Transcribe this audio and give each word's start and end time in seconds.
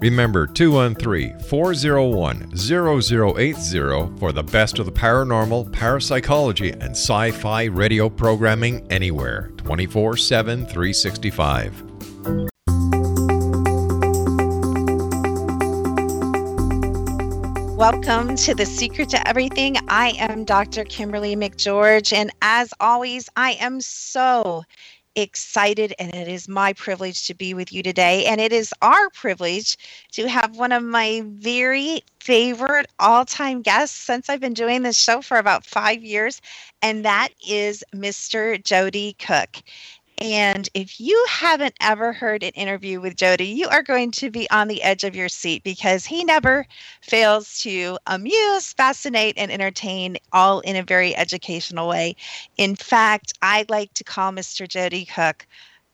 Remember 0.00 0.46
213 0.46 1.38
401 1.40 2.54
0080 2.54 4.18
for 4.18 4.30
the 4.30 4.42
best 4.42 4.78
of 4.78 4.84
the 4.84 4.92
paranormal, 4.92 5.72
parapsychology, 5.72 6.70
and 6.72 6.90
sci 6.90 7.30
fi 7.30 7.64
radio 7.64 8.10
programming 8.10 8.86
anywhere 8.92 9.52
24 9.56 10.18
7 10.18 10.66
365. 10.66 11.82
Welcome 17.76 18.36
to 18.36 18.54
The 18.54 18.66
Secret 18.66 19.08
to 19.10 19.28
Everything. 19.28 19.76
I 19.88 20.14
am 20.18 20.44
Dr. 20.44 20.84
Kimberly 20.84 21.36
McGeorge, 21.36 22.12
and 22.12 22.30
as 22.42 22.72
always, 22.80 23.30
I 23.36 23.52
am 23.60 23.80
so 23.80 24.64
excited 25.16 25.94
and 25.98 26.14
it 26.14 26.28
is 26.28 26.48
my 26.48 26.72
privilege 26.74 27.26
to 27.26 27.34
be 27.34 27.54
with 27.54 27.72
you 27.72 27.82
today. 27.82 28.26
And 28.26 28.40
it 28.40 28.52
is 28.52 28.72
our 28.82 29.10
privilege 29.10 29.76
to 30.12 30.28
have 30.28 30.56
one 30.56 30.72
of 30.72 30.82
my 30.82 31.22
very 31.24 32.02
favorite 32.20 32.86
all 32.98 33.24
time 33.24 33.62
guests 33.62 33.96
since 33.96 34.28
I've 34.28 34.40
been 34.40 34.52
doing 34.54 34.82
this 34.82 34.98
show 34.98 35.22
for 35.22 35.38
about 35.38 35.64
five 35.64 36.02
years, 36.02 36.40
and 36.82 37.04
that 37.04 37.28
is 37.48 37.82
Mr. 37.94 38.62
Joedy 38.62 39.16
Cook. 39.18 39.62
And 40.18 40.68
if 40.72 40.98
you 40.98 41.26
haven't 41.28 41.74
ever 41.80 42.12
heard 42.12 42.42
an 42.42 42.52
interview 42.52 43.00
with 43.00 43.16
Joedy, 43.16 43.54
you 43.54 43.68
are 43.68 43.82
going 43.82 44.10
to 44.12 44.30
be 44.30 44.48
on 44.50 44.66
the 44.66 44.82
edge 44.82 45.04
of 45.04 45.14
your 45.14 45.28
seat 45.28 45.62
because 45.62 46.06
he 46.06 46.24
never 46.24 46.66
fails 47.02 47.60
to 47.60 47.98
amuse, 48.06 48.72
fascinate, 48.72 49.36
and 49.36 49.52
entertain, 49.52 50.16
all 50.32 50.60
in 50.60 50.76
a 50.76 50.82
very 50.82 51.14
educational 51.14 51.86
way. 51.88 52.16
In 52.56 52.76
fact, 52.76 53.34
I 53.42 53.66
like 53.68 53.92
to 53.94 54.04
call 54.04 54.32
Mr. 54.32 54.66
Joedy 54.66 55.06
Cook 55.06 55.46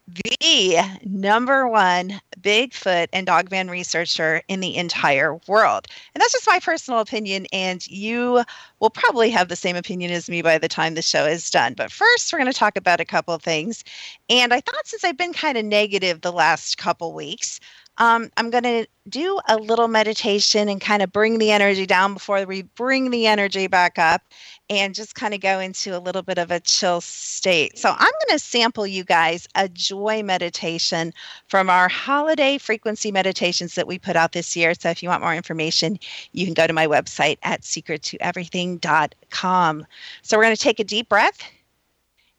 the 0.09 0.79
number 1.05 1.69
one 1.69 2.21
Bigfoot 2.41 3.09
and 3.13 3.27
Dogman 3.27 3.71
researcher 3.71 4.43
in 4.49 4.61
the 4.61 4.77
entire 4.77 5.37
world. 5.47 5.87
And 6.15 6.21
that's 6.21 6.33
just 6.33 6.47
my 6.47 6.59
personal 6.59 7.01
opinion. 7.01 7.47
And 7.53 7.87
you 7.87 8.43
will 8.81 8.91
probably 8.91 9.31
have 9.31 9.49
the 9.49 9.57
same 9.57 9.77
opinion 9.77 10.11
as 10.11 10.29
me 10.29 10.43
by 10.43 10.59
the 10.59 10.69
time 10.69 10.95
the 10.95 11.03
show 11.03 11.25
is 11.25 11.51
done. 11.51 11.75
But 11.75 11.93
first, 11.93 12.33
we're 12.33 12.41
going 12.41 12.53
to 12.53 12.59
talk 12.59 12.77
about 12.77 13.01
a 13.01 13.05
couple 13.05 13.33
of 13.33 13.43
things. 13.43 13.85
And 14.29 14.53
I 14.53 14.61
thought 14.61 14.87
since 14.87 15.05
I've 15.05 15.17
been 15.17 15.33
kind 15.33 15.57
of 15.57 15.65
negative 15.65 16.21
the 16.21 16.33
last 16.33 16.79
couple 16.79 17.13
weeks, 17.13 17.61
um, 17.99 18.31
I'm 18.37 18.51
going 18.51 18.65
to 18.65 18.87
do 19.09 19.41
a 19.49 19.57
little 19.57 19.89
meditation 19.89 20.69
and 20.69 20.81
kind 20.81 21.03
of 21.03 21.13
bring 21.13 21.39
the 21.39 21.51
energy 21.51 21.87
down 21.87 22.15
before 22.15 22.45
we 22.47 22.63
bring 22.63 23.11
the 23.11 23.27
energy 23.27 23.67
back 23.67 23.99
up 23.99 24.23
and 24.71 24.95
just 24.95 25.15
kind 25.15 25.35
of 25.35 25.41
go 25.41 25.61
into 25.61 25.95
a 25.97 25.99
little 25.99 26.23
bit 26.23 26.39
of 26.39 26.51
a 26.51 26.61
chill 26.61 27.03
state. 27.03 27.79
So, 27.79 27.91
I'm 27.91 27.99
going 27.99 28.31
to 28.31 28.39
sample 28.39 28.87
you 28.87 29.05
guys 29.05 29.47
a 29.55 29.69
joy 29.69 30.23
meditation 30.23 31.13
from 31.49 31.69
our 31.69 31.89
holiday 31.89 32.57
frequency 32.59 33.13
meditations 33.13 33.75
that 33.75 33.87
we 33.87 33.99
put 33.99 34.17
out 34.17 34.33
this 34.33 34.57
year. 34.57 34.73
So, 34.75 34.89
if 34.89 35.03
you 35.03 35.09
want 35.09 35.23
more 35.23 35.35
information, 35.35 35.99
you 36.33 36.47
can 36.47 36.55
go 36.55 36.67
to 36.67 36.73
my 36.73 36.87
website 36.87 37.39
at 37.43 37.63
secrettoeverything.com. 37.63 39.87
So, 40.23 40.37
we're 40.37 40.45
going 40.45 40.57
to 40.57 40.63
take 40.63 40.81
a 40.81 40.85
deep 40.85 41.09
breath 41.09 41.43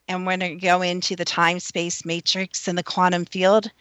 and 0.07 0.25
we're 0.25 0.37
going 0.37 0.59
to 0.59 0.65
go 0.65 0.81
into 0.81 1.15
the 1.15 1.25
time 1.25 1.59
space 1.59 2.05
matrix 2.05 2.67
and 2.67 2.77
the 2.77 2.83
quantum 2.83 3.25
field. 3.25 3.71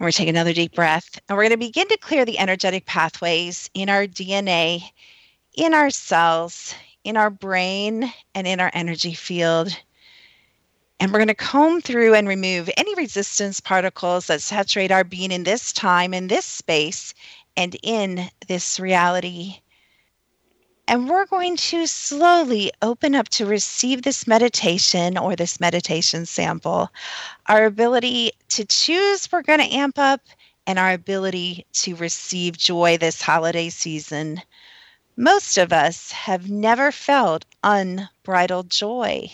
We're 0.00 0.12
taking 0.12 0.30
another 0.34 0.54
deep 0.54 0.74
breath. 0.74 1.20
And 1.28 1.36
we're 1.36 1.44
going 1.44 1.50
to 1.50 1.58
begin 1.58 1.86
to 1.88 1.98
clear 1.98 2.24
the 2.24 2.38
energetic 2.38 2.86
pathways 2.86 3.68
in 3.74 3.90
our 3.90 4.06
DNA, 4.06 4.82
in 5.54 5.74
our 5.74 5.90
cells, 5.90 6.74
in 7.04 7.18
our 7.18 7.28
brain, 7.28 8.10
and 8.34 8.46
in 8.46 8.60
our 8.60 8.70
energy 8.72 9.12
field. 9.12 9.78
And 11.00 11.12
we're 11.12 11.18
going 11.18 11.28
to 11.28 11.34
comb 11.34 11.82
through 11.82 12.14
and 12.14 12.26
remove 12.26 12.70
any 12.78 12.94
resistance 12.94 13.60
particles 13.60 14.26
that 14.28 14.40
saturate 14.40 14.90
our 14.90 15.04
being 15.04 15.32
in 15.32 15.44
this 15.44 15.70
time, 15.70 16.14
in 16.14 16.28
this 16.28 16.46
space, 16.46 17.12
and 17.58 17.76
in 17.82 18.30
this 18.48 18.80
reality. 18.80 19.60
And 20.90 21.08
we're 21.08 21.26
going 21.26 21.56
to 21.56 21.86
slowly 21.86 22.72
open 22.82 23.14
up 23.14 23.28
to 23.28 23.46
receive 23.46 24.02
this 24.02 24.26
meditation 24.26 25.16
or 25.16 25.36
this 25.36 25.60
meditation 25.60 26.26
sample. 26.26 26.90
Our 27.46 27.64
ability 27.64 28.32
to 28.48 28.64
choose, 28.64 29.30
we're 29.30 29.42
going 29.42 29.60
to 29.60 29.72
amp 29.72 30.00
up, 30.00 30.20
and 30.66 30.80
our 30.80 30.90
ability 30.90 31.64
to 31.74 31.94
receive 31.94 32.58
joy 32.58 32.98
this 32.98 33.22
holiday 33.22 33.68
season. 33.68 34.42
Most 35.16 35.58
of 35.58 35.72
us 35.72 36.10
have 36.10 36.50
never 36.50 36.90
felt 36.90 37.44
unbridled 37.62 38.68
joy. 38.68 39.30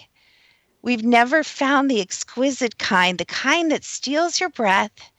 We've 0.83 1.05
never 1.05 1.43
found 1.43 1.91
the 1.91 2.03
exquisite 2.03 2.77
kind, 2.77 3.17
the 3.17 3.25
kind 3.25 3.71
that 3.71 3.83
steals 3.83 4.41
your 4.41 4.51
breath 4.51 5.11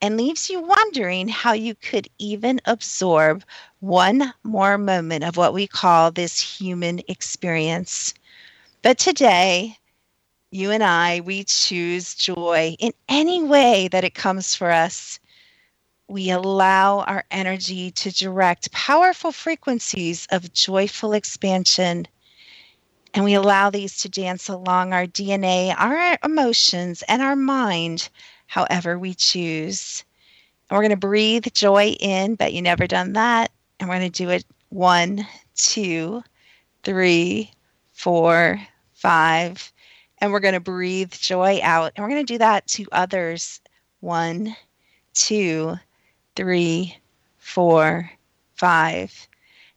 and 0.00 0.16
leaves 0.16 0.48
you 0.48 0.60
wondering 0.60 1.28
how 1.28 1.52
you 1.52 1.74
could 1.74 2.08
even 2.18 2.60
absorb 2.64 3.44
one 3.80 4.32
more 4.42 4.78
moment 4.78 5.24
of 5.24 5.36
what 5.36 5.52
we 5.52 5.66
call 5.66 6.10
this 6.10 6.40
human 6.40 7.00
experience. 7.08 8.14
But 8.82 8.98
today, 8.98 9.76
you 10.50 10.70
and 10.70 10.82
I, 10.82 11.20
we 11.20 11.44
choose 11.44 12.14
joy 12.14 12.76
in 12.78 12.92
any 13.08 13.42
way 13.42 13.88
that 13.88 14.04
it 14.04 14.14
comes 14.14 14.54
for 14.54 14.70
us. 14.70 15.20
We 16.08 16.30
allow 16.30 17.00
our 17.00 17.24
energy 17.30 17.90
to 17.92 18.10
direct 18.10 18.72
powerful 18.72 19.32
frequencies 19.32 20.26
of 20.30 20.52
joyful 20.52 21.12
expansion. 21.12 22.06
And 23.14 23.24
we 23.24 23.34
allow 23.34 23.70
these 23.70 23.98
to 23.98 24.08
dance 24.08 24.48
along 24.48 24.92
our 24.92 25.06
DNA, 25.06 25.74
our 25.76 26.18
emotions, 26.24 27.02
and 27.06 27.22
our 27.22 27.36
mind, 27.36 28.08
however 28.50 28.98
we 28.98 29.14
choose. 29.14 30.04
And 30.68 30.76
we're 30.76 30.82
going 30.82 30.90
to 30.90 30.96
breathe 30.96 31.46
joy 31.54 31.90
in, 32.00 32.34
bet 32.34 32.52
you 32.52 32.60
never 32.60 32.88
done 32.88 33.12
that. 33.12 33.52
And 33.78 33.88
we're 33.88 33.98
going 33.98 34.10
to 34.10 34.24
do 34.24 34.28
it 34.28 34.44
one, 34.70 35.24
two, 35.54 36.24
three, 36.82 37.52
four, 37.92 38.60
five. 38.92 39.72
And 40.18 40.32
we're 40.32 40.40
going 40.40 40.54
to 40.54 40.60
breathe 40.60 41.12
joy 41.12 41.60
out. 41.62 41.92
And 41.94 42.02
we're 42.02 42.10
going 42.10 42.26
to 42.26 42.32
do 42.32 42.38
that 42.38 42.66
to 42.68 42.86
others. 42.90 43.60
One, 44.00 44.56
two, 45.14 45.76
three, 46.34 46.96
four, 47.38 48.10
five. 48.56 49.28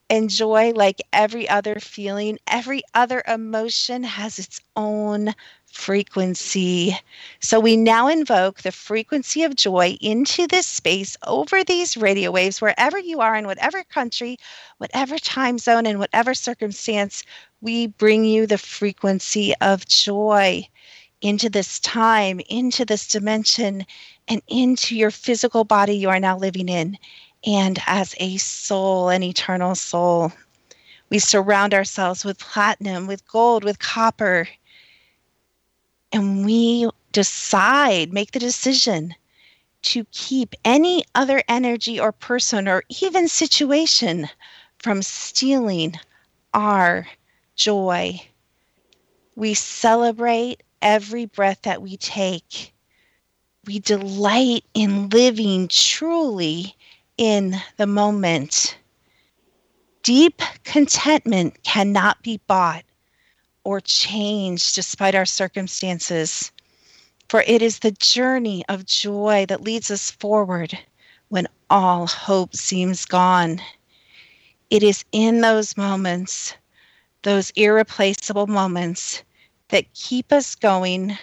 And 0.09 0.31
joy, 0.31 0.71
like 0.71 0.99
every 1.13 1.47
other 1.47 1.75
feeling, 1.79 2.39
every 2.47 2.81
other 2.95 3.21
emotion, 3.27 4.03
has 4.03 4.39
its 4.39 4.61
own 4.75 5.35
frequency. 5.73 6.95
So 7.39 7.59
we 7.59 7.75
now 7.75 8.07
invoke 8.07 8.61
the 8.61 8.71
frequency 8.71 9.43
of 9.43 9.55
joy 9.55 9.97
into 9.99 10.47
this 10.47 10.67
space 10.67 11.17
over 11.25 11.63
these 11.63 11.97
radio 11.97 12.31
waves, 12.31 12.61
wherever 12.61 12.99
you 12.99 13.19
are 13.21 13.35
in 13.35 13.47
whatever 13.47 13.83
country, 13.83 14.37
whatever 14.77 15.17
time 15.17 15.57
zone, 15.57 15.85
in 15.85 15.97
whatever 15.99 16.35
circumstance, 16.35 17.23
we 17.61 17.87
bring 17.87 18.23
you 18.23 18.45
the 18.45 18.57
frequency 18.57 19.53
of 19.61 19.87
joy 19.87 20.65
into 21.21 21.49
this 21.49 21.79
time, 21.79 22.39
into 22.49 22.85
this 22.85 23.07
dimension, 23.07 23.85
and 24.27 24.41
into 24.47 24.95
your 24.95 25.11
physical 25.11 25.63
body 25.63 25.95
you 25.95 26.09
are 26.09 26.19
now 26.19 26.37
living 26.37 26.69
in. 26.69 26.97
And 27.45 27.79
as 27.87 28.13
a 28.19 28.37
soul, 28.37 29.09
an 29.09 29.23
eternal 29.23 29.75
soul, 29.75 30.31
we 31.09 31.19
surround 31.19 31.73
ourselves 31.73 32.23
with 32.23 32.39
platinum, 32.39 33.07
with 33.07 33.27
gold, 33.27 33.63
with 33.63 33.79
copper 33.79 34.47
and 36.13 36.45
we 36.45 36.87
decide, 37.11 38.13
make 38.13 38.31
the 38.31 38.39
decision 38.39 39.15
to 39.81 40.05
keep 40.11 40.55
any 40.63 41.03
other 41.15 41.43
energy 41.49 41.99
or 41.99 42.11
person 42.11 42.67
or 42.67 42.83
even 43.01 43.27
situation 43.27 44.29
from 44.79 45.01
stealing 45.01 45.95
our 46.53 47.07
joy. 47.55 48.21
We 49.35 49.55
celebrate 49.55 50.63
every 50.81 51.25
breath 51.25 51.63
that 51.63 51.81
we 51.81 51.97
take. 51.97 52.73
We 53.65 53.79
delight 53.79 54.63
in 54.73 55.09
living 55.09 55.67
truly 55.67 56.75
in 57.17 57.55
the 57.77 57.87
moment. 57.87 58.77
Deep 60.03 60.41
contentment 60.63 61.63
cannot 61.63 62.21
be 62.21 62.39
bought 62.45 62.83
or 63.63 63.79
change 63.79 64.73
despite 64.73 65.15
our 65.15 65.25
circumstances. 65.25 66.51
For 67.29 67.41
it 67.41 67.61
is 67.61 67.79
the 67.79 67.91
journey 67.91 68.63
of 68.67 68.85
joy 68.85 69.45
that 69.47 69.61
leads 69.61 69.89
us 69.89 70.11
forward 70.11 70.77
when 71.29 71.47
all 71.69 72.05
hope 72.07 72.55
seems 72.55 73.05
gone. 73.05 73.61
It 74.69 74.83
is 74.83 75.05
in 75.11 75.41
those 75.41 75.77
moments, 75.77 76.55
those 77.23 77.51
irreplaceable 77.51 78.47
moments, 78.47 79.23
that 79.69 79.93
keep 79.93 80.31
us 80.31 80.55
going 80.55 81.17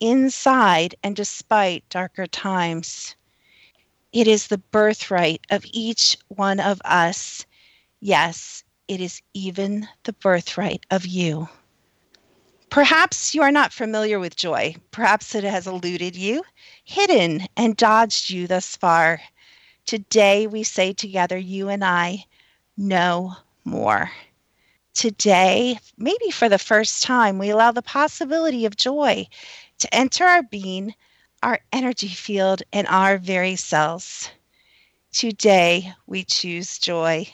inside 0.00 0.94
and 1.02 1.14
despite 1.14 1.88
darker 1.88 2.26
times. 2.26 3.14
It 4.12 4.26
is 4.28 4.46
the 4.46 4.58
birthright 4.58 5.44
of 5.50 5.64
each 5.72 6.16
one 6.28 6.60
of 6.60 6.80
us. 6.84 7.46
Yes, 8.00 8.64
it 8.86 9.00
is 9.00 9.22
even 9.34 9.88
the 10.04 10.12
birthright 10.12 10.86
of 10.90 11.06
you. 11.06 11.48
Perhaps 12.74 13.36
you 13.36 13.42
are 13.42 13.52
not 13.52 13.72
familiar 13.72 14.18
with 14.18 14.34
joy. 14.34 14.74
Perhaps 14.90 15.36
it 15.36 15.44
has 15.44 15.68
eluded 15.68 16.16
you, 16.16 16.42
hidden, 16.82 17.46
and 17.56 17.76
dodged 17.76 18.30
you 18.30 18.48
thus 18.48 18.74
far. 18.74 19.20
Today 19.86 20.48
we 20.48 20.64
say 20.64 20.92
together, 20.92 21.38
you 21.38 21.68
and 21.68 21.84
I, 21.84 22.24
no 22.76 23.36
more. 23.64 24.10
Today, 24.92 25.78
maybe 25.96 26.32
for 26.32 26.48
the 26.48 26.58
first 26.58 27.04
time, 27.04 27.38
we 27.38 27.50
allow 27.50 27.70
the 27.70 27.80
possibility 27.80 28.66
of 28.66 28.74
joy 28.74 29.28
to 29.78 29.94
enter 29.94 30.24
our 30.24 30.42
being, 30.42 30.96
our 31.44 31.60
energy 31.72 32.08
field, 32.08 32.64
and 32.72 32.88
our 32.88 33.18
very 33.18 33.54
cells. 33.54 34.30
Today, 35.12 35.92
we 36.08 36.24
choose 36.24 36.80
joy. 36.80 37.28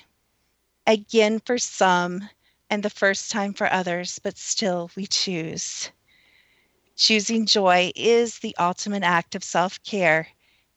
Again, 0.87 1.41
for 1.41 1.57
some, 1.57 2.29
and 2.70 2.84
the 2.84 2.88
first 2.88 3.31
time 3.31 3.52
for 3.52 3.70
others, 3.70 4.20
but 4.20 4.38
still 4.38 4.90
we 4.94 5.06
choose. 5.06 5.90
Choosing 6.96 7.44
joy 7.44 7.90
is 7.96 8.38
the 8.38 8.55
ultimate 8.58 9.02
act 9.02 9.34
of 9.34 9.43
self 9.43 9.82
care 9.82 10.28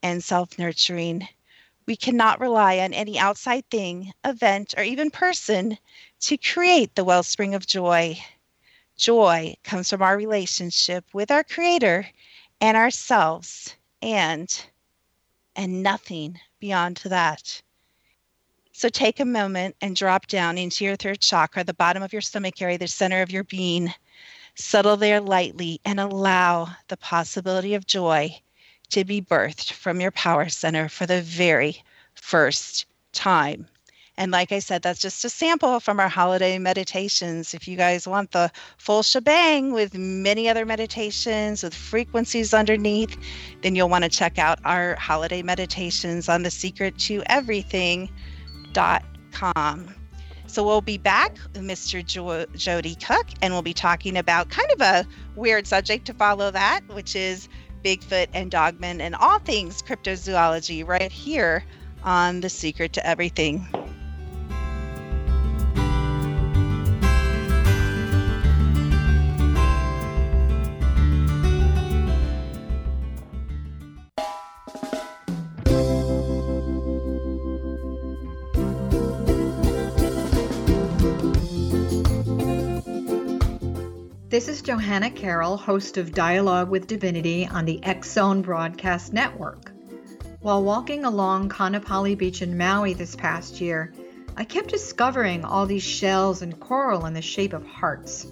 and 0.02 0.24
self 0.24 0.58
nurturing. 0.58 1.28
We 1.86 1.96
cannot 1.96 2.40
rely 2.40 2.80
on 2.80 2.94
any 2.94 3.20
outside 3.20 3.70
thing, 3.70 4.12
event, 4.26 4.74
or 4.76 4.84
even 4.84 5.12
person 5.12 5.78
to 6.22 6.38
create 6.38 6.96
the 6.96 7.04
wellspring 7.04 7.54
of 7.54 7.68
joy. 7.68 8.20
Joy 8.98 9.56
comes 9.64 9.90
from 9.90 10.02
our 10.02 10.18
relationship 10.18 11.06
with 11.14 11.30
our 11.30 11.44
Creator 11.44 12.08
and 12.62 12.78
ourselves, 12.78 13.76
and 14.02 14.66
and 15.56 15.84
nothing 15.84 16.40
beyond 16.60 17.02
that. 17.04 17.62
So 18.76 18.90
take 18.90 19.20
a 19.20 19.26
moment 19.26 19.76
and 19.82 19.96
drop 19.96 20.26
down 20.26 20.58
into 20.58 20.84
your 20.84 20.96
third 20.96 21.22
chakra, 21.22 21.64
the 21.64 21.76
bottom 21.76 22.02
of 22.02 22.12
your 22.12 22.24
stomach 22.24 22.60
area, 22.60 22.80
the 22.80 22.88
center 22.88 23.22
of 23.22 23.32
your 23.32 23.44
being. 23.44 23.94
Settle 24.56 24.98
there 24.98 25.22
lightly 25.22 25.80
and 25.86 26.00
allow 26.00 26.70
the 26.88 26.98
possibility 26.98 27.76
of 27.76 27.86
joy 27.86 28.36
to 28.90 29.06
be 29.06 29.22
birthed 29.22 29.74
from 29.74 30.02
your 30.02 30.10
power 30.12 30.50
center 30.50 30.90
for 30.90 31.06
the 31.06 31.22
very 31.22 31.84
first 32.16 32.88
time. 33.12 33.68
And 34.18 34.32
like 34.32 34.52
I 34.52 34.60
said, 34.60 34.82
that's 34.82 35.00
just 35.00 35.24
a 35.26 35.30
sample 35.30 35.80
from 35.80 36.00
our 36.00 36.10
holiday 36.10 36.58
meditations. 36.58 37.54
If 37.54 37.68
you 37.68 37.78
guys 37.78 38.08
want 38.08 38.32
the 38.32 38.52
full 38.78 39.04
shebang 39.04 39.72
with 39.72 39.96
many 39.96 40.50
other 40.50 40.66
meditations 40.66 41.62
with 41.62 41.74
frequencies 41.74 42.54
underneath, 42.54 43.18
then 43.62 43.76
you'll 43.76 43.90
want 43.90 44.04
to 44.04 44.10
check 44.10 44.38
out 44.38 44.60
our 44.66 44.96
holiday 44.96 45.44
meditations 45.44 46.28
on 46.28 46.42
the 46.42 46.52
secret 46.52 46.98
to 47.00 47.24
everything 47.28 48.10
com. 49.32 49.94
So 50.48 50.64
we'll 50.64 50.82
be 50.82 50.98
back 50.98 51.38
with 51.54 51.64
Mr. 51.64 52.06
Jo- 52.06 52.46
Joedy 52.54 53.04
Cook, 53.04 53.26
and 53.42 53.54
we'll 53.54 53.64
be 53.64 53.74
talking 53.74 54.18
about 54.18 54.50
kind 54.50 54.72
of 54.72 54.82
a 54.82 55.08
weird 55.36 55.66
subject 55.66 56.06
to 56.06 56.14
follow 56.14 56.52
that, 56.52 56.82
which 56.90 57.16
is 57.16 57.50
Bigfoot 57.84 58.28
and 58.34 58.52
Dogman 58.52 59.02
and 59.02 59.16
all 59.16 59.40
things 59.40 59.82
cryptozoology 59.82 60.88
right 60.88 61.12
here 61.12 61.64
on 62.04 62.42
The 62.42 62.50
Secret 62.50 62.94
to 62.94 63.06
Everything. 63.06 63.68
This 84.34 84.48
is 84.48 84.64
Johanna 84.64 85.12
Carroll, 85.12 85.58
host 85.58 85.98
of 85.98 86.12
Dialogue 86.12 86.72
with 86.72 86.88
Divinity 86.88 87.46
on 87.46 87.66
the 87.66 87.80
X 87.84 88.14
Zone 88.14 88.42
Broadcast 88.42 89.14
Network. 89.14 89.72
While 90.42 90.64
walking 90.64 91.06
along 91.06 91.50
Kaanapali 91.50 92.18
Beach 92.18 92.42
in 92.42 92.58
Maui 92.58 92.96
this 92.96 93.16
past 93.16 93.62
year, 93.62 93.94
I 94.36 94.44
kept 94.44 94.70
discovering 94.70 95.46
all 95.46 95.68
these 95.68 95.84
shells 95.84 96.42
and 96.42 96.60
coral 96.60 97.06
in 97.06 97.14
the 97.14 97.22
shape 97.22 97.54
of 97.54 97.64
hearts. 97.68 98.26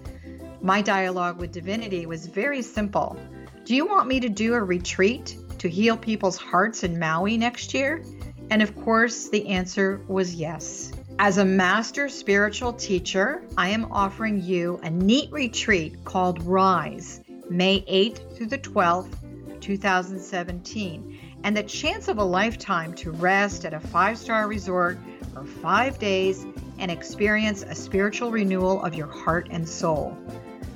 My 0.59 0.81
dialogue 0.81 1.37
with 1.37 1.51
Divinity 1.51 2.07
was 2.07 2.25
very 2.25 2.63
simple. 2.63 3.15
Do 3.65 3.75
you 3.75 3.85
want 3.85 4.07
me 4.07 4.19
to 4.21 4.29
do 4.29 4.55
a 4.55 4.63
retreat 4.63 5.37
to 5.59 5.69
heal 5.69 5.97
people's 5.97 6.37
hearts 6.37 6.83
in 6.83 6.97
Maui 6.97 7.37
next 7.37 7.75
year? 7.75 8.03
And 8.49 8.63
of 8.63 8.75
course, 8.75 9.29
the 9.29 9.49
answer 9.49 10.01
was 10.07 10.33
yes. 10.33 10.91
As 11.23 11.37
a 11.37 11.45
master 11.45 12.09
spiritual 12.09 12.73
teacher, 12.73 13.43
I 13.55 13.69
am 13.69 13.91
offering 13.91 14.41
you 14.41 14.79
a 14.81 14.89
neat 14.89 15.31
retreat 15.31 16.03
called 16.03 16.41
Rise, 16.41 17.21
May 17.47 17.81
8th 17.81 18.35
through 18.35 18.47
the 18.47 18.57
12th, 18.57 19.13
2017, 19.61 21.19
and 21.43 21.55
the 21.55 21.61
chance 21.61 22.07
of 22.07 22.17
a 22.17 22.23
lifetime 22.23 22.95
to 22.95 23.11
rest 23.11 23.65
at 23.65 23.75
a 23.75 23.79
five 23.79 24.17
star 24.17 24.47
resort 24.47 24.97
for 25.31 25.45
five 25.45 25.99
days 25.99 26.43
and 26.79 26.89
experience 26.89 27.61
a 27.61 27.75
spiritual 27.75 28.31
renewal 28.31 28.81
of 28.81 28.95
your 28.95 29.05
heart 29.05 29.47
and 29.51 29.69
soul. 29.69 30.17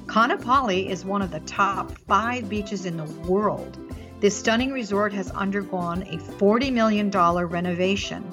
Kaanapali 0.06 0.88
is 0.88 1.04
one 1.04 1.24
of 1.24 1.32
the 1.32 1.40
top 1.40 1.98
five 2.08 2.48
beaches 2.48 2.86
in 2.86 2.98
the 2.98 3.12
world. 3.28 3.80
This 4.20 4.38
stunning 4.38 4.72
resort 4.72 5.12
has 5.12 5.32
undergone 5.32 6.04
a 6.04 6.18
$40 6.18 6.72
million 6.72 7.10
renovation. 7.10 8.32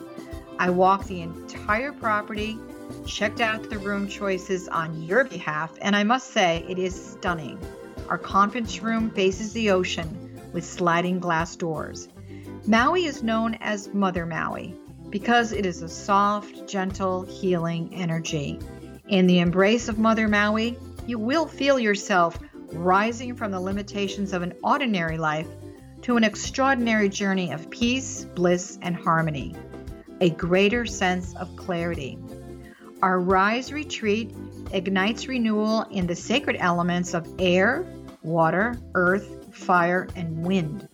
I 0.58 0.68
walked 0.68 1.08
the 1.08 1.22
entire 1.62 1.92
property, 1.92 2.58
checked 3.06 3.40
out 3.40 3.70
the 3.70 3.78
room 3.78 4.08
choices 4.08 4.66
on 4.66 5.00
your 5.00 5.22
behalf, 5.22 5.70
and 5.80 5.94
I 5.94 6.02
must 6.02 6.32
say 6.32 6.66
it 6.68 6.76
is 6.76 6.92
stunning. 6.92 7.56
Our 8.08 8.18
conference 8.18 8.82
room 8.82 9.10
faces 9.10 9.52
the 9.52 9.70
ocean 9.70 10.40
with 10.52 10.64
sliding 10.64 11.20
glass 11.20 11.54
doors. 11.54 12.08
Maui 12.66 13.04
is 13.04 13.22
known 13.22 13.54
as 13.60 13.94
Mother 13.94 14.26
Maui 14.26 14.74
because 15.08 15.52
it 15.52 15.64
is 15.64 15.82
a 15.82 15.88
soft, 15.88 16.66
gentle, 16.66 17.22
healing 17.22 17.94
energy. 17.94 18.58
In 19.06 19.28
the 19.28 19.38
embrace 19.38 19.88
of 19.88 20.00
Mother 20.00 20.26
Maui, 20.26 20.76
you 21.06 21.16
will 21.16 21.46
feel 21.46 21.78
yourself 21.78 22.40
rising 22.72 23.36
from 23.36 23.52
the 23.52 23.60
limitations 23.60 24.32
of 24.32 24.42
an 24.42 24.54
ordinary 24.64 25.16
life 25.16 25.46
to 26.02 26.16
an 26.16 26.24
extraordinary 26.24 27.08
journey 27.08 27.52
of 27.52 27.70
peace, 27.70 28.24
bliss, 28.34 28.80
and 28.82 28.96
harmony, 28.96 29.54
a 30.22 30.30
greater 30.30 30.86
sense 30.86 31.34
of 31.34 31.54
clarity. 31.56 32.16
Our 33.02 33.18
Rise 33.18 33.72
retreat 33.72 34.32
ignites 34.70 35.26
renewal 35.26 35.82
in 35.90 36.06
the 36.06 36.14
sacred 36.14 36.58
elements 36.60 37.12
of 37.12 37.26
air, 37.40 37.84
water, 38.22 38.78
earth, 38.94 39.52
fire, 39.52 40.06
and 40.14 40.46
wind. 40.46 40.88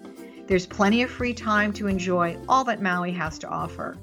There's 0.47 0.65
plenty 0.65 1.03
of 1.03 1.11
free 1.11 1.35
time 1.35 1.75
to 1.75 1.89
enjoy 1.89 2.39
all 2.49 2.65
that 2.65 2.81
Maui 2.81 3.13
has 3.13 3.39
to 3.41 3.49
offer. 3.49 3.99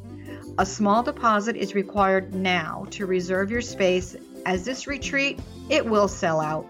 A 0.60 0.65
small 0.65 1.01
deposit 1.01 1.55
is 1.55 1.74
required 1.74 2.36
now 2.36 2.86
to 2.91 3.08
reserve 3.08 3.50
your 3.50 3.62
space 3.62 4.15
as 4.46 4.63
this 4.63 4.86
retreat 4.86 5.39
it 5.70 5.84
will 5.84 6.08
sell 6.08 6.39
out. 6.39 6.67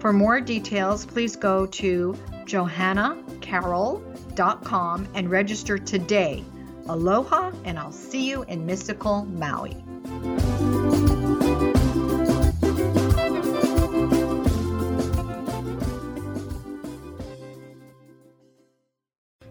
For 0.00 0.12
more 0.12 0.42
details, 0.42 1.06
please 1.06 1.36
go 1.36 1.64
to 1.64 2.14
johannacarroll.com 2.44 5.08
and 5.14 5.30
register 5.30 5.78
today. 5.78 6.44
Aloha, 6.88 7.52
and 7.64 7.78
I'll 7.78 7.92
see 7.92 8.28
you 8.28 8.42
in 8.44 8.66
mystical 8.66 9.24
Maui. 9.24 9.76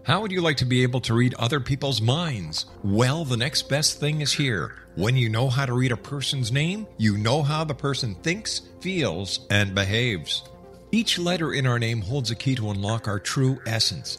How 0.04 0.20
would 0.20 0.30
you 0.30 0.42
like 0.42 0.58
to 0.58 0.66
be 0.66 0.82
able 0.82 1.00
to 1.00 1.14
read 1.14 1.34
other 1.34 1.60
people's 1.60 2.02
minds? 2.02 2.66
Well, 2.84 3.24
the 3.24 3.38
next 3.38 3.70
best 3.70 3.98
thing 3.98 4.20
is 4.20 4.34
here. 4.34 4.76
When 4.96 5.16
you 5.16 5.30
know 5.30 5.48
how 5.48 5.64
to 5.64 5.72
read 5.72 5.92
a 5.92 5.96
person's 5.96 6.52
name, 6.52 6.86
you 6.98 7.16
know 7.16 7.42
how 7.42 7.64
the 7.64 7.74
person 7.74 8.14
thinks, 8.16 8.60
feels, 8.80 9.46
and 9.50 9.74
behaves. 9.74 10.44
Each 10.92 11.18
letter 11.18 11.54
in 11.54 11.66
our 11.66 11.78
name 11.78 12.02
holds 12.02 12.30
a 12.30 12.34
key 12.36 12.54
to 12.54 12.70
unlock 12.70 13.08
our 13.08 13.18
true 13.18 13.58
essence. 13.66 14.18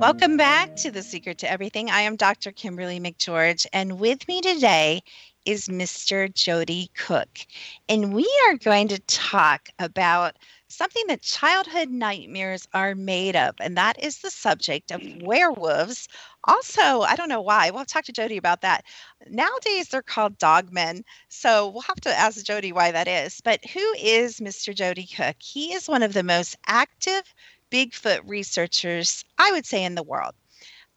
Welcome 0.00 0.36
back 0.36 0.74
to 0.76 0.90
The 0.90 1.02
Secret 1.04 1.38
to 1.38 1.50
Everything. 1.50 1.90
I 1.90 2.00
am 2.00 2.16
Dr. 2.16 2.50
Kimberly 2.50 2.98
McGeorge, 2.98 3.66
and 3.72 4.00
with 4.00 4.26
me 4.26 4.40
today 4.40 5.02
is 5.44 5.68
Mr. 5.68 6.32
Joedy 6.32 6.88
Cook. 6.94 7.46
And 7.88 8.12
we 8.14 8.28
are 8.48 8.56
going 8.56 8.88
to 8.88 8.98
talk 9.00 9.68
about 9.78 10.36
something 10.68 11.04
that 11.08 11.22
childhood 11.22 11.88
nightmares 11.88 12.68
are 12.74 12.94
made 12.94 13.34
of, 13.34 13.54
and 13.58 13.76
that 13.76 14.02
is 14.02 14.18
the 14.18 14.30
subject 14.30 14.90
of 14.90 15.00
mm. 15.00 15.22
werewolves. 15.22 16.08
Also, 16.44 17.00
I 17.00 17.16
don't 17.16 17.28
know 17.28 17.40
why. 17.40 17.70
We'll 17.70 17.84
talk 17.84 18.04
to 18.04 18.12
Joedy 18.12 18.38
about 18.38 18.60
that. 18.62 18.84
Nowadays, 19.28 19.88
they're 19.88 20.02
called 20.02 20.38
dogmen. 20.38 21.02
So 21.28 21.68
we'll 21.68 21.82
have 21.82 22.00
to 22.02 22.14
ask 22.16 22.44
Joedy 22.44 22.72
why 22.72 22.92
that 22.92 23.08
is. 23.08 23.40
But 23.40 23.64
who 23.66 23.94
is 23.98 24.40
Mr. 24.40 24.74
Joedy 24.74 25.14
Cook? 25.14 25.36
He 25.38 25.72
is 25.72 25.88
one 25.88 26.02
of 26.02 26.12
the 26.12 26.22
most 26.22 26.56
active 26.66 27.22
Bigfoot 27.70 28.20
researchers, 28.26 29.24
I 29.38 29.52
would 29.52 29.66
say, 29.66 29.84
in 29.84 29.94
the 29.94 30.02
world. 30.02 30.34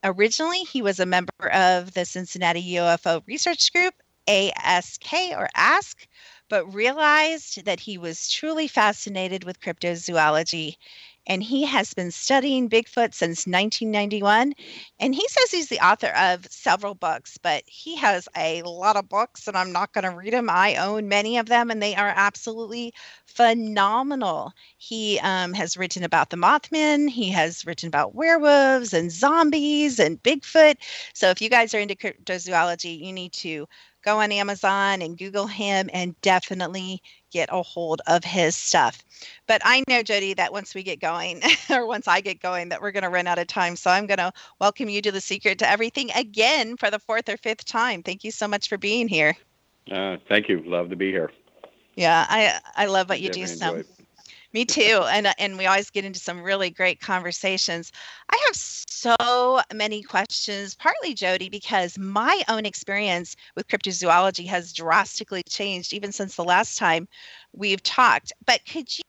Originally, 0.04 0.60
he 0.60 0.82
was 0.82 1.00
a 1.00 1.06
member 1.06 1.50
of 1.52 1.94
the 1.94 2.06
Cincinnati 2.06 2.74
UFO 2.76 3.22
Research 3.28 3.72
Group, 3.72 3.94
ASK 4.28 5.04
or 5.32 5.50
ASK, 5.56 6.08
but 6.50 6.66
realized 6.74 7.66
that 7.66 7.80
he 7.82 7.98
was 7.98 8.30
truly 8.30 8.68
fascinated 8.68 9.44
with 9.44 9.60
cryptozoology 9.62 10.78
and 11.32 11.42
he 11.42 11.64
has 11.64 11.94
been 11.94 12.12
studying 12.12 12.70
Bigfoot 12.70 13.14
since 13.14 13.48
1991. 13.48 14.54
And 15.00 15.16
he 15.16 15.26
says 15.30 15.50
he's 15.50 15.70
the 15.70 15.80
author 15.80 16.12
of 16.18 16.46
several 16.52 16.94
books, 16.94 17.38
but 17.38 17.64
he 17.66 17.96
has 17.96 18.28
a 18.36 18.62
lot 18.64 18.98
of 18.98 19.08
books, 19.08 19.48
and 19.48 19.56
I'm 19.56 19.72
not 19.72 19.94
going 19.94 20.04
to 20.04 20.14
read 20.14 20.34
them. 20.34 20.50
I 20.50 20.76
own 20.76 21.08
many 21.08 21.38
of 21.38 21.46
them, 21.46 21.72
and 21.72 21.82
they 21.82 21.96
are 21.96 22.12
absolutely 22.14 22.94
phenomenal. 23.28 24.52
He 24.78 25.22
um, 25.24 25.54
has 25.54 25.78
written 25.78 26.04
about 26.04 26.32
the 26.32 26.36
Mothman, 26.36 27.10
he 27.10 27.30
has 27.30 27.66
written 27.66 27.88
about 27.88 28.14
werewolves 28.14 28.94
and 28.94 29.10
zombies 29.10 30.00
and 30.00 30.22
Bigfoot. 30.22 30.76
So 31.14 31.30
if 31.30 31.42
you 31.42 31.50
guys 31.50 31.74
are 31.74 31.80
into 31.80 31.96
cryptozoology, 31.96 33.00
you 33.00 33.14
need 33.14 33.32
to 33.34 33.70
go 34.04 34.20
on 34.20 34.34
Amazon 34.34 35.02
and 35.02 35.18
Google 35.18 35.48
him 35.48 35.90
and 35.94 36.20
definitely 36.20 37.02
get 37.32 37.50
a 37.52 37.62
hold 37.62 38.02
of 38.08 38.24
his 38.24 38.56
stuff. 38.56 39.04
But 39.48 39.62
I 39.64 39.84
know, 39.88 40.04
Joedy, 40.04 40.36
that 40.36 40.52
once 40.52 40.76
we 40.76 40.84
get 40.84 41.00
going, 41.00 41.42
or 41.70 41.88
once 41.88 42.08
I 42.08 42.22
get 42.22 42.40
going, 42.42 42.70
that 42.70 42.82
we're 42.82 42.92
going 42.92 43.04
to 43.04 43.10
run 43.10 43.28
out 43.28 43.40
of 43.40 43.48
time. 43.48 43.76
So 43.76 43.90
I'm 43.90 44.08
going 44.08 44.18
to 44.20 44.32
welcome 44.60 44.90
you 44.90 45.02
to 45.02 45.12
the 45.12 45.22
secret 45.22 45.60
to 45.60 45.70
everything 45.70 46.12
again 46.12 46.78
for 46.78 46.90
the 46.92 47.00
fourth 47.00 47.30
or 47.30 47.38
fifth 47.38 47.66
time. 47.66 48.04
Thank 48.04 48.24
you 48.24 48.32
so 48.32 48.48
much 48.48 48.70
for 48.70 48.78
being 48.78 49.08
here. 49.08 49.36
Uh, 49.92 50.18
thank 50.30 50.48
you. 50.48 50.62
Love 50.66 50.90
to 50.90 50.96
be 50.96 51.10
here. 51.10 51.32
Yeah, 51.96 52.26
I 52.30 52.60
I 52.76 52.86
love 52.86 53.10
what 53.10 53.20
you 53.22 53.30
do. 53.30 53.46
Some 53.48 53.84
me 54.54 54.66
too. 54.66 55.04
And 55.10 55.28
uh, 55.28 55.34
and 55.40 55.58
we 55.58 55.66
always 55.66 55.90
get 55.90 56.06
into 56.06 56.20
some 56.20 56.42
really 56.42 56.70
great 56.70 57.00
conversations. 57.00 57.92
I 58.30 58.38
have 58.48 58.56
so 58.56 59.62
many 59.74 60.04
questions, 60.04 60.76
partly 60.76 61.16
Joedy, 61.16 61.50
because 61.50 61.98
my 61.98 62.44
own 62.48 62.66
experience 62.66 63.36
with 63.56 63.68
cryptozoology 63.68 64.46
has 64.48 64.74
drastically 64.74 65.44
changed 65.44 65.94
even 65.94 66.12
since 66.12 66.36
the 66.36 66.44
last 66.44 66.78
time 66.78 67.08
we've 67.54 67.84
talked. 67.84 68.34
But 68.46 68.66
could 68.66 68.98
you 68.98 69.04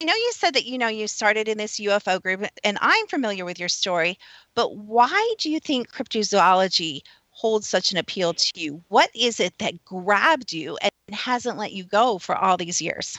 I 0.00 0.04
know 0.04 0.14
you 0.14 0.32
said 0.32 0.54
that 0.54 0.64
you 0.64 0.78
know 0.78 0.86
you 0.86 1.08
started 1.08 1.48
in 1.48 1.58
this 1.58 1.80
UFO 1.80 2.22
group 2.22 2.44
and 2.62 2.78
I'm 2.80 3.06
familiar 3.08 3.44
with 3.44 3.58
your 3.58 3.68
story, 3.68 4.16
but 4.54 4.76
why 4.76 5.34
do 5.40 5.50
you 5.50 5.58
think 5.58 5.90
cryptozoology 5.90 7.02
holds 7.30 7.66
such 7.66 7.90
an 7.90 7.98
appeal 7.98 8.32
to 8.34 8.52
you? 8.54 8.82
What 8.88 9.10
is 9.14 9.40
it 9.40 9.58
that 9.58 9.84
grabbed 9.84 10.52
you 10.52 10.76
and 10.80 10.92
hasn't 11.12 11.58
let 11.58 11.72
you 11.72 11.82
go 11.82 12.18
for 12.18 12.36
all 12.36 12.56
these 12.56 12.80
years? 12.80 13.18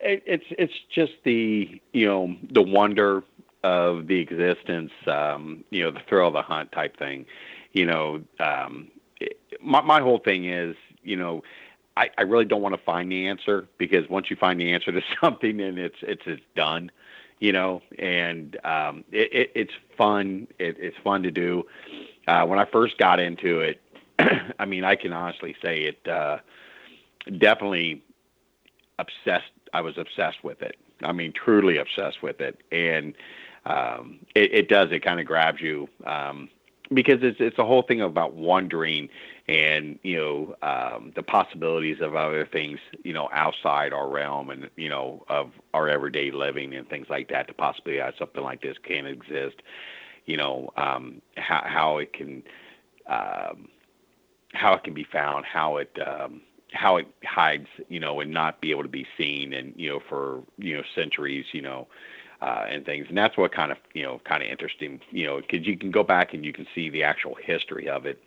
It, 0.00 0.22
it's 0.26 0.44
it's 0.50 0.72
just 0.94 1.12
the 1.24 1.80
you 1.92 2.06
know 2.06 2.34
the 2.50 2.62
wonder 2.62 3.24
of 3.64 4.06
the 4.06 4.20
existence, 4.20 4.92
um, 5.06 5.64
you 5.70 5.82
know, 5.82 5.90
the 5.90 6.00
thrill 6.08 6.28
of 6.28 6.34
the 6.34 6.42
hunt 6.42 6.70
type 6.72 6.96
thing. 6.98 7.26
You 7.72 7.86
know, 7.86 8.22
um, 8.38 8.88
it, 9.20 9.38
my 9.60 9.80
my 9.82 10.00
whole 10.00 10.18
thing 10.18 10.44
is, 10.46 10.76
you 11.02 11.16
know, 11.16 11.42
I, 11.96 12.10
I 12.16 12.22
really 12.22 12.44
don't 12.44 12.62
want 12.62 12.74
to 12.76 12.82
find 12.82 13.10
the 13.10 13.26
answer 13.28 13.66
because 13.78 14.08
once 14.08 14.30
you 14.30 14.36
find 14.36 14.60
the 14.60 14.72
answer 14.72 14.92
to 14.92 15.02
something, 15.20 15.56
then 15.58 15.78
it's 15.78 15.96
it's 16.02 16.22
it's 16.26 16.42
done. 16.54 16.90
you 17.40 17.52
know, 17.52 17.82
and 17.98 18.56
um, 18.64 19.04
it, 19.12 19.32
it, 19.32 19.52
it's 19.54 19.72
fun. 19.96 20.46
It, 20.58 20.76
it's 20.78 20.96
fun 21.04 21.22
to 21.24 21.30
do. 21.30 21.64
Uh, 22.26 22.44
when 22.46 22.58
I 22.58 22.64
first 22.66 22.98
got 22.98 23.20
into 23.20 23.60
it, 23.60 23.80
I 24.58 24.64
mean, 24.66 24.84
I 24.84 24.96
can 24.96 25.12
honestly 25.12 25.56
say 25.62 25.82
it 25.82 26.08
uh, 26.08 26.38
definitely 27.38 28.02
obsessed. 28.98 29.50
I 29.72 29.80
was 29.80 29.98
obsessed 29.98 30.42
with 30.42 30.62
it. 30.62 30.76
I 31.02 31.12
mean, 31.12 31.32
truly 31.32 31.78
obsessed 31.78 32.22
with 32.22 32.40
it, 32.40 32.60
and 32.72 33.14
um, 33.66 34.20
it, 34.34 34.52
it 34.52 34.68
does. 34.68 34.90
It 34.90 35.00
kind 35.04 35.20
of 35.20 35.26
grabs 35.26 35.60
you 35.60 35.88
um, 36.04 36.48
because 36.92 37.22
it's 37.22 37.38
it's 37.40 37.58
a 37.58 37.64
whole 37.64 37.82
thing 37.82 38.00
about 38.00 38.34
wondering 38.34 39.08
and 39.46 39.98
you 40.02 40.16
know 40.16 40.56
um, 40.62 41.12
the 41.14 41.22
possibilities 41.22 42.00
of 42.00 42.14
other 42.14 42.46
things 42.46 42.78
you 43.04 43.12
know 43.12 43.28
outside 43.32 43.92
our 43.92 44.08
realm 44.08 44.50
and 44.50 44.68
you 44.76 44.88
know 44.88 45.24
of 45.28 45.52
our 45.74 45.88
everyday 45.88 46.30
living 46.30 46.74
and 46.74 46.88
things 46.88 47.06
like 47.08 47.28
that. 47.28 47.48
To 47.48 47.54
possibly 47.54 47.98
have 47.98 48.14
something 48.18 48.42
like 48.42 48.62
this 48.62 48.76
can 48.82 49.06
exist, 49.06 49.62
you 50.26 50.36
know 50.36 50.70
um, 50.76 51.22
how 51.36 51.62
how 51.64 51.98
it 51.98 52.12
can 52.12 52.42
um, 53.06 53.68
how 54.52 54.72
it 54.74 54.84
can 54.84 54.94
be 54.94 55.04
found, 55.04 55.44
how 55.44 55.76
it 55.76 55.96
um, 56.06 56.40
how 56.72 56.96
it 56.96 57.06
hides, 57.24 57.68
you 57.88 58.00
know, 58.00 58.20
and 58.20 58.32
not 58.32 58.60
be 58.60 58.70
able 58.70 58.82
to 58.82 58.88
be 58.88 59.06
seen, 59.16 59.52
and 59.52 59.72
you 59.76 59.88
know, 59.88 60.00
for 60.08 60.42
you 60.58 60.76
know 60.76 60.82
centuries, 60.94 61.46
you 61.52 61.62
know, 61.62 61.86
uh, 62.42 62.66
and 62.68 62.84
things, 62.84 63.06
and 63.08 63.16
that's 63.16 63.36
what 63.36 63.52
kind 63.52 63.72
of 63.72 63.78
you 63.94 64.02
know 64.02 64.20
kind 64.24 64.42
of 64.42 64.48
interesting, 64.48 65.00
you 65.10 65.26
know, 65.26 65.40
because 65.40 65.66
you 65.66 65.76
can 65.76 65.90
go 65.90 66.02
back 66.02 66.34
and 66.34 66.44
you 66.44 66.52
can 66.52 66.66
see 66.74 66.90
the 66.90 67.02
actual 67.02 67.34
history 67.34 67.88
of 67.88 68.06
it, 68.06 68.22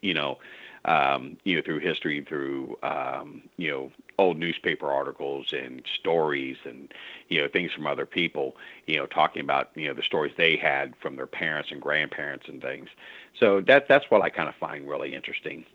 you 0.00 0.14
know, 0.14 0.38
um, 0.86 1.36
you 1.44 1.56
know, 1.56 1.62
through 1.62 1.80
history, 1.80 2.24
through 2.26 2.78
um, 2.82 3.42
you 3.56 3.70
know 3.70 3.92
old 4.18 4.38
newspaper 4.38 4.90
articles 4.90 5.52
and 5.52 5.82
stories, 5.98 6.56
and 6.64 6.92
you 7.28 7.40
know 7.40 7.48
things 7.48 7.72
from 7.72 7.86
other 7.86 8.06
people, 8.06 8.56
you 8.86 8.96
know, 8.96 9.06
talking 9.06 9.42
about 9.42 9.70
you 9.74 9.86
know 9.88 9.94
the 9.94 10.02
stories 10.02 10.32
they 10.36 10.56
had 10.56 10.94
from 10.96 11.16
their 11.16 11.26
parents 11.26 11.70
and 11.70 11.82
grandparents 11.82 12.48
and 12.48 12.62
things. 12.62 12.88
So 13.38 13.60
that 13.62 13.86
that's 13.88 14.10
what 14.10 14.22
I 14.22 14.30
kind 14.30 14.48
of 14.48 14.54
find 14.54 14.88
really 14.88 15.14
interesting 15.14 15.66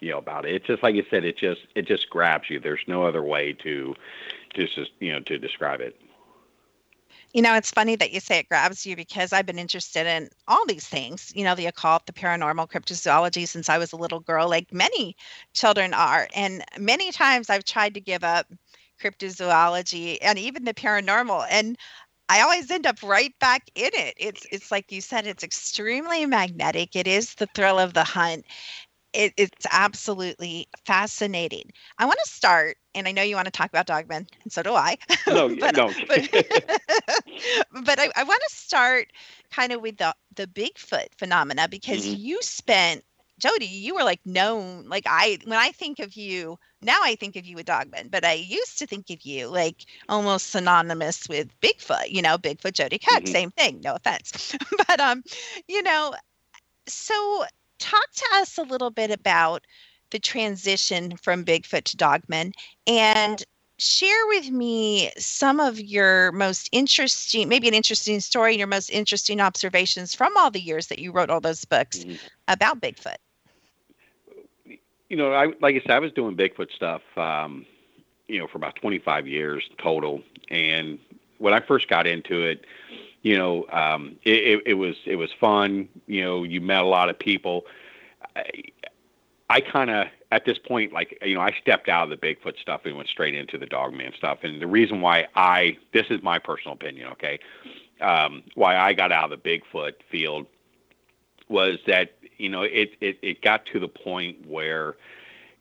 you 0.00 0.10
know 0.10 0.18
about 0.18 0.46
it. 0.46 0.54
It's 0.54 0.66
just 0.66 0.82
like 0.82 0.94
you 0.94 1.04
said, 1.10 1.24
it 1.24 1.36
just 1.36 1.62
it 1.74 1.86
just 1.86 2.08
grabs 2.10 2.50
you. 2.50 2.60
There's 2.60 2.84
no 2.86 3.04
other 3.04 3.22
way 3.22 3.52
to 3.64 3.94
just 4.54 4.78
you 5.00 5.12
know 5.12 5.20
to 5.20 5.38
describe 5.38 5.80
it. 5.80 5.98
You 7.34 7.42
know, 7.42 7.54
it's 7.54 7.70
funny 7.70 7.94
that 7.96 8.10
you 8.10 8.20
say 8.20 8.38
it 8.38 8.48
grabs 8.48 8.86
you 8.86 8.96
because 8.96 9.32
I've 9.32 9.44
been 9.44 9.58
interested 9.58 10.06
in 10.06 10.30
all 10.46 10.64
these 10.66 10.86
things, 10.86 11.30
you 11.34 11.44
know, 11.44 11.54
the 11.54 11.66
occult, 11.66 12.06
the 12.06 12.12
paranormal, 12.12 12.70
cryptozoology 12.70 13.46
since 13.46 13.68
I 13.68 13.76
was 13.76 13.92
a 13.92 13.96
little 13.96 14.20
girl, 14.20 14.48
like 14.48 14.72
many 14.72 15.14
children 15.52 15.92
are. 15.92 16.26
And 16.34 16.64
many 16.78 17.12
times 17.12 17.50
I've 17.50 17.64
tried 17.64 17.92
to 17.94 18.00
give 18.00 18.24
up 18.24 18.46
cryptozoology 18.98 20.18
and 20.22 20.38
even 20.38 20.64
the 20.64 20.72
paranormal. 20.72 21.46
And 21.50 21.76
I 22.30 22.40
always 22.40 22.70
end 22.70 22.86
up 22.86 23.02
right 23.02 23.38
back 23.38 23.70
in 23.74 23.90
it. 23.92 24.14
It's 24.16 24.46
it's 24.50 24.70
like 24.70 24.90
you 24.90 25.00
said, 25.00 25.26
it's 25.26 25.44
extremely 25.44 26.26
magnetic. 26.26 26.96
It 26.96 27.06
is 27.06 27.34
the 27.34 27.46
thrill 27.54 27.78
of 27.78 27.94
the 27.94 28.04
hunt 28.04 28.44
it, 29.12 29.32
it's 29.36 29.66
absolutely 29.70 30.68
fascinating. 30.84 31.70
I 31.98 32.06
want 32.06 32.18
to 32.24 32.30
start, 32.30 32.76
and 32.94 33.08
I 33.08 33.12
know 33.12 33.22
you 33.22 33.36
want 33.36 33.46
to 33.46 33.52
talk 33.52 33.70
about 33.70 33.86
Dogman, 33.86 34.26
and 34.42 34.52
so 34.52 34.62
do 34.62 34.74
I. 34.74 34.96
No, 35.26 35.54
but, 35.60 35.76
no. 35.76 35.92
but, 36.06 36.28
but 37.84 37.98
I, 37.98 38.10
I 38.16 38.24
want 38.24 38.42
to 38.48 38.54
start 38.54 39.08
kind 39.50 39.72
of 39.72 39.80
with 39.80 39.96
the 39.96 40.14
the 40.36 40.46
Bigfoot 40.46 41.08
phenomena 41.16 41.68
because 41.68 42.04
mm-hmm. 42.04 42.20
you 42.20 42.42
spent 42.42 43.04
Joedy, 43.40 43.70
you 43.70 43.94
were 43.94 44.04
like 44.04 44.20
known 44.24 44.88
like 44.88 45.04
I 45.06 45.38
when 45.44 45.58
I 45.58 45.70
think 45.70 46.00
of 46.00 46.14
you 46.14 46.58
now 46.82 46.98
I 47.02 47.14
think 47.14 47.36
of 47.36 47.46
you 47.46 47.56
with 47.56 47.66
Dogman, 47.66 48.08
but 48.08 48.24
I 48.24 48.34
used 48.34 48.78
to 48.78 48.86
think 48.86 49.10
of 49.10 49.22
you 49.22 49.48
like 49.48 49.86
almost 50.08 50.50
synonymous 50.50 51.28
with 51.28 51.48
Bigfoot, 51.60 52.10
you 52.10 52.20
know, 52.22 52.36
Bigfoot 52.36 52.72
Joedy 52.72 53.02
Cook, 53.02 53.24
mm-hmm. 53.24 53.32
same 53.32 53.50
thing, 53.52 53.80
no 53.80 53.94
offense. 53.94 54.54
but 54.86 55.00
um, 55.00 55.22
you 55.66 55.82
know, 55.82 56.14
so 56.86 57.44
talk 57.78 58.10
to 58.14 58.26
us 58.34 58.58
a 58.58 58.62
little 58.62 58.90
bit 58.90 59.10
about 59.10 59.64
the 60.10 60.18
transition 60.18 61.16
from 61.16 61.44
Bigfoot 61.44 61.84
to 61.84 61.96
Dogman 61.96 62.52
and 62.86 63.44
share 63.78 64.26
with 64.28 64.50
me 64.50 65.10
some 65.16 65.60
of 65.60 65.78
your 65.78 66.32
most 66.32 66.68
interesting, 66.72 67.48
maybe 67.48 67.68
an 67.68 67.74
interesting 67.74 68.20
story 68.20 68.52
and 68.52 68.58
your 68.58 68.68
most 68.68 68.90
interesting 68.90 69.40
observations 69.40 70.14
from 70.14 70.36
all 70.36 70.50
the 70.50 70.60
years 70.60 70.88
that 70.88 70.98
you 70.98 71.12
wrote 71.12 71.30
all 71.30 71.40
those 71.40 71.64
books 71.64 71.98
mm-hmm. 71.98 72.16
about 72.48 72.80
Bigfoot. 72.80 73.16
You 75.08 75.16
know, 75.16 75.32
I 75.32 75.46
like 75.60 75.74
I 75.76 75.80
said, 75.80 75.90
I 75.92 75.98
was 76.00 76.12
doing 76.12 76.36
Bigfoot 76.36 76.70
stuff, 76.74 77.02
um, 77.16 77.64
you 78.26 78.38
know, 78.38 78.46
for 78.46 78.58
about 78.58 78.76
25 78.76 79.26
years 79.26 79.64
total. 79.78 80.22
And 80.50 80.98
when 81.38 81.54
I 81.54 81.60
first 81.60 81.88
got 81.88 82.06
into 82.06 82.42
it, 82.42 82.64
you 83.28 83.36
know, 83.36 83.66
um, 83.70 84.16
it, 84.24 84.30
it, 84.30 84.62
it, 84.68 84.74
was 84.74 84.96
it 85.04 85.16
was 85.16 85.28
fun. 85.38 85.86
You 86.06 86.24
know, 86.24 86.44
you 86.44 86.62
met 86.62 86.80
a 86.80 86.86
lot 86.86 87.10
of 87.10 87.18
people. 87.18 87.66
I, 88.34 88.62
I 89.50 89.60
kind 89.60 89.90
of 89.90 90.06
at 90.32 90.46
this 90.46 90.56
point, 90.56 90.94
like 90.94 91.18
you 91.22 91.34
know, 91.34 91.42
I 91.42 91.54
stepped 91.60 91.90
out 91.90 92.10
of 92.10 92.18
the 92.18 92.26
Bigfoot 92.26 92.58
stuff 92.58 92.86
and 92.86 92.96
went 92.96 93.10
straight 93.10 93.34
into 93.34 93.58
the 93.58 93.66
Dogman 93.66 94.14
stuff. 94.16 94.38
And 94.44 94.62
the 94.62 94.66
reason 94.66 95.02
why 95.02 95.26
I 95.34 95.76
this 95.92 96.06
is 96.08 96.22
my 96.22 96.38
personal 96.38 96.72
opinion, 96.72 97.08
okay, 97.12 97.38
um, 98.00 98.44
why 98.54 98.78
I 98.78 98.94
got 98.94 99.12
out 99.12 99.30
of 99.30 99.42
the 99.42 99.50
Bigfoot 99.50 99.92
field 100.10 100.46
was 101.50 101.76
that 101.86 102.12
you 102.38 102.48
know 102.48 102.62
it 102.62 102.92
it, 103.02 103.18
it 103.20 103.42
got 103.42 103.66
to 103.74 103.78
the 103.78 103.88
point 103.88 104.46
where 104.46 104.96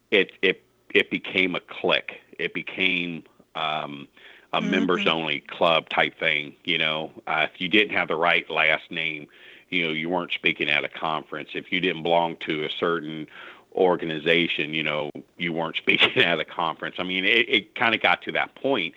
it 0.10 0.32
it 0.41 0.63
it 0.91 1.12
became 1.12 1.53
a 1.53 1.60
clique. 1.60 2.21
It 2.39 2.53
became 2.53 3.25
um, 3.56 4.08
a 4.54 4.62
mm-hmm. 4.62 4.72
members 4.72 5.08
only 5.08 5.42
club 5.42 5.90
type 5.90 6.18
thing. 6.20 6.56
You 6.64 6.78
know, 6.78 7.12
uh, 7.28 7.48
if 7.52 7.62
you 7.62 7.68
didn't 7.68 7.96
have 7.96 8.08
the 8.08 8.16
right 8.16 8.50
last 8.50 8.90
name, 8.92 9.28
you 9.70 9.86
know, 9.86 9.94
you 9.94 10.10
weren't 10.10 10.32
speaking 10.32 10.70
at 10.70 10.84
a 10.84 10.90
conference. 10.90 11.50
If 11.54 11.72
you 11.72 11.80
didn't 11.80 12.04
belong 12.04 12.38
to 12.48 12.64
a 12.64 12.70
certain 12.70 13.28
organization, 13.74 14.74
you 14.74 14.84
know, 14.84 15.12
you 15.38 15.54
weren't 15.54 15.76
speaking 15.78 16.24
at 16.24 16.40
a 16.40 16.46
conference. 16.46 16.96
I 17.00 17.04
mean, 17.04 17.26
it, 17.26 17.50
it 17.50 17.76
kind 17.76 17.94
of 17.94 18.02
got 18.02 18.22
to 18.24 18.32
that 18.34 18.56
point, 18.56 18.96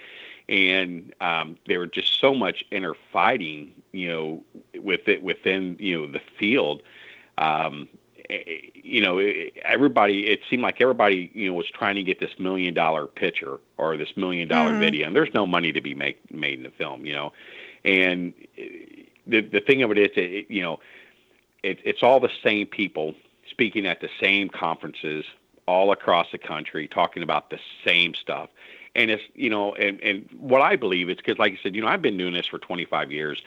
and 0.49 1.13
um, 1.21 1.57
there 1.67 1.79
were 1.79 1.87
just 1.87 2.19
so 2.19 2.35
much 2.35 2.65
inner 2.71 2.95
fighting, 3.13 3.73
you 3.93 4.09
know, 4.09 4.45
with 4.77 5.09
it 5.09 5.23
within 5.23 5.77
you 5.79 6.01
know 6.01 6.07
the 6.11 6.21
field. 6.39 6.83
Um, 7.39 7.89
you 8.75 9.01
know, 9.01 9.19
everybody, 9.65 10.27
it 10.29 10.41
seemed 10.49 10.63
like 10.63 10.81
everybody, 10.81 11.31
you 11.35 11.49
know, 11.49 11.55
was 11.55 11.69
trying 11.69 11.97
to 11.97 12.03
get 12.03 12.21
this 12.21 12.39
million 12.39 12.75
dollar 12.75 13.07
picture 13.07 13.59
or 13.77 13.97
this 13.97 14.17
million 14.17 14.49
dollar 14.49 14.71
mm-hmm. 14.71 14.81
video, 14.81 15.07
and 15.07 15.17
there's 15.17 15.35
no 15.35 15.47
money 15.47 15.73
to 15.73 15.81
be 15.81 15.95
make, 15.95 16.19
made 16.33 16.59
in 16.59 16.63
the 16.63 16.71
film, 16.71 17.05
you 17.05 17.13
know. 17.13 17.33
And 17.85 18.35
the 19.27 19.41
the 19.41 19.61
thing 19.61 19.83
of 19.83 19.91
it 19.91 19.99
is, 19.99 20.11
it, 20.17 20.51
you 20.51 20.63
know, 20.63 20.81
it, 21.63 21.79
it's 21.85 22.03
all 22.03 22.21
the 22.21 22.31
same 22.43 22.67
people 22.67 23.15
speaking 23.49 23.87
at 23.87 24.01
the 24.01 24.09
same 24.21 24.49
conferences 24.49 25.25
all 25.67 25.93
across 25.93 26.27
the 26.33 26.39
country, 26.39 26.89
talking 26.89 27.23
about 27.23 27.51
the 27.51 27.59
same 27.85 28.15
stuff. 28.15 28.51
And 28.95 29.11
it's, 29.11 29.23
you 29.35 29.49
know, 29.49 29.75
and, 29.75 30.01
and 30.03 30.29
what 30.37 30.61
I 30.63 30.75
believe 30.75 31.09
is 31.09 31.17
because, 31.17 31.39
like 31.39 31.53
I 31.53 31.59
said, 31.63 31.77
you 31.77 31.83
know, 31.83 31.89
I've 31.89 32.03
been 32.03 32.17
doing 32.17 32.33
this 32.33 32.47
for 32.47 32.59
25 32.59 33.13
years. 33.13 33.41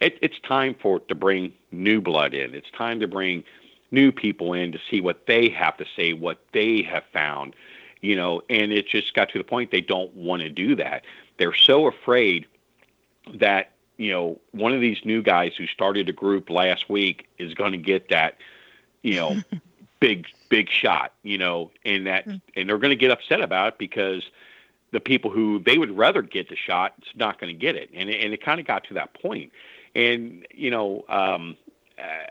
It, 0.00 0.18
it's 0.20 0.38
time 0.40 0.74
for 0.80 1.00
to 1.00 1.14
bring 1.14 1.52
new 1.72 2.00
blood 2.00 2.34
in. 2.34 2.54
It's 2.54 2.70
time 2.70 3.00
to 3.00 3.08
bring 3.08 3.44
new 3.90 4.12
people 4.12 4.52
in 4.52 4.72
to 4.72 4.78
see 4.90 5.00
what 5.00 5.26
they 5.26 5.48
have 5.48 5.76
to 5.78 5.84
say, 5.96 6.12
what 6.12 6.38
they 6.52 6.82
have 6.82 7.04
found, 7.12 7.54
you 8.00 8.16
know, 8.16 8.42
and 8.48 8.72
it 8.72 8.88
just 8.88 9.14
got 9.14 9.28
to 9.30 9.38
the 9.38 9.44
point 9.44 9.70
they 9.70 9.80
don't 9.80 10.14
want 10.14 10.42
to 10.42 10.48
do 10.48 10.76
that. 10.76 11.04
They're 11.38 11.54
so 11.54 11.86
afraid 11.86 12.46
that, 13.34 13.72
you 13.96 14.10
know, 14.10 14.40
one 14.52 14.72
of 14.72 14.80
these 14.80 14.98
new 15.04 15.22
guys 15.22 15.52
who 15.56 15.66
started 15.66 16.08
a 16.08 16.12
group 16.12 16.50
last 16.50 16.88
week 16.88 17.28
is 17.38 17.54
going 17.54 17.72
to 17.72 17.78
get 17.78 18.08
that, 18.08 18.38
you 19.02 19.16
know, 19.16 19.42
big 20.00 20.26
big 20.48 20.68
shot, 20.68 21.12
you 21.22 21.38
know, 21.38 21.70
and 21.84 22.06
that 22.06 22.26
mm. 22.26 22.40
and 22.56 22.68
they're 22.68 22.78
going 22.78 22.90
to 22.90 22.96
get 22.96 23.10
upset 23.10 23.40
about 23.40 23.74
it 23.74 23.78
because 23.78 24.22
the 24.92 25.00
people 25.00 25.30
who 25.30 25.60
they 25.60 25.78
would 25.78 25.96
rather 25.96 26.22
get 26.22 26.48
the 26.48 26.56
shot 26.56 26.94
is 27.02 27.08
not 27.14 27.40
going 27.40 27.52
to 27.52 27.58
get 27.58 27.76
it. 27.76 27.90
And 27.94 28.10
and 28.10 28.32
it 28.32 28.42
kind 28.42 28.60
of 28.60 28.66
got 28.66 28.84
to 28.84 28.94
that 28.94 29.14
point. 29.14 29.52
And 29.94 30.46
you 30.52 30.70
know, 30.70 31.04
um, 31.08 31.56
uh, 31.98 32.26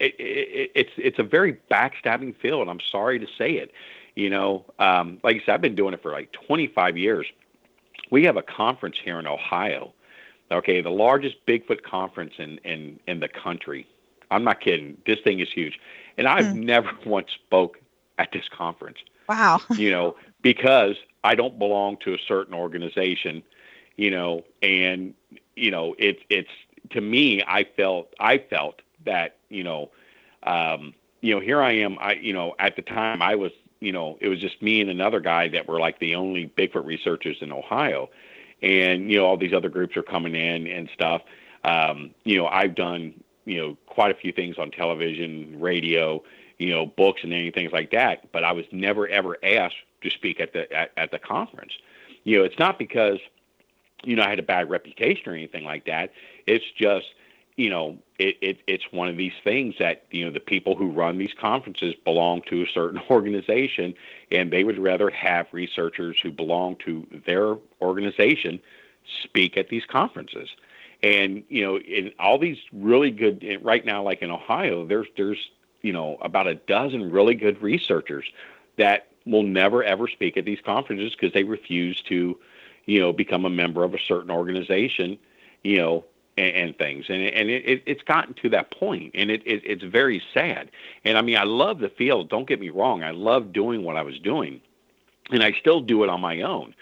it, 0.00 0.14
it, 0.18 0.70
it's 0.74 0.92
it's 0.96 1.18
a 1.18 1.22
very 1.22 1.58
backstabbing 1.70 2.36
field. 2.36 2.68
I'm 2.68 2.80
sorry 2.80 3.18
to 3.18 3.26
say 3.38 3.52
it. 3.52 3.72
You 4.14 4.30
know, 4.30 4.64
um, 4.78 5.20
like 5.22 5.36
I 5.36 5.38
said, 5.40 5.54
I've 5.54 5.60
been 5.60 5.74
doing 5.74 5.92
it 5.92 6.02
for 6.02 6.10
like 6.10 6.32
25 6.32 6.96
years. 6.96 7.26
We 8.10 8.24
have 8.24 8.36
a 8.36 8.42
conference 8.42 8.96
here 9.02 9.18
in 9.18 9.26
Ohio. 9.26 9.92
Okay, 10.50 10.80
the 10.80 10.90
largest 10.90 11.44
Bigfoot 11.46 11.82
conference 11.82 12.34
in 12.38 12.58
in 12.58 13.00
in 13.06 13.20
the 13.20 13.28
country. 13.28 13.86
I'm 14.30 14.44
not 14.44 14.60
kidding. 14.60 14.96
This 15.06 15.18
thing 15.20 15.40
is 15.40 15.48
huge, 15.52 15.78
and 16.16 16.26
I've 16.26 16.46
mm. 16.46 16.64
never 16.64 16.90
once 17.06 17.28
spoke 17.32 17.78
at 18.18 18.32
this 18.32 18.48
conference. 18.48 18.98
Wow. 19.28 19.60
You 19.76 19.90
know, 19.90 20.16
because 20.42 20.96
I 21.24 21.34
don't 21.34 21.58
belong 21.58 21.96
to 22.04 22.14
a 22.14 22.18
certain 22.26 22.54
organization. 22.54 23.42
You 23.96 24.10
know, 24.10 24.44
and 24.62 25.14
you 25.56 25.70
know, 25.70 25.94
it's 25.98 26.20
it's 26.28 26.50
to 26.90 27.00
me, 27.00 27.42
I 27.46 27.64
felt 27.64 28.12
I 28.20 28.38
felt 28.38 28.82
that 29.06 29.36
you 29.48 29.64
know, 29.64 29.90
um, 30.42 30.94
you 31.20 31.34
know, 31.34 31.40
here 31.40 31.62
I 31.62 31.72
am. 31.72 31.98
I 31.98 32.12
you 32.14 32.32
know, 32.32 32.54
at 32.58 32.76
the 32.76 32.82
time 32.82 33.22
I 33.22 33.34
was 33.34 33.52
you 33.80 33.92
know, 33.92 34.16
it 34.20 34.28
was 34.28 34.40
just 34.40 34.60
me 34.62 34.80
and 34.80 34.90
another 34.90 35.20
guy 35.20 35.48
that 35.48 35.68
were 35.68 35.78
like 35.78 35.98
the 35.98 36.14
only 36.14 36.50
Bigfoot 36.56 36.84
researchers 36.84 37.36
in 37.40 37.52
Ohio, 37.52 38.08
and 38.62 39.10
you 39.10 39.18
know 39.18 39.26
all 39.26 39.36
these 39.36 39.52
other 39.52 39.68
groups 39.68 39.96
are 39.96 40.02
coming 40.02 40.34
in 40.34 40.66
and 40.66 40.88
stuff. 40.94 41.22
Um, 41.64 42.14
you 42.24 42.36
know, 42.36 42.46
I've 42.46 42.74
done 42.74 43.14
you 43.44 43.60
know 43.60 43.76
quite 43.86 44.10
a 44.10 44.14
few 44.14 44.32
things 44.32 44.56
on 44.58 44.70
television, 44.70 45.60
radio, 45.60 46.22
you 46.58 46.70
know, 46.70 46.86
books 46.86 47.20
and 47.22 47.32
anything 47.32 47.68
like 47.70 47.90
that, 47.90 48.32
but 48.32 48.44
I 48.44 48.52
was 48.52 48.64
never 48.72 49.06
ever 49.08 49.36
asked 49.42 49.76
to 50.02 50.10
speak 50.10 50.40
at 50.40 50.52
the 50.52 50.72
at, 50.72 50.92
at 50.96 51.10
the 51.10 51.18
conference. 51.18 51.72
You 52.24 52.38
know, 52.38 52.44
it's 52.44 52.58
not 52.58 52.78
because 52.78 53.18
you 54.04 54.16
know 54.16 54.22
I 54.22 54.30
had 54.30 54.38
a 54.38 54.44
bad 54.44 54.70
reputation 54.70 55.30
or 55.30 55.34
anything 55.34 55.64
like 55.64 55.84
that. 55.86 56.12
It's 56.46 56.64
just 56.78 57.06
you 57.56 57.70
know, 57.70 57.98
it, 58.18 58.36
it, 58.40 58.58
it's 58.66 58.84
one 58.92 59.08
of 59.08 59.16
these 59.16 59.32
things 59.44 59.74
that, 59.78 60.04
you 60.10 60.24
know, 60.24 60.30
the 60.30 60.40
people 60.40 60.74
who 60.74 60.90
run 60.90 61.18
these 61.18 61.34
conferences 61.38 61.94
belong 62.04 62.42
to 62.48 62.62
a 62.62 62.66
certain 62.66 63.00
organization, 63.10 63.94
and 64.30 64.50
they 64.50 64.64
would 64.64 64.78
rather 64.78 65.10
have 65.10 65.46
researchers 65.52 66.16
who 66.22 66.30
belong 66.30 66.76
to 66.84 67.06
their 67.26 67.56
organization 67.80 68.60
speak 69.22 69.56
at 69.56 69.68
these 69.68 69.84
conferences. 69.84 70.48
And, 71.02 71.44
you 71.48 71.62
know, 71.62 71.78
in 71.78 72.12
all 72.18 72.38
these 72.38 72.58
really 72.72 73.10
good, 73.10 73.60
right 73.62 73.84
now, 73.84 74.02
like 74.02 74.22
in 74.22 74.30
Ohio, 74.30 74.86
there's, 74.86 75.06
there's, 75.16 75.50
you 75.82 75.92
know, 75.92 76.16
about 76.22 76.46
a 76.46 76.54
dozen 76.54 77.10
really 77.10 77.34
good 77.34 77.60
researchers 77.60 78.24
that 78.76 79.08
will 79.26 79.42
never 79.42 79.82
ever 79.82 80.08
speak 80.08 80.36
at 80.36 80.44
these 80.44 80.60
conferences 80.64 81.12
because 81.12 81.32
they 81.32 81.44
refuse 81.44 82.00
to, 82.02 82.38
you 82.86 83.00
know, 83.00 83.12
become 83.12 83.44
a 83.44 83.50
member 83.50 83.84
of 83.84 83.92
a 83.92 83.98
certain 83.98 84.30
organization, 84.30 85.18
you 85.62 85.76
know, 85.76 86.04
and, 86.36 86.54
and 86.54 86.78
things. 86.78 87.06
And 87.08 87.22
and 87.22 87.48
it, 87.50 87.68
it, 87.68 87.82
it's 87.86 88.02
gotten 88.02 88.34
to 88.34 88.48
that 88.50 88.70
point, 88.70 89.12
and 89.14 89.30
it, 89.30 89.42
it 89.46 89.62
it's 89.64 89.84
very 89.84 90.22
sad. 90.34 90.70
And 91.04 91.16
I 91.18 91.22
mean, 91.22 91.36
I 91.36 91.44
love 91.44 91.78
the 91.78 91.88
field. 91.88 92.28
Don't 92.28 92.48
get 92.48 92.60
me 92.60 92.70
wrong. 92.70 93.02
I 93.02 93.10
love 93.10 93.52
doing 93.52 93.82
what 93.82 93.96
I 93.96 94.02
was 94.02 94.18
doing, 94.18 94.60
and 95.30 95.42
I 95.42 95.52
still 95.52 95.80
do 95.80 96.04
it 96.04 96.10
on 96.10 96.20
my 96.20 96.42
own. 96.42 96.74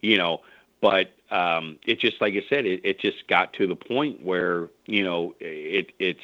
You 0.00 0.16
know, 0.16 0.40
but 0.80 1.12
um, 1.30 1.78
it 1.86 2.00
just 2.00 2.20
like 2.20 2.34
I 2.34 2.44
said, 2.48 2.66
it, 2.66 2.80
it 2.84 3.00
just 3.00 3.26
got 3.28 3.52
to 3.54 3.66
the 3.66 3.76
point 3.76 4.22
where 4.24 4.68
you 4.86 5.02
know 5.02 5.34
it 5.40 5.92
it's 5.98 6.20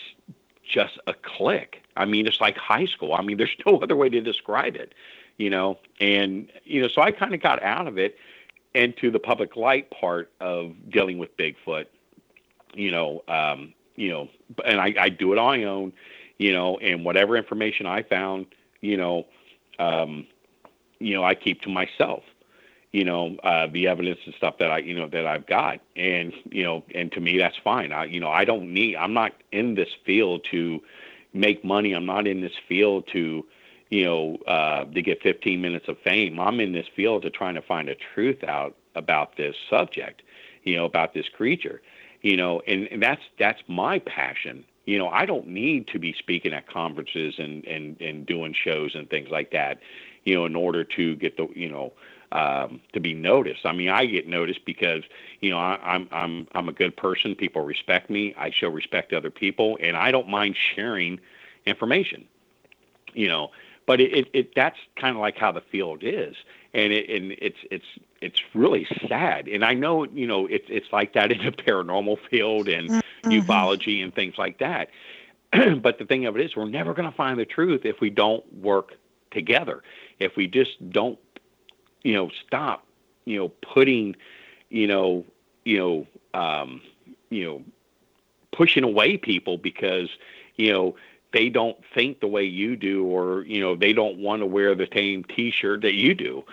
just 0.67 0.99
a 1.07 1.15
click. 1.15 1.83
I 1.97 2.05
mean, 2.05 2.27
it's 2.27 2.41
like 2.41 2.57
high 2.57 2.87
school. 2.87 3.15
I 3.15 3.23
mean, 3.23 3.37
there's 3.39 3.57
no 3.67 3.79
other 3.79 3.97
way 3.97 4.09
to 4.09 4.21
describe 4.21 4.77
it. 4.77 4.95
You 5.39 5.51
know, 5.51 5.79
and 6.01 6.51
you 6.65 6.81
know, 6.81 6.89
so 6.89 7.03
I 7.03 7.11
kind 7.11 7.35
of 7.35 7.43
got 7.43 7.63
out 7.63 7.87
of 7.87 7.99
it 7.99 8.17
into 8.75 9.11
the 9.11 9.19
public 9.19 9.57
light 9.57 9.91
part 9.91 10.31
of 10.41 10.75
dealing 10.91 11.19
with 11.19 11.35
Bigfoot 11.37 11.87
you 12.75 12.91
know, 12.91 13.23
um, 13.29 13.73
you 13.97 14.11
know, 14.11 14.29
and 14.65 14.81
I, 14.81 14.95
I 14.99 15.09
do 15.09 15.33
it 15.33 15.39
on 15.39 15.59
my 15.59 15.65
own, 15.65 15.93
you 16.39 16.53
know, 16.53 16.79
and 16.79 17.05
whatever 17.05 17.37
information 17.37 17.87
I 17.87 18.03
found, 18.03 18.47
you 18.81 18.97
know, 18.97 19.27
um, 19.79 20.27
you 20.99 21.15
know, 21.15 21.25
I 21.25 21.35
keep 21.35 21.63
to 21.63 21.69
myself, 21.69 22.23
you 22.93 23.05
know, 23.05 23.37
uh, 23.43 23.67
the 23.67 23.89
evidence 23.89 24.21
and 24.25 24.35
stuff 24.35 24.59
that 24.59 24.71
I, 24.71 24.79
you 24.79 24.95
know, 24.95 25.09
that 25.09 25.27
I've 25.27 25.47
got, 25.47 25.81
and 25.97 26.33
you 26.51 26.63
know, 26.63 26.85
and 26.95 27.11
to 27.13 27.21
me 27.21 27.39
that's 27.39 27.57
fine. 27.63 27.93
I, 27.93 28.05
you 28.05 28.21
know, 28.21 28.31
I 28.31 28.45
don't 28.45 28.73
need. 28.73 28.97
I'm 28.97 29.13
not 29.13 29.33
in 29.53 29.75
this 29.75 29.89
field 30.05 30.47
to 30.51 30.81
make 31.33 31.65
money. 31.65 31.93
I'm 31.93 32.07
not 32.07 32.27
in 32.27 32.41
this 32.41 32.55
field 32.69 33.09
to, 33.13 33.45
you 33.91 34.05
know, 34.05 34.39
uh, 34.47 34.85
to 34.85 35.03
get 35.03 35.23
15 35.23 35.61
minutes 35.61 35.89
of 35.89 35.99
fame. 35.99 36.41
I'm 36.41 36.61
in 36.61 36.73
this 36.73 36.87
field 36.95 37.23
to 37.23 37.31
trying 37.31 37.55
to 37.57 37.63
find 37.63 37.89
a 37.89 37.95
truth 37.95 38.43
out 38.45 38.77
about 38.95 39.37
this 39.37 39.55
subject, 39.69 40.23
you 40.65 40.77
know, 40.77 40.87
about 40.87 41.13
this 41.13 41.29
creature 41.29 41.83
you 42.23 42.37
know, 42.37 42.61
and, 42.67 42.89
and 42.91 43.03
that's 43.03 43.23
that's 43.39 43.63
my 43.69 43.99
passion. 44.01 44.65
You 44.85 44.99
know, 44.99 45.09
I 45.09 45.27
don't 45.27 45.49
need 45.49 45.89
to 45.89 45.99
be 45.99 46.15
speaking 46.19 46.53
at 46.53 46.69
conferences 46.69 47.35
and 47.39 47.65
and 47.67 48.01
and 48.01 48.27
doing 48.27 48.55
shows 48.55 48.95
and 48.95 49.09
things 49.09 49.29
like 49.31 49.51
that, 49.53 49.79
you 50.25 50.35
know, 50.35 50.45
in 50.47 50.57
order 50.57 50.85
to 50.85 51.17
get 51.17 51.37
the 51.37 51.49
you 51.55 51.69
know 51.69 51.93
um, 52.33 52.81
to 52.93 53.01
be 53.01 53.15
noticed. 53.15 53.65
I 53.65 53.73
mean, 53.73 53.89
I 53.89 54.07
get 54.07 54.29
noticed 54.29 54.65
because 54.65 55.03
you 55.41 55.51
know 55.51 55.59
I, 55.59 55.79
I'm 55.83 56.09
I'm 56.13 56.49
I'm 56.53 56.69
a 56.69 56.73
good 56.73 56.97
person. 56.97 57.35
People 57.35 57.63
respect 57.63 58.11
me. 58.11 58.35
I 58.39 58.51
show 58.51 58.69
respect 58.69 59.11
to 59.11 59.17
other 59.17 59.31
people, 59.31 59.79
and 59.81 59.97
I 59.97 60.11
don't 60.11 60.29
mind 60.29 60.57
sharing 60.75 61.21
information. 61.67 62.27
You 63.15 63.29
know, 63.29 63.51
but 63.87 64.01
it, 64.01 64.13
it, 64.13 64.29
it 64.33 64.55
that's 64.55 64.79
kind 64.97 65.17
of 65.17 65.21
like 65.21 65.37
how 65.37 65.53
the 65.53 65.63
field 65.63 66.01
is 66.03 66.37
and 66.77 66.93
it 66.93 67.09
and 67.11 67.35
it's 67.39 67.59
it's 67.71 67.87
it's 68.21 68.41
really 68.55 68.87
sad. 69.09 69.49
And 69.49 69.65
i 69.65 69.73
know 69.75 70.05
you 70.05 70.27
know 70.27 70.47
it's 70.47 70.67
it's 70.69 70.93
like 70.93 71.15
that 71.15 71.33
in 71.33 71.39
the 71.39 71.51
paranormal 71.67 72.19
field 72.31 72.69
and 72.69 72.91
mm-hmm. 72.91 73.31
ufology 73.31 74.05
and 74.05 74.15
things 74.15 74.35
like 74.39 74.59
that. 74.59 74.91
But 75.83 75.99
the 75.99 76.05
thing 76.05 76.27
of 76.27 76.37
it 76.37 76.45
is 76.45 76.55
we're 76.55 76.69
never 76.69 76.93
going 76.93 77.11
to 77.11 77.17
find 77.17 77.39
the 77.39 77.47
truth 77.47 77.85
if 77.85 78.01
we 78.01 78.11
don't 78.11 78.45
work 78.53 78.93
together. 79.31 79.83
If 80.19 80.37
we 80.37 80.47
just 80.47 80.91
don't 80.91 81.19
you 82.03 82.13
know 82.13 82.31
stop 82.47 82.87
you 83.25 83.39
know 83.39 83.49
putting 83.49 84.15
you 84.69 84.87
know 84.87 85.25
you 85.65 85.79
know 85.79 86.39
um 86.39 86.83
you 87.31 87.45
know 87.45 87.63
pushing 88.53 88.85
away 88.85 89.17
people 89.17 89.57
because 89.57 90.11
you 90.57 90.73
know 90.73 90.95
they 91.33 91.49
don't 91.49 91.77
think 91.95 92.21
the 92.21 92.27
way 92.27 92.45
you 92.45 92.77
do 92.77 93.05
or 93.05 93.45
you 93.45 93.61
know 93.61 93.77
they 93.77 93.93
don't 93.93 94.19
want 94.19 94.41
to 94.41 94.47
wear 94.47 94.75
the 94.75 94.89
same 94.95 95.25
t-shirt 95.25 95.81
that 95.83 95.95
you 95.95 96.15
do 96.15 96.45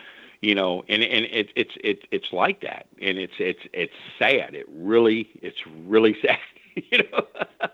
you 0.43 0.55
know 0.55 0.83
and 0.89 1.01
and 1.03 1.25
it, 1.25 1.49
it's 1.55 1.71
it's 1.83 2.03
it's 2.11 2.33
like 2.33 2.61
that. 2.61 2.87
And 3.01 3.17
it's 3.17 3.33
it's 3.39 3.61
it's 3.73 3.93
sad. 4.19 4.53
It 4.55 4.67
really 4.69 5.29
it's 5.41 5.59
really 5.87 6.15
sad 6.25 6.39
you 6.75 6.99
know. 6.99 7.27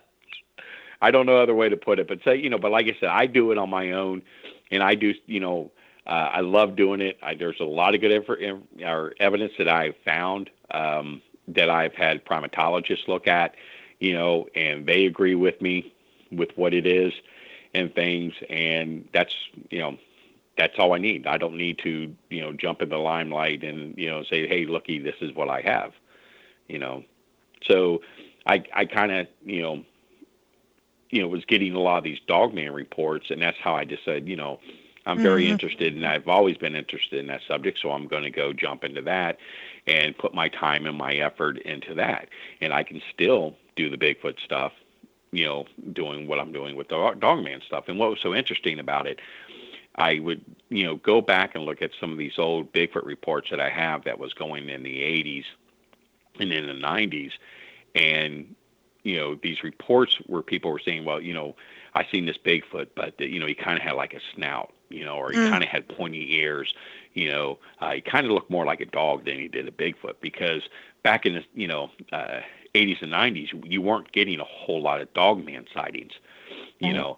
I 1.02 1.12
don't 1.12 1.26
know 1.26 1.38
other 1.38 1.56
way 1.56 1.70
to 1.70 1.78
put 1.78 2.00
it 2.00 2.08
but 2.08 2.20
say 2.24 2.36
you 2.38 2.50
know 2.50 2.58
but 2.58 2.72
like 2.72 2.88
i 2.88 2.96
said 3.00 3.10
i 3.10 3.26
do 3.26 3.52
it 3.52 3.58
on 3.58 3.70
my 3.70 3.92
own 3.92 4.22
and 4.72 4.84
i 4.84 4.96
do 4.96 5.14
you 5.28 5.40
know 5.40 5.72
uh, 6.06 6.30
i 6.34 6.42
love 6.42 6.76
doing 6.76 7.02
it. 7.02 7.18
I, 7.24 7.36
there's 7.36 7.60
a 7.62 7.66
lot 7.66 7.96
of 7.96 8.02
good 8.02 8.12
info, 8.12 8.36
or 8.84 9.14
evidence 9.20 9.54
that 9.58 9.70
i've 9.70 9.96
found 10.04 10.50
um, 10.72 11.22
that 11.48 11.70
i've 11.70 11.94
had 11.94 12.26
primatologists 12.26 13.08
look 13.08 13.28
at 13.28 13.56
you 14.00 14.14
know 14.14 14.48
and 14.56 14.86
they 14.86 15.06
agree 15.06 15.36
with 15.36 15.62
me 15.62 15.94
with 16.32 16.50
what 16.58 16.74
it 16.74 16.86
is 16.86 17.14
and 17.74 17.94
things 17.96 18.34
and 18.50 19.08
that's 19.14 19.34
you 19.70 19.80
know 19.80 19.98
that's 20.60 20.78
all 20.78 20.94
I 20.94 20.98
need. 20.98 21.26
I 21.26 21.38
don't 21.38 21.56
need 21.56 21.80
to, 21.80 22.14
you 22.30 22.42
know, 22.42 22.52
jump 22.52 22.82
in 22.82 22.90
the 22.90 22.98
limelight 22.98 23.64
and, 23.64 23.98
you 23.98 24.10
know, 24.10 24.24
say, 24.24 24.46
hey, 24.46 24.66
looky, 24.66 25.00
this 25.00 25.16
is 25.22 25.34
what 25.34 25.50
I 25.50 25.62
have, 25.62 25.94
you 26.68 26.78
know. 26.78 27.06
So 27.64 28.02
I, 28.46 28.66
I 28.74 28.84
kind 28.84 29.14
of, 29.14 29.28
you 29.46 29.62
know, 29.62 29.86
you 31.12 31.22
know, 31.22 31.30
was 31.30 31.46
getting 31.46 31.74
a 31.74 31.80
lot 31.80 31.98
of 31.98 32.04
these 32.04 32.20
dogman 32.28 32.74
reports, 32.74 33.32
and 33.32 33.42
that's 33.42 33.58
how 33.58 33.74
I 33.74 33.86
decided, 33.86 34.28
you 34.28 34.36
know, 34.36 34.60
I'm 35.06 35.18
very 35.18 35.44
mm-hmm. 35.44 35.54
interested, 35.54 35.96
and 35.96 36.06
I've 36.06 36.28
always 36.28 36.58
been 36.58 36.76
interested 36.76 37.20
in 37.20 37.28
that 37.28 37.42
subject, 37.48 37.80
so 37.82 37.92
I'm 37.92 38.08
going 38.08 38.24
to 38.24 38.30
go 38.30 38.52
jump 38.52 38.84
into 38.84 39.02
that 39.04 39.38
and 39.88 40.16
put 40.16 40.36
my 40.36 40.50
time 40.50 40.86
and 40.86 40.98
my 40.98 41.14
effort 41.14 41.58
into 41.60 41.96
that, 41.96 42.28
and 42.60 42.74
I 42.74 42.84
can 42.84 43.02
still 43.14 43.56
do 43.78 43.90
the 43.90 43.98
Bigfoot 43.98 44.40
stuff, 44.44 44.74
you 45.32 45.46
know, 45.46 45.66
doing 45.94 46.28
what 46.28 46.38
I'm 46.38 46.52
doing 46.52 46.76
with 46.76 46.90
the 46.90 47.16
dogman 47.18 47.62
stuff. 47.66 47.86
And 47.88 47.98
what 47.98 48.10
was 48.10 48.20
so 48.22 48.36
interesting 48.36 48.78
about 48.78 49.08
it 49.08 49.20
I 49.96 50.20
would, 50.20 50.44
you 50.70 50.86
know, 50.86 50.96
go 50.96 51.22
back 51.22 51.56
and 51.56 51.66
look 51.66 51.82
at 51.82 51.92
some 52.00 52.12
of 52.12 52.18
these 52.18 52.38
old 52.38 52.72
Bigfoot 52.72 53.06
reports 53.06 53.50
that 53.50 53.60
I 53.60 53.70
have 53.70 54.06
that 54.06 54.20
was 54.20 54.34
going 54.34 54.70
in 54.70 54.84
the 54.84 55.00
80s 55.00 55.46
and 56.40 56.54
in 56.54 56.68
the 56.68 56.74
90s, 56.74 57.32
and 57.96 58.56
you 59.04 59.16
know, 59.18 59.36
these 59.36 59.64
reports 59.64 60.18
where 60.28 60.42
people 60.42 60.72
were 60.72 60.80
saying, 60.80 61.06
well, 61.06 61.22
you 61.22 61.34
know, 61.34 61.56
I 61.96 62.06
seen 62.12 62.26
this 62.26 62.38
Bigfoot, 62.38 62.88
but 62.96 63.20
you 63.20 63.40
know, 63.40 63.48
he 63.48 63.56
kind 63.56 63.78
of 63.78 63.84
had 63.84 63.94
like 63.94 64.14
a 64.14 64.20
snout, 64.36 64.74
you 64.90 65.04
know, 65.06 65.16
or 65.16 65.32
he 65.32 65.38
mm. 65.38 65.50
kind 65.50 65.64
of 65.64 65.70
had 65.70 65.88
pointy 65.88 66.36
ears, 66.36 66.74
you 67.14 67.32
know, 67.32 67.60
uh, 67.80 67.92
he 67.94 68.02
kind 68.02 68.26
of 68.26 68.32
looked 68.32 68.52
more 68.52 68.66
like 68.66 68.82
a 68.82 68.86
dog 68.86 69.26
than 69.26 69.38
he 69.38 69.48
did 69.48 69.68
a 69.68 69.72
Bigfoot 69.72 70.16
because 70.22 70.64
back 71.04 71.26
in 71.26 71.36
the, 71.36 71.44
you 71.54 71.68
know, 71.68 71.90
uh, 72.12 72.42
80s 72.76 73.02
and 73.02 73.12
90s, 73.12 73.72
you 73.72 73.82
weren't 73.82 74.12
getting 74.12 74.40
a 74.40 74.46
whole 74.46 74.82
lot 74.82 75.02
of 75.02 75.12
dogman 75.14 75.66
sightings, 75.74 76.14
you 76.80 76.94
mm. 76.94 76.96
know 76.96 77.18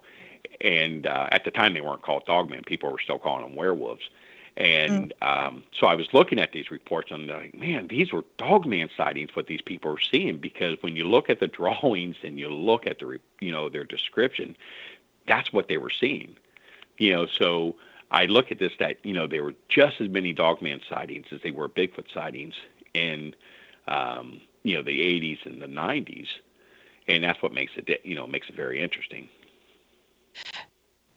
and 0.62 1.06
uh, 1.06 1.28
at 1.32 1.44
the 1.44 1.50
time 1.50 1.74
they 1.74 1.80
weren't 1.80 2.02
called 2.02 2.24
dogmen; 2.26 2.64
people 2.64 2.90
were 2.90 3.00
still 3.00 3.18
calling 3.18 3.44
them 3.44 3.56
werewolves. 3.56 4.08
And 4.56 5.14
mm. 5.22 5.46
um, 5.46 5.64
so 5.78 5.86
I 5.86 5.94
was 5.94 6.12
looking 6.12 6.38
at 6.38 6.52
these 6.52 6.70
reports, 6.70 7.10
and 7.10 7.30
I'm 7.30 7.38
like, 7.40 7.54
man, 7.54 7.88
these 7.88 8.12
were 8.12 8.24
dogman 8.36 8.90
sightings. 8.96 9.30
What 9.34 9.46
these 9.46 9.62
people 9.62 9.90
are 9.92 10.00
seeing, 10.00 10.38
because 10.38 10.76
when 10.82 10.94
you 10.94 11.04
look 11.04 11.30
at 11.30 11.40
the 11.40 11.46
drawings 11.58 12.16
and 12.22 12.38
you 12.38 12.48
look 12.48 12.86
at 12.86 12.98
the, 12.98 13.18
you 13.40 13.50
know, 13.50 13.68
their 13.68 13.84
description, 13.84 14.56
that's 15.26 15.52
what 15.52 15.68
they 15.68 15.78
were 15.78 15.90
seeing. 15.90 16.36
You 16.98 17.12
know, 17.12 17.26
so 17.26 17.76
I 18.10 18.26
look 18.26 18.52
at 18.52 18.58
this 18.58 18.72
that 18.78 18.98
you 19.04 19.14
know 19.14 19.26
there 19.26 19.42
were 19.42 19.54
just 19.68 20.00
as 20.00 20.08
many 20.08 20.32
dogman 20.32 20.82
sightings 20.88 21.26
as 21.32 21.40
they 21.42 21.50
were 21.50 21.68
Bigfoot 21.68 22.12
sightings 22.12 22.54
in, 22.92 23.34
um, 23.88 24.40
you 24.64 24.76
know, 24.76 24.82
the 24.82 25.00
80s 25.00 25.46
and 25.46 25.62
the 25.62 25.66
90s, 25.66 26.28
and 27.08 27.24
that's 27.24 27.42
what 27.42 27.54
makes 27.54 27.72
it, 27.76 28.00
you 28.04 28.14
know, 28.14 28.26
makes 28.26 28.50
it 28.50 28.54
very 28.54 28.82
interesting. 28.82 29.28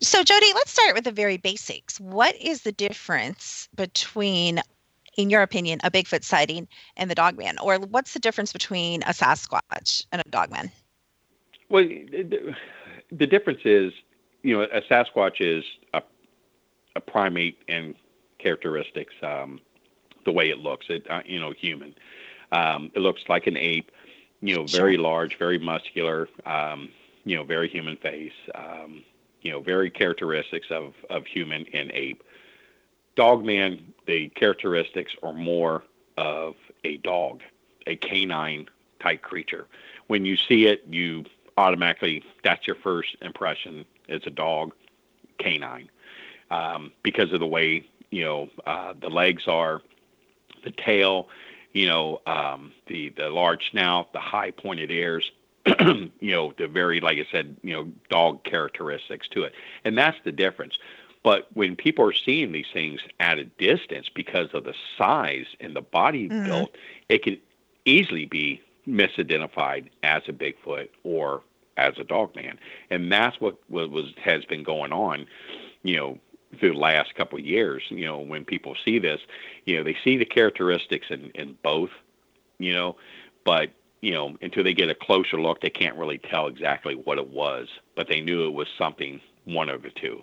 So, 0.01 0.23
Joedy, 0.23 0.53
let's 0.53 0.71
start 0.71 0.93
with 0.93 1.05
the 1.05 1.11
very 1.11 1.37
basics. 1.37 1.99
What 1.99 2.35
is 2.35 2.61
the 2.61 2.71
difference 2.71 3.69
between, 3.75 4.61
in 5.17 5.29
your 5.29 5.41
opinion, 5.41 5.79
a 5.83 5.91
Bigfoot 5.91 6.23
sighting 6.23 6.67
and 6.97 7.09
the 7.09 7.15
dogman? 7.15 7.57
Or 7.59 7.77
what's 7.77 8.13
the 8.13 8.19
difference 8.19 8.51
between 8.51 9.03
a 9.03 9.13
Sasquatch 9.13 10.05
and 10.11 10.21
a 10.25 10.29
dogman? 10.29 10.69
Well, 11.69 11.83
the, 11.83 13.25
difference 13.25 13.61
is, 13.65 13.93
you 14.43 14.55
know, 14.55 14.63
a 14.63 14.81
Sasquatch 14.81 15.39
is 15.39 15.63
a, 15.93 16.03
a 16.95 17.01
primate 17.01 17.57
and 17.67 17.95
characteristics, 18.37 19.13
um, 19.23 19.59
the 20.25 20.31
way 20.31 20.49
it 20.49 20.59
looks, 20.59 20.87
it, 20.89 21.09
uh, 21.09 21.21
you 21.25 21.39
know, 21.39 21.51
human. 21.51 21.95
Um, 22.51 22.91
it 22.93 22.99
looks 22.99 23.23
like 23.27 23.47
an 23.47 23.57
ape, 23.57 23.91
you 24.41 24.55
know, 24.55 24.65
very 24.65 24.97
large, 24.97 25.37
very 25.39 25.57
muscular, 25.57 26.27
um, 26.45 26.89
you 27.25 27.35
know, 27.35 27.43
very 27.43 27.67
human 27.67 27.97
face, 27.97 28.33
um, 28.53 29.03
you 29.41 29.51
know, 29.51 29.59
very 29.59 29.89
characteristics 29.89 30.67
of, 30.69 30.93
of 31.09 31.25
human 31.25 31.65
and 31.73 31.91
ape. 31.91 32.23
Dogman, 33.15 33.93
the 34.05 34.29
characteristics 34.29 35.13
are 35.23 35.33
more 35.33 35.83
of 36.17 36.55
a 36.83 36.97
dog, 36.97 37.41
a 37.87 37.95
canine 37.95 38.67
type 38.99 39.21
creature. 39.21 39.67
When 40.07 40.25
you 40.25 40.37
see 40.37 40.67
it, 40.67 40.83
you 40.89 41.25
automatically, 41.57 42.23
that's 42.43 42.67
your 42.67 42.75
first 42.75 43.15
impression. 43.21 43.85
It's 44.07 44.27
a 44.27 44.31
dog, 44.31 44.73
canine, 45.39 45.89
um, 46.51 46.91
because 47.03 47.33
of 47.33 47.39
the 47.39 47.47
way, 47.47 47.87
you 48.11 48.23
know, 48.23 48.49
uh, 48.65 48.93
the 48.99 49.09
legs 49.09 49.47
are, 49.47 49.81
the 50.63 50.71
tail, 50.71 51.29
you 51.73 51.87
know, 51.87 52.21
um, 52.25 52.71
the, 52.87 53.09
the 53.09 53.29
large 53.29 53.71
snout, 53.71 54.13
the 54.13 54.19
high 54.19 54.51
pointed 54.51 54.91
ears, 54.91 55.31
you 56.19 56.31
know, 56.31 56.53
the 56.57 56.67
very, 56.67 57.01
like 57.01 57.17
I 57.17 57.25
said, 57.31 57.57
you 57.63 57.73
know, 57.73 57.91
dog 58.09 58.43
characteristics 58.43 59.27
to 59.29 59.43
it. 59.43 59.53
And 59.83 59.97
that's 59.97 60.17
the 60.23 60.31
difference. 60.31 60.77
But 61.23 61.47
when 61.53 61.75
people 61.75 62.05
are 62.05 62.13
seeing 62.13 62.51
these 62.51 62.67
things 62.71 63.01
at 63.19 63.39
a 63.39 63.45
distance 63.45 64.09
because 64.13 64.49
of 64.53 64.63
the 64.63 64.75
size 64.95 65.47
and 65.59 65.75
the 65.75 65.81
body 65.81 66.29
mm-hmm. 66.29 66.45
build, 66.45 66.69
it 67.09 67.23
can 67.23 67.39
easily 67.85 68.25
be 68.25 68.61
misidentified 68.87 69.89
as 70.03 70.21
a 70.27 70.33
Bigfoot 70.33 70.89
or 71.03 71.41
as 71.77 71.95
a 71.97 72.03
dog 72.03 72.35
man. 72.35 72.59
And 72.91 73.11
that's 73.11 73.41
what, 73.41 73.57
what 73.69 73.89
was 73.89 74.13
has 74.23 74.45
been 74.45 74.63
going 74.63 74.93
on, 74.93 75.25
you 75.81 75.97
know, 75.97 76.19
through 76.59 76.73
the 76.73 76.79
last 76.79 77.15
couple 77.15 77.39
of 77.39 77.45
years. 77.45 77.83
You 77.89 78.05
know, 78.05 78.19
when 78.19 78.45
people 78.45 78.75
see 78.85 78.99
this, 78.99 79.21
you 79.65 79.77
know, 79.77 79.83
they 79.83 79.97
see 80.03 80.17
the 80.17 80.25
characteristics 80.25 81.07
in, 81.09 81.31
in 81.31 81.57
both, 81.63 81.89
you 82.59 82.73
know, 82.73 82.97
but 83.43 83.71
you 84.01 84.11
know, 84.11 84.35
until 84.41 84.63
they 84.63 84.73
get 84.73 84.89
a 84.89 84.95
closer 84.95 85.41
look, 85.41 85.61
they 85.61 85.69
can't 85.69 85.95
really 85.95 86.17
tell 86.17 86.47
exactly 86.47 86.95
what 86.95 87.17
it 87.17 87.29
was, 87.29 87.67
but 87.95 88.07
they 88.07 88.21
knew 88.21 88.45
it 88.45 88.53
was 88.53 88.67
something 88.77 89.19
one 89.45 89.69
of 89.69 89.81
the 89.83 89.89
two. 89.89 90.21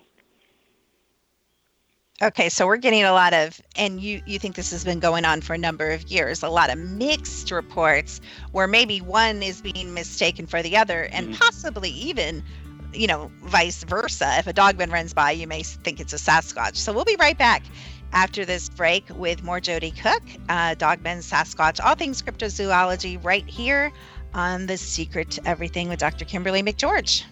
Okay, 2.21 2.49
so 2.49 2.67
we're 2.67 2.77
getting 2.77 3.03
a 3.03 3.13
lot 3.13 3.35
of, 3.35 3.61
and 3.77 4.01
you 4.01 4.23
you 4.27 4.39
think 4.39 4.55
this 4.55 4.71
has 4.71 4.85
been 4.85 5.01
going 5.01 5.25
on 5.25 5.41
for 5.41 5.55
a 5.55 5.59
number 5.59 5.91
of 5.91 6.09
years, 6.09 6.43
a 6.43 6.49
lot 6.49 6.71
of 6.71 6.79
mixed 6.79 7.51
reports 7.51 8.21
where 8.53 8.69
maybe 8.69 9.01
one 9.01 9.43
is 9.43 9.61
being 9.61 9.93
mistaken 9.93 10.47
for 10.47 10.63
the 10.63 10.77
other, 10.77 11.09
and 11.11 11.29
mm-hmm. 11.29 11.43
possibly 11.43 11.91
even, 11.91 12.45
you 12.93 13.09
know, 13.09 13.33
vice 13.43 13.83
versa. 13.83 14.37
If 14.39 14.47
a 14.47 14.53
dogman 14.53 14.91
runs 14.91 15.13
by, 15.13 15.33
you 15.33 15.49
may 15.49 15.65
think 15.65 15.99
it's 15.99 16.13
a 16.13 16.17
Sasquatch. 16.17 16.77
So 16.77 16.93
we'll 16.93 17.05
be 17.05 17.17
right 17.19 17.37
back 17.37 17.65
after 18.13 18.45
this 18.45 18.69
break 18.69 19.05
with 19.11 19.43
more 19.43 19.61
Joedy 19.61 19.97
Cook, 20.01 20.23
uh, 20.49 20.75
Dogman, 20.75 21.19
Sasquatch, 21.19 21.85
all 21.85 21.95
things 21.95 22.23
cryptozoology, 22.23 23.23
right 23.25 23.49
here 23.49 23.93
on 24.35 24.67
the 24.67 24.77
Secret 24.77 25.31
to 25.33 25.49
Everything 25.49 25.89
with 25.89 25.99
Dr. 25.99 26.25
Kimberly 26.25 26.63
McGeorge. 26.63 27.25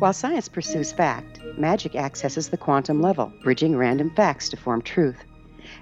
While 0.00 0.12
science 0.12 0.48
pursues 0.48 0.92
fact, 0.92 1.40
magic 1.56 1.94
accesses 1.96 2.50
the 2.50 2.58
quantum 2.58 3.00
level, 3.00 3.32
bridging 3.42 3.74
random 3.74 4.10
facts 4.10 4.50
to 4.50 4.56
form 4.58 4.82
truth. 4.82 5.24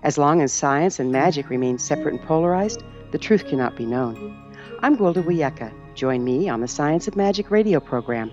As 0.04 0.18
long 0.18 0.40
as 0.40 0.52
science 0.52 0.98
and 0.98 1.12
magic 1.12 1.44
mm-hmm. 1.44 1.52
remain 1.52 1.78
separate 1.78 2.14
and 2.14 2.22
polarized, 2.22 2.82
the 3.12 3.18
truth 3.18 3.46
cannot 3.46 3.76
be 3.76 3.86
known. 3.86 4.36
I'm 4.80 4.96
Gwilda 4.96 5.22
Wiyaka. 5.22 5.72
Join 5.94 6.24
me 6.24 6.48
on 6.48 6.60
the 6.60 6.66
Science 6.66 7.06
of 7.06 7.14
Magic 7.14 7.52
radio 7.52 7.78
program, 7.78 8.32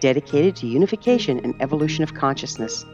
dedicated 0.00 0.56
to 0.56 0.66
unification 0.66 1.38
and 1.40 1.54
evolution 1.60 2.02
of 2.02 2.14
consciousness. 2.14 2.86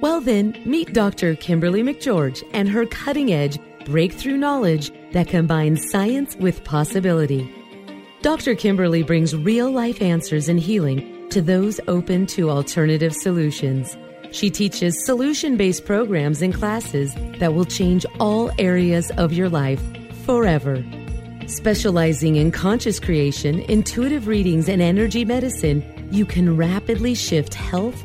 Well, 0.00 0.20
then, 0.20 0.60
meet 0.64 0.92
Dr. 0.92 1.34
Kimberly 1.34 1.82
McGeorge 1.82 2.48
and 2.52 2.68
her 2.68 2.86
cutting 2.86 3.32
edge 3.32 3.58
breakthrough 3.84 4.36
knowledge 4.36 4.92
that 5.12 5.26
combines 5.26 5.90
science 5.90 6.36
with 6.36 6.62
possibility. 6.62 7.52
Dr. 8.22 8.54
Kimberly 8.54 9.02
brings 9.02 9.34
real 9.34 9.70
life 9.70 10.00
answers 10.00 10.48
and 10.48 10.60
healing 10.60 11.28
to 11.30 11.42
those 11.42 11.80
open 11.88 12.26
to 12.26 12.48
alternative 12.48 13.12
solutions. 13.12 13.96
She 14.30 14.50
teaches 14.50 15.04
solution 15.04 15.56
based 15.56 15.84
programs 15.84 16.42
and 16.42 16.54
classes 16.54 17.14
that 17.38 17.54
will 17.54 17.64
change 17.64 18.06
all 18.20 18.52
areas 18.58 19.10
of 19.12 19.32
your 19.32 19.48
life 19.48 19.82
forever. 20.24 20.84
Specializing 21.46 22.36
in 22.36 22.52
conscious 22.52 23.00
creation, 23.00 23.60
intuitive 23.62 24.26
readings, 24.28 24.68
and 24.68 24.82
energy 24.82 25.24
medicine, 25.24 25.82
you 26.12 26.26
can 26.26 26.56
rapidly 26.56 27.14
shift 27.14 27.54
health 27.54 28.04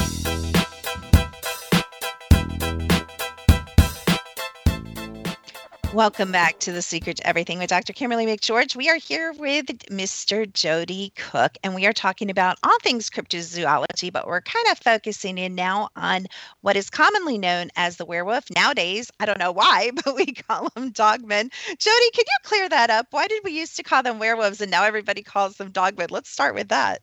Welcome 5.93 6.31
back 6.31 6.57
to 6.59 6.71
The 6.71 6.81
Secret 6.81 7.17
to 7.17 7.27
Everything 7.27 7.59
with 7.59 7.69
Dr. 7.69 7.91
Kimberly 7.91 8.25
McGeorge. 8.25 8.77
We 8.77 8.89
are 8.89 8.95
here 8.95 9.33
with 9.33 9.65
Mr. 9.89 10.49
Joedy 10.49 11.13
Cook, 11.15 11.57
and 11.65 11.75
we 11.75 11.85
are 11.85 11.91
talking 11.91 12.29
about 12.29 12.57
all 12.63 12.77
things 12.81 13.09
cryptozoology, 13.09 14.09
but 14.09 14.25
we're 14.25 14.39
kind 14.39 14.65
of 14.71 14.79
focusing 14.79 15.37
in 15.37 15.53
now 15.53 15.89
on 15.97 16.27
what 16.61 16.77
is 16.77 16.89
commonly 16.89 17.37
known 17.37 17.71
as 17.75 17.97
the 17.97 18.05
werewolf. 18.05 18.45
Nowadays, 18.55 19.11
I 19.19 19.25
don't 19.25 19.37
know 19.37 19.51
why, 19.51 19.91
but 20.05 20.15
we 20.15 20.27
call 20.27 20.69
them 20.69 20.93
dogmen. 20.93 21.51
Jody, 21.67 22.11
can 22.13 22.25
you 22.25 22.37
clear 22.43 22.69
that 22.69 22.89
up? 22.89 23.07
Why 23.11 23.27
did 23.27 23.43
we 23.43 23.51
used 23.51 23.75
to 23.75 23.83
call 23.83 24.01
them 24.01 24.17
werewolves 24.17 24.61
and 24.61 24.71
now 24.71 24.85
everybody 24.85 25.23
calls 25.23 25.57
them 25.57 25.73
dogmen? 25.73 26.09
Let's 26.09 26.29
start 26.29 26.55
with 26.55 26.69
that. 26.69 27.01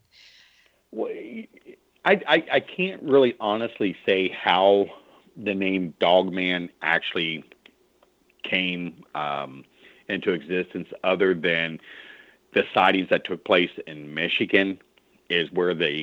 I, 0.96 2.22
I, 2.26 2.44
I 2.52 2.60
can't 2.60 3.02
really 3.02 3.36
honestly 3.38 3.94
say 4.06 4.30
how 4.30 4.86
the 5.36 5.54
name 5.54 5.92
dogman 6.00 6.70
actually 6.80 7.44
came 8.48 9.04
um, 9.14 9.64
into 10.08 10.32
existence 10.32 10.88
other 11.04 11.34
than 11.34 11.78
the 12.54 12.64
sightings 12.72 13.08
that 13.10 13.24
took 13.24 13.44
place 13.44 13.70
in 13.86 14.14
Michigan 14.14 14.78
is 15.28 15.50
where 15.52 15.74
they 15.74 16.02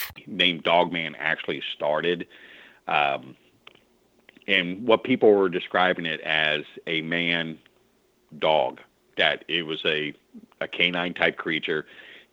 Named 0.27 0.63
Dogman 0.63 1.15
actually 1.17 1.61
started. 1.75 2.27
Um, 2.87 3.35
and 4.47 4.87
what 4.87 5.03
people 5.03 5.33
were 5.33 5.49
describing 5.49 6.05
it 6.05 6.19
as 6.21 6.61
a 6.87 7.01
man 7.01 7.59
dog, 8.39 8.79
that 9.17 9.45
it 9.47 9.63
was 9.63 9.81
a, 9.85 10.13
a 10.59 10.67
canine 10.67 11.13
type 11.13 11.37
creature 11.37 11.85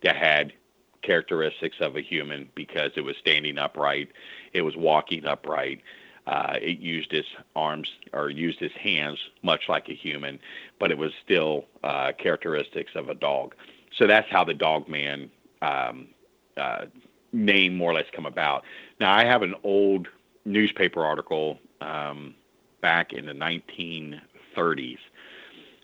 that 0.03 0.15
had 0.15 0.53
characteristics 1.01 1.77
of 1.79 1.95
a 1.95 2.01
human 2.01 2.49
because 2.55 2.91
it 2.95 3.01
was 3.01 3.15
standing 3.17 3.57
upright, 3.57 4.09
it 4.53 4.61
was 4.61 4.75
walking 4.75 5.25
upright. 5.25 5.81
Uh, 6.27 6.57
it 6.61 6.79
used 6.79 7.11
its 7.11 7.27
arms 7.55 7.89
or 8.13 8.29
used 8.29 8.61
its 8.61 8.75
hands 8.75 9.17
much 9.41 9.63
like 9.67 9.89
a 9.89 9.95
human, 9.95 10.39
but 10.79 10.91
it 10.91 10.97
was 10.97 11.11
still 11.23 11.65
uh, 11.83 12.11
characteristics 12.19 12.91
of 12.93 13.09
a 13.09 13.15
dog. 13.15 13.55
So 13.97 14.05
that's 14.05 14.29
how 14.29 14.43
the 14.43 14.53
dog 14.53 14.87
man 14.87 15.31
um, 15.63 16.09
uh, 16.55 16.85
name 17.31 17.75
more 17.75 17.91
or 17.91 17.93
less 17.93 18.05
come 18.11 18.25
about. 18.25 18.63
Now 18.99 19.13
I 19.13 19.25
have 19.25 19.41
an 19.41 19.55
old 19.63 20.07
newspaper 20.45 21.03
article 21.05 21.59
um, 21.81 22.35
back 22.81 23.13
in 23.13 23.25
the 23.25 23.33
1930s 23.33 24.97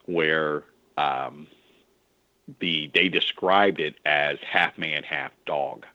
where 0.05 0.63
um, 0.97 1.47
the 2.59 2.89
they 2.93 3.09
described 3.09 3.79
it 3.79 3.95
as 4.05 4.37
half 4.47 4.77
man, 4.77 5.03
half 5.03 5.31
dog. 5.45 5.85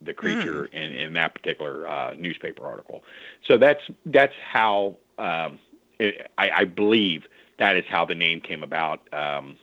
The 0.00 0.14
creature 0.14 0.66
in, 0.66 0.92
in 0.92 1.12
that 1.14 1.34
particular 1.34 1.88
uh, 1.88 2.14
newspaper 2.16 2.64
article. 2.64 3.02
So 3.44 3.56
that's 3.56 3.82
that's 4.06 4.34
how 4.48 4.96
um, 5.18 5.58
it, 5.98 6.30
I, 6.38 6.50
I 6.50 6.64
believe 6.64 7.26
that 7.58 7.76
is 7.76 7.84
how 7.88 8.04
the 8.04 8.14
name 8.14 8.40
came 8.40 8.62
about 8.62 9.12
um, 9.12 9.56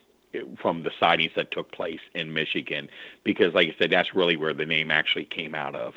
from 0.62 0.84
the 0.84 0.92
sightings 1.00 1.32
that 1.36 1.52
took 1.52 1.72
place 1.72 2.00
in 2.14 2.34
Michigan. 2.34 2.90
Because, 3.24 3.54
like 3.54 3.70
I 3.70 3.76
said, 3.78 3.92
that's 3.92 4.14
really 4.16 4.36
where 4.38 4.54
the 4.54 4.66
name 4.66 4.92
actually 4.92 5.26
came 5.26 5.56
out 5.56 5.76
of. 5.76 5.96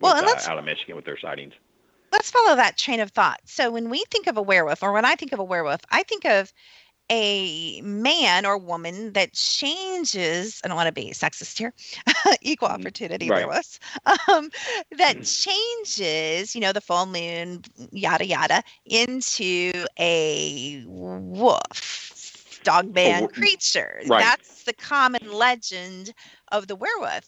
Well, 0.00 0.14
was, 0.14 0.20
and 0.22 0.28
uh, 0.28 0.32
let's- 0.32 0.48
out 0.48 0.58
of 0.58 0.64
Michigan 0.64 0.96
with 0.96 1.04
their 1.04 1.18
sightings. 1.18 1.54
let's 2.12 2.30
follow 2.30 2.56
that 2.56 2.76
train 2.78 3.00
of 3.00 3.10
thought. 3.10 3.40
So 3.44 3.70
when 3.70 3.90
we 3.90 4.02
think 4.10 4.26
of 4.26 4.36
a 4.36 4.42
werewolf, 4.42 4.82
or 4.82 4.92
when 4.92 5.04
I 5.04 5.14
think 5.14 5.32
of 5.32 5.38
a 5.38 5.44
werewolf, 5.44 5.80
I 5.90 6.02
think 6.04 6.24
of 6.24 6.52
a 7.10 7.80
man 7.80 8.44
or 8.44 8.58
woman 8.58 9.12
that 9.14 9.32
changes. 9.32 10.60
I 10.62 10.68
don't 10.68 10.76
want 10.76 10.88
to 10.88 10.92
be 10.92 11.10
sexist 11.12 11.56
here. 11.58 11.72
equal 12.42 12.68
opportunity 12.68 13.30
Right. 13.30 13.46
werewolves. 13.46 13.80
Um, 14.28 14.50
that 14.98 15.22
changes, 15.22 16.54
you 16.54 16.60
know, 16.60 16.72
the 16.72 16.82
full 16.82 17.06
moon, 17.06 17.62
yada 17.92 18.26
yada, 18.26 18.62
into 18.84 19.72
a 19.98 20.82
wolf, 20.86 22.07
dog 22.62 22.94
man 22.94 23.28
creature. 23.28 24.00
right. 24.06 24.24
That's 24.24 24.64
the 24.64 24.74
common 24.74 25.32
legend 25.32 26.12
of 26.52 26.66
the 26.68 26.76
werewolf. 26.76 27.24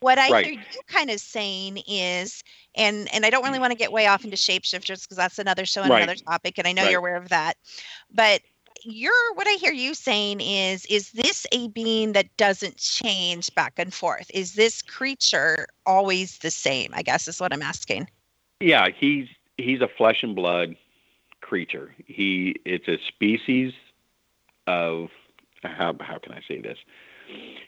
What 0.00 0.18
I 0.18 0.30
Right. 0.30 0.44
hear 0.44 0.52
you 0.52 0.80
kind 0.88 1.10
of 1.10 1.18
saying 1.20 1.78
is, 1.86 2.42
and 2.76 3.08
and 3.14 3.24
I 3.24 3.30
don't 3.30 3.44
really 3.44 3.58
want 3.58 3.70
to 3.72 3.78
get 3.78 3.92
way 3.92 4.06
off 4.06 4.24
into 4.24 4.36
shapeshifters 4.36 5.02
because 5.02 5.16
that's 5.16 5.38
another 5.38 5.64
show 5.64 5.82
and 5.82 5.92
Right. 5.92 6.02
another 6.02 6.16
topic, 6.28 6.58
and 6.58 6.66
I 6.66 6.72
know 6.72 6.88
you're 6.88 6.98
aware 6.98 7.16
of 7.16 7.30
that. 7.30 7.56
But 8.12 8.42
you're 8.84 9.34
what 9.34 9.46
I 9.46 9.52
hear 9.52 9.72
you 9.72 9.94
saying 9.94 10.40
is, 10.40 10.84
is 10.86 11.10
this 11.12 11.46
a 11.52 11.68
being 11.68 12.12
that 12.12 12.36
doesn't 12.36 12.76
change 12.76 13.54
back 13.54 13.74
and 13.78 13.94
forth? 13.94 14.30
Is 14.34 14.54
this 14.54 14.82
creature 14.82 15.66
always 15.86 16.38
the 16.38 16.50
same? 16.50 16.90
I 16.94 17.02
guess 17.02 17.28
is 17.28 17.40
what 17.40 17.52
I'm 17.52 17.62
asking. 17.62 18.08
Yeah, 18.60 18.88
he's 18.94 19.28
he's 19.56 19.80
a 19.80 19.88
flesh 19.88 20.22
and 20.22 20.34
blood 20.34 20.76
creature. 21.40 21.94
He 22.06 22.56
it's 22.64 22.88
a 22.88 22.98
species 23.08 23.72
of 24.66 25.08
how 25.62 25.94
how 26.00 26.18
can 26.18 26.32
I 26.32 26.42
say 26.46 26.60
this? 26.60 26.78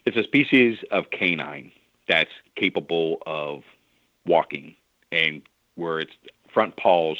It's 0.05 0.17
a 0.17 0.23
species 0.23 0.77
of 0.91 1.09
canine 1.11 1.71
that's 2.07 2.31
capable 2.55 3.21
of 3.25 3.63
walking 4.25 4.75
and 5.11 5.41
where 5.75 5.99
its 5.99 6.11
front 6.53 6.75
paws 6.77 7.17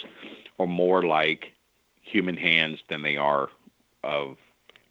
are 0.59 0.67
more 0.67 1.03
like 1.03 1.51
human 2.01 2.37
hands 2.37 2.79
than 2.89 3.01
they 3.01 3.17
are 3.17 3.49
of 4.03 4.37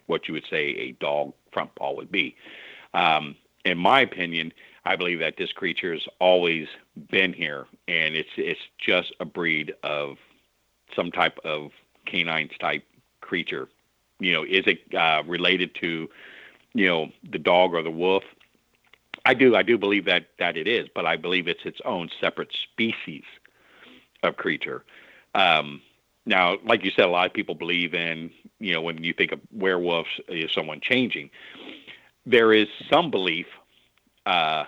what 0.05 0.27
you 0.27 0.33
would 0.33 0.45
say 0.49 0.67
a 0.75 0.91
dog 0.93 1.33
front 1.51 1.73
paw 1.75 1.93
would 1.93 2.11
be. 2.11 2.35
Um, 2.93 3.35
in 3.65 3.77
my 3.77 4.01
opinion, 4.01 4.53
I 4.85 4.95
believe 4.95 5.19
that 5.19 5.35
this 5.37 5.51
creature 5.51 5.91
has 5.93 6.07
always 6.19 6.67
been 7.11 7.33
here, 7.33 7.65
and 7.87 8.15
it's 8.15 8.29
it's 8.37 8.61
just 8.79 9.13
a 9.19 9.25
breed 9.25 9.73
of 9.83 10.17
some 10.95 11.11
type 11.11 11.37
of 11.43 11.71
canine 12.05 12.49
type 12.59 12.85
creature. 13.19 13.67
You 14.19 14.33
know, 14.33 14.43
is 14.43 14.63
it 14.65 14.79
uh, 14.95 15.23
related 15.25 15.75
to 15.81 16.09
you 16.73 16.87
know 16.87 17.09
the 17.29 17.39
dog 17.39 17.73
or 17.73 17.83
the 17.83 17.91
wolf? 17.91 18.23
I 19.25 19.33
do 19.33 19.55
I 19.55 19.63
do 19.63 19.77
believe 19.77 20.05
that 20.05 20.27
that 20.39 20.57
it 20.57 20.67
is, 20.67 20.87
but 20.93 21.05
I 21.05 21.17
believe 21.17 21.47
it's 21.47 21.65
its 21.65 21.79
own 21.85 22.09
separate 22.19 22.51
species 22.63 23.23
of 24.23 24.37
creature. 24.37 24.83
Um, 25.35 25.81
now, 26.25 26.57
like 26.65 26.83
you 26.83 26.91
said, 26.91 27.05
a 27.05 27.09
lot 27.09 27.27
of 27.27 27.33
people 27.33 27.55
believe 27.55 27.93
in 27.93 28.31
you 28.59 28.73
know 28.73 28.81
when 28.81 29.03
you 29.03 29.13
think 29.13 29.31
of 29.31 29.39
werewolves, 29.51 30.09
is 30.27 30.51
someone 30.51 30.79
changing. 30.81 31.29
There 32.25 32.51
is 32.53 32.67
some 32.89 33.09
belief 33.11 33.47
uh, 34.27 34.65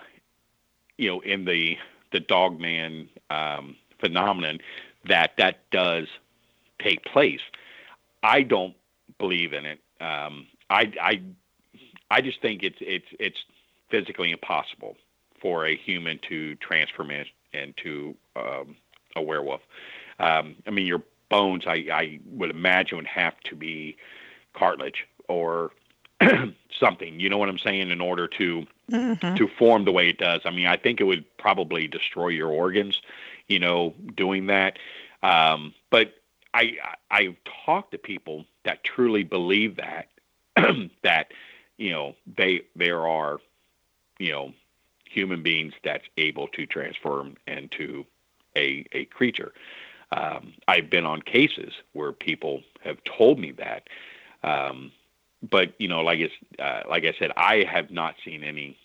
you 0.96 1.08
know, 1.08 1.20
in 1.20 1.44
the 1.44 1.76
the 2.12 2.20
dog 2.20 2.58
man 2.58 3.08
um, 3.30 3.76
phenomenon, 4.00 4.58
that 5.06 5.32
that 5.38 5.70
does 5.70 6.08
take 6.82 7.04
place. 7.04 7.40
I 8.22 8.42
don't 8.42 8.74
believe 9.20 9.52
in 9.52 9.66
it. 9.66 9.78
Um, 10.00 10.48
I, 10.68 10.92
I, 11.00 11.22
I 12.10 12.20
just 12.20 12.42
think 12.42 12.64
it's 12.64 12.78
it's 12.80 13.06
it's 13.20 13.38
physically 13.90 14.32
impossible 14.32 14.96
for 15.40 15.66
a 15.66 15.76
human 15.76 16.18
to 16.28 16.56
transform 16.56 17.12
it 17.12 17.28
into 17.52 18.16
um, 18.34 18.76
a 19.14 19.22
werewolf. 19.22 19.60
Um, 20.18 20.56
I 20.66 20.70
mean, 20.70 20.86
your 20.86 21.02
bones, 21.28 21.64
I, 21.66 21.86
I 21.92 22.20
would 22.26 22.50
imagine, 22.50 22.98
would 22.98 23.06
have 23.06 23.38
to 23.44 23.56
be 23.56 23.96
cartilage 24.54 25.06
or 25.28 25.70
something. 26.80 27.20
You 27.20 27.28
know 27.28 27.38
what 27.38 27.48
I'm 27.48 27.58
saying? 27.58 27.90
In 27.90 28.00
order 28.00 28.26
to 28.26 28.66
mm-hmm. 28.90 29.34
to 29.34 29.48
form 29.58 29.84
the 29.84 29.92
way 29.92 30.08
it 30.08 30.18
does. 30.18 30.40
I 30.44 30.50
mean, 30.50 30.66
I 30.66 30.76
think 30.76 31.00
it 31.00 31.04
would 31.04 31.24
probably 31.38 31.86
destroy 31.86 32.28
your 32.28 32.48
organs. 32.48 33.00
You 33.48 33.58
know, 33.58 33.94
doing 34.16 34.46
that. 34.46 34.78
Um, 35.22 35.74
but 35.90 36.14
I, 36.54 36.76
I 36.82 36.94
I've 37.10 37.36
talked 37.66 37.92
to 37.92 37.98
people 37.98 38.44
that 38.64 38.84
truly 38.84 39.24
believe 39.24 39.76
that 39.76 40.08
that 41.02 41.32
you 41.78 41.90
know 41.90 42.14
they 42.36 42.62
there 42.76 43.06
are 43.06 43.38
you 44.18 44.32
know 44.32 44.52
human 45.04 45.42
beings 45.42 45.72
that's 45.82 46.04
able 46.16 46.46
to 46.48 46.66
transform 46.66 47.36
into 47.46 48.04
a 48.56 48.84
a 48.92 49.04
creature. 49.06 49.52
Um, 50.12 50.54
I've 50.66 50.90
been 50.90 51.06
on 51.06 51.22
cases 51.22 51.72
where 51.92 52.12
people 52.12 52.62
have 52.82 52.98
told 53.04 53.38
me 53.38 53.52
that, 53.52 53.88
um, 54.42 54.90
but 55.48 55.72
you 55.78 55.88
know, 55.88 56.00
like 56.00 56.18
it's 56.18 56.34
uh, 56.58 56.82
like 56.88 57.04
I 57.04 57.14
said, 57.18 57.32
I 57.36 57.64
have 57.70 57.90
not 57.90 58.16
seen 58.24 58.42
any 58.42 58.76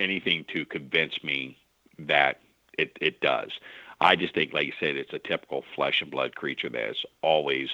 anything 0.00 0.44
to 0.52 0.64
convince 0.64 1.22
me 1.22 1.56
that 1.98 2.40
it 2.78 2.96
it 3.00 3.20
does. 3.20 3.50
I 4.00 4.16
just 4.16 4.34
think, 4.34 4.52
like 4.52 4.66
you 4.66 4.72
said, 4.80 4.96
it's 4.96 5.12
a 5.12 5.18
typical 5.18 5.64
flesh 5.74 6.02
and 6.02 6.10
blood 6.10 6.34
creature 6.34 6.68
that's 6.68 7.04
always 7.22 7.70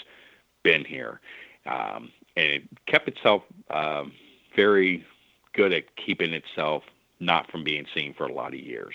been 0.62 0.84
here, 0.84 1.20
um, 1.66 2.10
and 2.36 2.46
it 2.46 2.62
kept 2.86 3.08
itself 3.08 3.42
um, 3.70 4.12
very 4.56 5.04
good 5.52 5.72
at 5.72 5.84
keeping 5.96 6.32
itself 6.32 6.82
not 7.20 7.50
from 7.50 7.64
being 7.64 7.86
seen 7.94 8.14
for 8.14 8.24
a 8.24 8.32
lot 8.32 8.54
of 8.54 8.60
years. 8.60 8.94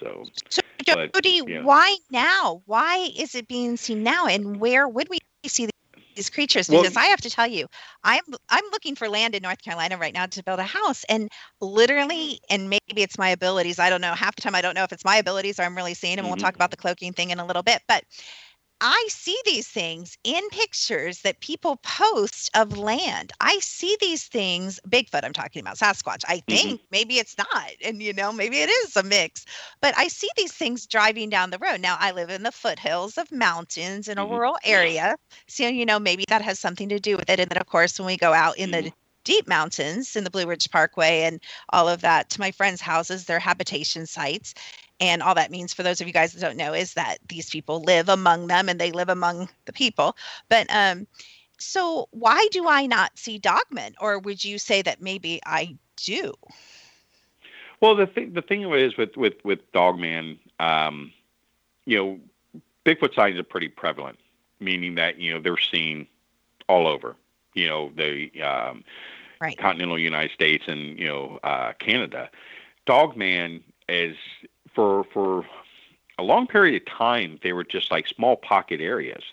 So, 0.00 0.24
so 0.48 0.62
Joedy, 0.86 1.48
yeah. 1.48 1.62
why 1.62 1.96
now? 2.10 2.62
Why 2.66 3.10
is 3.16 3.34
it 3.34 3.48
being 3.48 3.76
seen 3.76 4.02
now? 4.02 4.26
And 4.26 4.60
where 4.60 4.86
would 4.86 5.08
we 5.08 5.18
see 5.46 5.68
these 6.14 6.30
creatures? 6.30 6.68
Because 6.68 6.94
well, 6.94 7.04
I 7.04 7.08
have 7.08 7.20
to 7.22 7.30
tell 7.30 7.46
you, 7.48 7.66
I'm 8.04 8.22
I'm 8.48 8.64
looking 8.70 8.94
for 8.94 9.08
land 9.08 9.34
in 9.34 9.42
North 9.42 9.60
Carolina 9.62 9.98
right 9.98 10.14
now 10.14 10.26
to 10.26 10.42
build 10.44 10.60
a 10.60 10.64
house, 10.64 11.04
and 11.08 11.28
literally, 11.60 12.40
and 12.48 12.70
maybe 12.70 13.02
it's 13.02 13.18
my 13.18 13.30
abilities. 13.30 13.78
I 13.78 13.90
don't 13.90 14.00
know. 14.00 14.14
Half 14.14 14.36
the 14.36 14.42
time, 14.42 14.54
I 14.54 14.62
don't 14.62 14.74
know 14.74 14.84
if 14.84 14.92
it's 14.92 15.04
my 15.04 15.16
abilities 15.16 15.58
or 15.58 15.64
I'm 15.64 15.76
really 15.76 15.94
seeing 15.94 16.16
them. 16.16 16.24
Mm-hmm. 16.24 16.30
We'll 16.30 16.40
talk 16.40 16.54
about 16.54 16.70
the 16.70 16.76
cloaking 16.76 17.12
thing 17.12 17.30
in 17.30 17.40
a 17.40 17.46
little 17.46 17.62
bit, 17.62 17.82
but 17.88 18.04
I 18.80 19.06
see 19.10 19.36
these 19.44 19.66
things 19.66 20.16
in 20.22 20.48
pictures 20.50 21.22
that 21.22 21.40
people 21.40 21.76
post 21.82 22.50
of 22.54 22.78
land. 22.78 23.32
I 23.40 23.58
see 23.58 23.96
these 24.00 24.24
things, 24.24 24.78
Bigfoot, 24.88 25.24
I'm 25.24 25.32
talking 25.32 25.60
about, 25.60 25.76
Sasquatch. 25.76 26.24
I 26.28 26.36
mm-hmm. 26.36 26.52
think 26.52 26.80
mm-hmm. 26.80 26.86
maybe 26.90 27.18
it's 27.18 27.36
not. 27.36 27.70
And, 27.84 28.00
you 28.02 28.12
know, 28.12 28.32
maybe 28.32 28.58
it 28.58 28.70
is 28.70 28.96
a 28.96 29.02
mix, 29.02 29.46
but 29.80 29.94
I 29.96 30.08
see 30.08 30.28
these 30.36 30.52
things 30.52 30.86
driving 30.86 31.28
down 31.28 31.50
the 31.50 31.58
road. 31.58 31.80
Now, 31.80 31.96
I 31.98 32.12
live 32.12 32.30
in 32.30 32.44
the 32.44 32.52
foothills 32.52 33.18
of 33.18 33.32
mountains 33.32 34.06
in 34.06 34.18
a 34.18 34.22
mm-hmm. 34.22 34.32
rural 34.32 34.58
area. 34.64 35.16
So, 35.48 35.66
you 35.66 35.84
know, 35.84 35.98
maybe 35.98 36.24
that 36.28 36.42
has 36.42 36.58
something 36.58 36.88
to 36.90 37.00
do 37.00 37.16
with 37.16 37.28
it. 37.28 37.40
And 37.40 37.50
then, 37.50 37.58
of 37.58 37.66
course, 37.66 37.98
when 37.98 38.06
we 38.06 38.16
go 38.16 38.32
out 38.32 38.58
in 38.58 38.70
mm-hmm. 38.70 38.86
the 38.86 38.92
deep 39.24 39.48
mountains 39.48 40.16
in 40.16 40.24
the 40.24 40.30
Blue 40.30 40.46
Ridge 40.46 40.70
Parkway 40.70 41.22
and 41.22 41.40
all 41.70 41.88
of 41.88 42.00
that 42.00 42.30
to 42.30 42.40
my 42.40 42.50
friends' 42.50 42.80
houses, 42.80 43.24
their 43.24 43.38
habitation 43.38 44.06
sites. 44.06 44.54
And 45.00 45.22
all 45.22 45.34
that 45.34 45.50
means 45.50 45.72
for 45.72 45.82
those 45.82 46.00
of 46.00 46.06
you 46.06 46.12
guys 46.12 46.32
that 46.32 46.40
don't 46.40 46.56
know 46.56 46.74
is 46.74 46.94
that 46.94 47.18
these 47.28 47.50
people 47.50 47.80
live 47.82 48.08
among 48.08 48.48
them 48.48 48.68
and 48.68 48.80
they 48.80 48.90
live 48.90 49.08
among 49.08 49.48
the 49.66 49.72
people. 49.72 50.16
But 50.48 50.66
um, 50.70 51.06
so 51.58 52.08
why 52.10 52.48
do 52.50 52.68
I 52.68 52.86
not 52.86 53.16
see 53.16 53.38
dogmen? 53.38 53.94
Or 54.00 54.18
would 54.18 54.44
you 54.44 54.58
say 54.58 54.82
that 54.82 55.00
maybe 55.00 55.40
I 55.46 55.76
do? 55.96 56.32
Well, 57.80 57.94
the 57.94 58.06
thing 58.06 58.32
the 58.32 58.42
thing 58.42 58.62
is 58.72 58.96
with 58.96 59.16
with 59.16 59.34
with 59.44 59.60
dogman, 59.72 60.38
um, 60.58 61.12
you 61.84 61.96
know, 61.96 62.60
Bigfoot 62.84 63.14
sightings 63.14 63.38
are 63.38 63.44
pretty 63.44 63.68
prevalent, 63.68 64.18
meaning 64.58 64.96
that 64.96 65.18
you 65.20 65.32
know 65.32 65.40
they're 65.40 65.58
seen 65.58 66.06
all 66.68 66.88
over. 66.88 67.14
You 67.54 67.68
know, 67.68 67.92
the 67.96 68.30
um, 68.42 68.84
right. 69.40 69.56
continental 69.58 69.98
United 69.98 70.32
States 70.32 70.64
and 70.66 70.98
you 70.98 71.06
know 71.06 71.38
uh, 71.44 71.72
Canada. 71.78 72.30
Dogman 72.86 73.62
is 73.88 74.16
for 74.78 75.02
for 75.12 75.44
a 76.18 76.22
long 76.22 76.46
period 76.46 76.80
of 76.80 76.86
time 76.86 77.40
they 77.42 77.52
were 77.52 77.64
just 77.64 77.90
like 77.90 78.06
small 78.06 78.36
pocket 78.36 78.80
areas, 78.80 79.24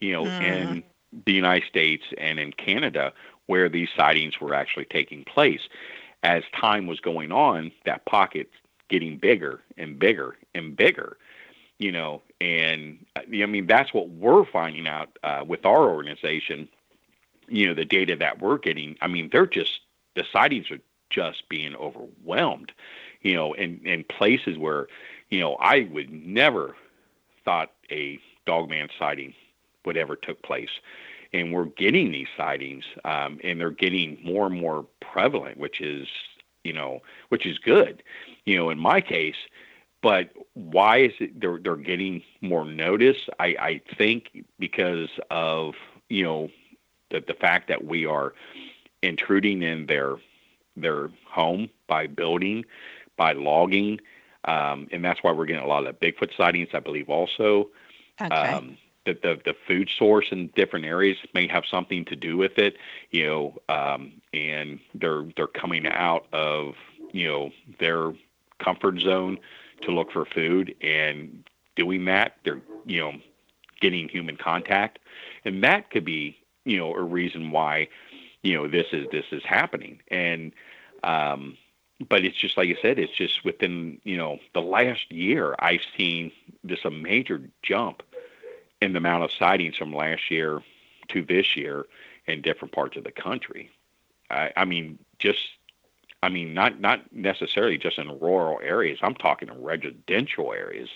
you 0.00 0.12
know, 0.12 0.24
mm. 0.24 0.42
in 0.42 0.82
the 1.24 1.32
United 1.32 1.68
States 1.68 2.02
and 2.18 2.40
in 2.40 2.52
Canada 2.52 3.12
where 3.46 3.68
these 3.68 3.88
sightings 3.96 4.40
were 4.40 4.54
actually 4.54 4.86
taking 4.86 5.22
place. 5.22 5.60
As 6.24 6.42
time 6.52 6.88
was 6.88 6.98
going 6.98 7.30
on, 7.30 7.70
that 7.84 8.06
pocket 8.06 8.50
getting 8.88 9.18
bigger 9.18 9.60
and 9.76 10.00
bigger 10.00 10.36
and 10.52 10.74
bigger, 10.76 11.16
you 11.78 11.92
know, 11.92 12.20
and 12.40 13.06
I 13.16 13.46
mean 13.46 13.68
that's 13.68 13.94
what 13.94 14.08
we're 14.08 14.44
finding 14.46 14.88
out 14.88 15.16
uh, 15.22 15.44
with 15.46 15.64
our 15.64 15.88
organization. 15.88 16.68
You 17.46 17.68
know, 17.68 17.74
the 17.74 17.84
data 17.84 18.16
that 18.16 18.40
we're 18.40 18.58
getting. 18.58 18.96
I 19.00 19.06
mean, 19.06 19.28
they're 19.30 19.46
just 19.46 19.78
the 20.16 20.24
sightings 20.32 20.72
are 20.72 20.80
just 21.08 21.48
being 21.48 21.76
overwhelmed 21.76 22.72
you 23.22 23.34
know, 23.34 23.52
in, 23.52 23.80
in 23.84 24.04
places 24.04 24.58
where, 24.58 24.86
you 25.30 25.40
know, 25.40 25.54
I 25.56 25.88
would 25.92 26.10
never 26.10 26.76
thought 27.44 27.72
a 27.90 28.18
dogman 28.46 28.88
sighting 28.98 29.34
would 29.84 29.96
ever 29.96 30.16
took 30.16 30.42
place. 30.42 30.70
And 31.32 31.52
we're 31.52 31.66
getting 31.66 32.10
these 32.10 32.28
sightings, 32.36 32.84
um, 33.04 33.38
and 33.44 33.60
they're 33.60 33.70
getting 33.70 34.18
more 34.24 34.46
and 34.46 34.58
more 34.58 34.86
prevalent, 35.00 35.58
which 35.58 35.80
is, 35.80 36.08
you 36.64 36.72
know, 36.72 37.00
which 37.28 37.44
is 37.44 37.58
good, 37.58 38.02
you 38.46 38.56
know, 38.56 38.70
in 38.70 38.78
my 38.78 39.00
case. 39.00 39.36
But 40.00 40.30
why 40.54 40.98
is 40.98 41.12
it 41.18 41.40
they're 41.40 41.58
they're 41.58 41.76
getting 41.76 42.22
more 42.40 42.64
notice? 42.64 43.16
I, 43.38 43.46
I 43.60 43.80
think 43.96 44.44
because 44.58 45.10
of 45.30 45.74
you 46.08 46.22
know 46.22 46.50
the 47.10 47.20
the 47.20 47.34
fact 47.34 47.68
that 47.68 47.84
we 47.84 48.06
are 48.06 48.32
intruding 49.02 49.62
in 49.62 49.86
their 49.86 50.16
their 50.76 51.10
home 51.28 51.68
by 51.88 52.06
building 52.06 52.64
by 53.18 53.32
logging, 53.32 54.00
um, 54.44 54.88
and 54.90 55.04
that's 55.04 55.22
why 55.22 55.32
we're 55.32 55.44
getting 55.44 55.62
a 55.62 55.66
lot 55.66 55.86
of 55.86 55.98
the 55.98 56.06
Bigfoot 56.06 56.34
sightings, 56.36 56.68
I 56.72 56.80
believe, 56.80 57.10
also. 57.10 57.68
Okay. 58.20 58.34
Um, 58.34 58.78
that 59.08 59.22
the, 59.22 59.40
the 59.44 59.54
food 59.66 59.88
source 59.96 60.26
in 60.30 60.48
different 60.54 60.84
areas 60.84 61.16
may 61.34 61.48
have 61.48 61.64
something 61.70 62.04
to 62.04 62.16
do 62.16 62.36
with 62.36 62.58
it, 62.58 62.76
you 63.10 63.26
know, 63.26 63.58
um, 63.68 64.12
and 64.32 64.78
they're 64.94 65.24
they're 65.36 65.46
coming 65.46 65.86
out 65.86 66.26
of 66.32 66.74
you 67.12 67.26
know 67.26 67.50
their 67.80 68.12
comfort 68.62 69.00
zone 69.00 69.38
to 69.82 69.90
look 69.90 70.12
for 70.12 70.24
food, 70.26 70.74
and 70.82 71.44
doing 71.74 72.04
that, 72.04 72.36
they're 72.44 72.60
you 72.84 73.00
know 73.00 73.12
getting 73.80 74.08
human 74.08 74.36
contact, 74.36 74.98
and 75.44 75.64
that 75.64 75.90
could 75.90 76.04
be 76.04 76.36
you 76.64 76.76
know 76.76 76.94
a 76.94 77.02
reason 77.02 77.50
why 77.50 77.88
you 78.42 78.54
know 78.54 78.68
this 78.68 78.86
is 78.92 79.06
this 79.10 79.24
is 79.32 79.42
happening, 79.44 80.00
and 80.08 80.52
um, 81.02 81.56
but 82.06 82.24
it's 82.24 82.36
just 82.36 82.56
like 82.56 82.68
you 82.68 82.76
said, 82.80 82.98
it's 82.98 83.16
just 83.16 83.44
within 83.44 84.00
you 84.04 84.16
know 84.16 84.38
the 84.54 84.62
last 84.62 85.10
year 85.10 85.54
I've 85.58 85.84
seen 85.96 86.30
this 86.62 86.84
a 86.84 86.90
major 86.90 87.42
jump 87.62 88.02
in 88.80 88.92
the 88.92 88.98
amount 88.98 89.24
of 89.24 89.32
sightings 89.32 89.76
from 89.76 89.92
last 89.92 90.30
year 90.30 90.62
to 91.08 91.22
this 91.22 91.56
year 91.56 91.86
in 92.26 92.42
different 92.42 92.72
parts 92.72 92.96
of 92.96 93.04
the 93.04 93.10
country. 93.10 93.70
I, 94.30 94.52
I 94.56 94.64
mean, 94.64 94.98
just 95.18 95.40
I 96.22 96.28
mean, 96.28 96.54
not 96.54 96.80
not 96.80 97.12
necessarily 97.12 97.78
just 97.78 97.98
in 97.98 98.18
rural 98.20 98.60
areas. 98.62 98.98
I'm 99.02 99.14
talking 99.14 99.48
in 99.48 99.62
residential 99.62 100.52
areas, 100.52 100.88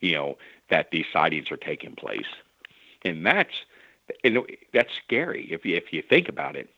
you 0.00 0.12
know, 0.12 0.38
that 0.70 0.90
these 0.90 1.06
sightings 1.12 1.50
are 1.50 1.56
taking 1.56 1.94
place, 1.96 2.28
and 3.04 3.26
that's 3.26 3.64
and 4.24 4.38
that's 4.72 4.92
scary 5.04 5.50
if 5.50 5.64
you 5.64 5.76
if 5.76 5.92
you 5.92 6.02
think 6.02 6.28
about 6.28 6.56
it 6.56 6.70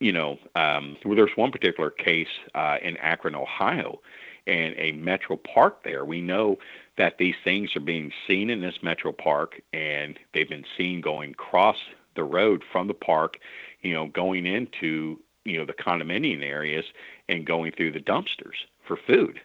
you 0.00 0.12
know, 0.12 0.38
um, 0.56 0.96
there's 1.04 1.36
one 1.36 1.52
particular 1.52 1.90
case 1.90 2.28
uh, 2.54 2.78
in 2.82 2.96
Akron, 2.98 3.34
Ohio, 3.34 4.00
and 4.46 4.74
a 4.76 4.92
metro 4.92 5.36
park 5.36 5.84
there. 5.84 6.04
We 6.04 6.20
know 6.20 6.58
that 6.96 7.18
these 7.18 7.34
things 7.42 7.74
are 7.76 7.80
being 7.80 8.12
seen 8.26 8.50
in 8.50 8.60
this 8.60 8.82
metro 8.82 9.12
park, 9.12 9.60
and 9.72 10.18
they've 10.32 10.48
been 10.48 10.66
seen 10.76 11.00
going 11.00 11.30
across 11.30 11.76
the 12.16 12.24
road 12.24 12.62
from 12.70 12.88
the 12.88 12.94
park, 12.94 13.38
you 13.82 13.94
know, 13.94 14.06
going 14.06 14.46
into 14.46 15.18
you 15.44 15.58
know 15.58 15.64
the 15.64 15.74
condominium 15.74 16.42
areas 16.42 16.84
and 17.28 17.46
going 17.46 17.72
through 17.72 17.92
the 17.92 18.00
dumpsters 18.00 18.66
for 18.86 18.96
food. 18.96 19.40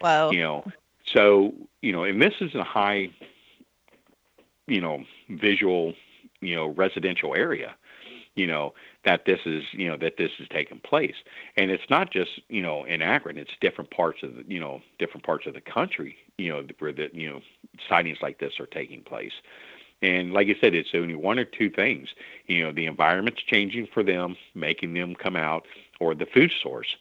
Wow. 0.00 0.30
You 0.30 0.40
know, 0.40 0.72
so 1.04 1.54
you 1.80 1.92
know, 1.92 2.04
and 2.04 2.20
this 2.20 2.34
is 2.40 2.54
a 2.54 2.64
high, 2.64 3.10
you 4.66 4.80
know, 4.80 5.04
visual, 5.28 5.94
you 6.40 6.56
know, 6.56 6.68
residential 6.68 7.34
area 7.34 7.74
you 8.34 8.46
know 8.46 8.72
that 9.04 9.24
this 9.24 9.40
is 9.46 9.64
you 9.72 9.88
know 9.88 9.96
that 9.96 10.16
this 10.16 10.30
is 10.38 10.46
taking 10.48 10.78
place 10.80 11.16
and 11.56 11.70
it's 11.70 11.88
not 11.90 12.10
just 12.10 12.40
you 12.48 12.62
know 12.62 12.84
in 12.84 13.02
akron 13.02 13.36
it's 13.36 13.52
different 13.60 13.90
parts 13.90 14.22
of 14.22 14.34
the 14.34 14.44
you 14.46 14.60
know 14.60 14.80
different 14.98 15.24
parts 15.24 15.46
of 15.46 15.54
the 15.54 15.60
country 15.60 16.16
you 16.38 16.48
know 16.48 16.64
where 16.78 16.92
the 16.92 17.08
you 17.12 17.28
know 17.28 17.40
sightings 17.88 18.18
like 18.22 18.38
this 18.38 18.60
are 18.60 18.66
taking 18.66 19.02
place 19.02 19.32
and 20.02 20.32
like 20.32 20.48
I 20.48 20.56
said, 20.60 20.74
it's 20.74 20.90
only 20.94 21.14
one 21.14 21.38
or 21.38 21.44
two 21.44 21.70
things. 21.70 22.08
You 22.46 22.64
know, 22.64 22.72
the 22.72 22.86
environment's 22.86 23.40
changing 23.42 23.86
for 23.86 24.02
them, 24.02 24.36
making 24.54 24.94
them 24.94 25.14
come 25.14 25.36
out, 25.36 25.64
or 26.00 26.14
the 26.14 26.26
food 26.26 26.52
source, 26.60 26.96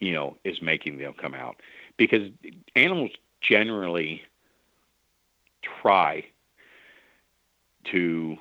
you 0.00 0.12
know, 0.12 0.38
is 0.42 0.62
making 0.62 0.98
them 0.98 1.12
come 1.12 1.34
out. 1.34 1.56
Because 1.98 2.30
animals 2.74 3.10
generally 3.42 4.22
try 5.82 6.24
to 7.84 8.38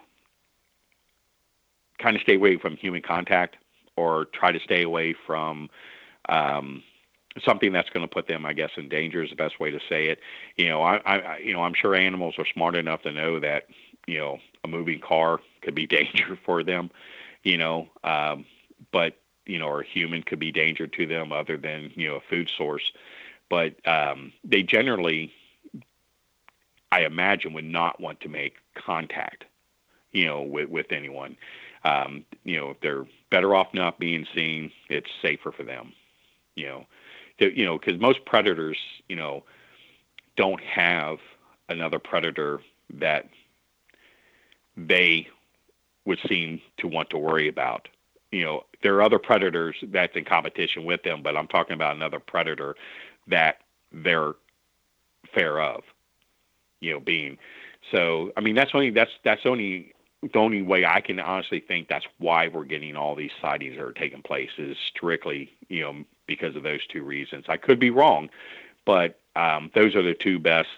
kind 1.99 2.15
of 2.15 2.21
stay 2.21 2.35
away 2.35 2.57
from 2.57 2.75
human 2.75 3.01
contact 3.01 3.57
or 3.95 4.25
try 4.25 4.51
to 4.51 4.59
stay 4.59 4.83
away 4.83 5.15
from 5.27 5.69
um, 6.29 6.83
something 7.43 7.71
that's 7.71 7.89
going 7.89 8.07
to 8.07 8.13
put 8.13 8.27
them, 8.27 8.45
I 8.45 8.53
guess, 8.53 8.71
in 8.77 8.89
danger 8.89 9.23
is 9.23 9.29
the 9.29 9.35
best 9.35 9.59
way 9.59 9.71
to 9.71 9.79
say 9.89 10.07
it. 10.07 10.19
You 10.55 10.69
know, 10.69 10.81
I, 10.81 10.97
I, 10.97 11.37
you 11.37 11.53
know, 11.53 11.63
I'm 11.63 11.73
sure 11.73 11.95
animals 11.95 12.35
are 12.37 12.45
smart 12.53 12.75
enough 12.75 13.01
to 13.03 13.11
know 13.11 13.39
that, 13.39 13.67
you 14.07 14.17
know, 14.17 14.39
a 14.63 14.67
moving 14.67 14.99
car 14.99 15.39
could 15.61 15.75
be 15.75 15.87
danger 15.97 16.37
for 16.45 16.63
them, 16.63 16.89
you 17.43 17.57
know, 17.57 17.87
um, 18.03 18.45
but 18.91 19.15
you 19.45 19.57
know, 19.57 19.67
or 19.67 19.81
a 19.81 19.85
human 19.85 20.21
could 20.21 20.39
be 20.39 20.51
danger 20.51 20.85
to 20.85 21.07
them 21.07 21.31
other 21.31 21.57
than 21.57 21.91
you 21.95 22.07
know 22.07 22.17
a 22.17 22.21
food 22.29 22.51
source. 22.55 22.91
But 23.49 23.75
um, 23.87 24.31
they 24.43 24.61
generally, 24.61 25.33
I 26.91 27.01
imagine, 27.01 27.53
would 27.53 27.65
not 27.65 27.99
want 27.99 28.21
to 28.21 28.29
make 28.29 28.57
contact, 28.75 29.45
you 30.11 30.27
know, 30.27 30.43
with 30.43 30.69
with 30.69 30.91
anyone. 30.91 31.35
Um, 31.83 32.25
you 32.43 32.59
know, 32.59 32.71
if 32.71 32.79
they're 32.81 33.05
better 33.31 33.55
off 33.55 33.73
not 33.73 33.99
being 33.99 34.25
seen, 34.35 34.71
it's 34.89 35.09
safer 35.21 35.51
for 35.51 35.63
them. 35.63 35.93
You 36.55 36.67
know, 36.67 36.85
you 37.39 37.65
know, 37.65 37.77
because 37.77 37.99
most 37.99 38.25
predators, 38.25 38.77
you 39.07 39.15
know, 39.15 39.43
don't 40.35 40.61
have 40.61 41.19
another 41.69 41.99
predator 41.99 42.59
that 42.95 43.29
they 44.75 45.27
would 46.05 46.19
seem 46.27 46.61
to 46.77 46.87
want 46.87 47.09
to 47.11 47.17
worry 47.17 47.47
about. 47.47 47.87
You 48.31 48.43
know, 48.43 48.65
there 48.83 48.95
are 48.95 49.01
other 49.01 49.19
predators 49.19 49.75
that's 49.83 50.15
in 50.15 50.25
competition 50.25 50.85
with 50.85 51.03
them, 51.03 51.21
but 51.23 51.35
I'm 51.35 51.47
talking 51.47 51.73
about 51.73 51.95
another 51.95 52.19
predator 52.19 52.75
that 53.27 53.59
they're 53.91 54.33
fair 55.33 55.59
of. 55.59 55.83
You 56.81 56.93
know, 56.93 56.99
being 56.99 57.37
so. 57.91 58.31
I 58.37 58.41
mean, 58.41 58.55
that's 58.55 58.71
only 58.73 58.89
that's 58.89 59.11
that's 59.23 59.45
only 59.45 59.93
the 60.21 60.39
only 60.39 60.61
way 60.61 60.85
I 60.85 61.01
can 61.01 61.19
honestly 61.19 61.59
think 61.59 61.87
that's 61.87 62.05
why 62.17 62.47
we're 62.47 62.65
getting 62.65 62.95
all 62.95 63.15
these 63.15 63.31
sightings 63.41 63.77
that 63.77 63.83
are 63.83 63.93
taking 63.93 64.21
place 64.21 64.51
is 64.57 64.77
strictly, 64.77 65.51
you 65.69 65.81
know, 65.81 66.03
because 66.27 66.55
of 66.55 66.63
those 66.63 66.85
two 66.87 67.03
reasons. 67.03 67.45
I 67.47 67.57
could 67.57 67.79
be 67.79 67.89
wrong, 67.89 68.29
but 68.85 69.19
um, 69.35 69.71
those 69.73 69.95
are 69.95 70.03
the 70.03 70.13
two 70.13 70.37
best 70.39 70.69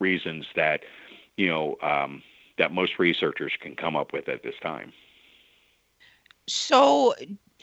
reasons 0.00 0.46
that, 0.56 0.82
you 1.36 1.48
know, 1.48 1.76
um, 1.82 2.22
that 2.58 2.72
most 2.72 2.98
researchers 2.98 3.52
can 3.60 3.76
come 3.76 3.96
up 3.96 4.12
with 4.12 4.28
at 4.28 4.42
this 4.42 4.56
time. 4.60 4.92
So 6.46 7.14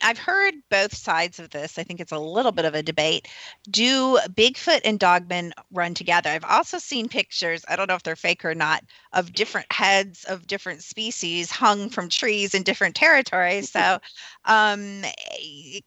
I've 0.03 0.17
heard 0.17 0.55
both 0.69 0.95
sides 0.95 1.39
of 1.39 1.49
this. 1.49 1.77
I 1.77 1.83
think 1.83 1.99
it's 1.99 2.11
a 2.11 2.19
little 2.19 2.51
bit 2.51 2.65
of 2.65 2.75
a 2.75 2.83
debate. 2.83 3.27
Do 3.69 4.19
Bigfoot 4.29 4.81
and 4.83 4.99
Dogman 4.99 5.53
run 5.71 5.93
together? 5.93 6.29
I've 6.29 6.45
also 6.45 6.77
seen 6.77 7.07
pictures, 7.07 7.63
I 7.67 7.75
don't 7.75 7.87
know 7.87 7.95
if 7.95 8.03
they're 8.03 8.15
fake 8.15 8.43
or 8.45 8.55
not, 8.55 8.83
of 9.13 9.33
different 9.33 9.71
heads 9.71 10.23
of 10.25 10.47
different 10.47 10.83
species 10.83 11.51
hung 11.51 11.89
from 11.89 12.09
trees 12.09 12.53
in 12.53 12.63
different 12.63 12.95
territories. 12.95 13.69
So, 13.69 13.79
um, 14.45 15.01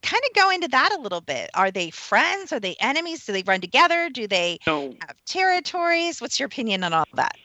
kind 0.03 0.23
of 0.25 0.35
go 0.35 0.51
into 0.51 0.69
that 0.69 0.95
a 0.97 1.01
little 1.01 1.21
bit. 1.21 1.51
Are 1.55 1.71
they 1.71 1.91
friends? 1.91 2.53
Are 2.53 2.61
they 2.61 2.77
enemies? 2.81 3.25
Do 3.27 3.33
they 3.33 3.43
run 3.43 3.61
together? 3.61 4.11
Do 4.11 4.27
they 4.27 4.59
no. 4.67 4.95
have 5.01 5.17
territories? 5.27 6.21
What's 6.21 6.39
your 6.39 6.47
opinion 6.47 6.85
on 6.85 6.93
all 6.93 7.07
that? 7.15 7.37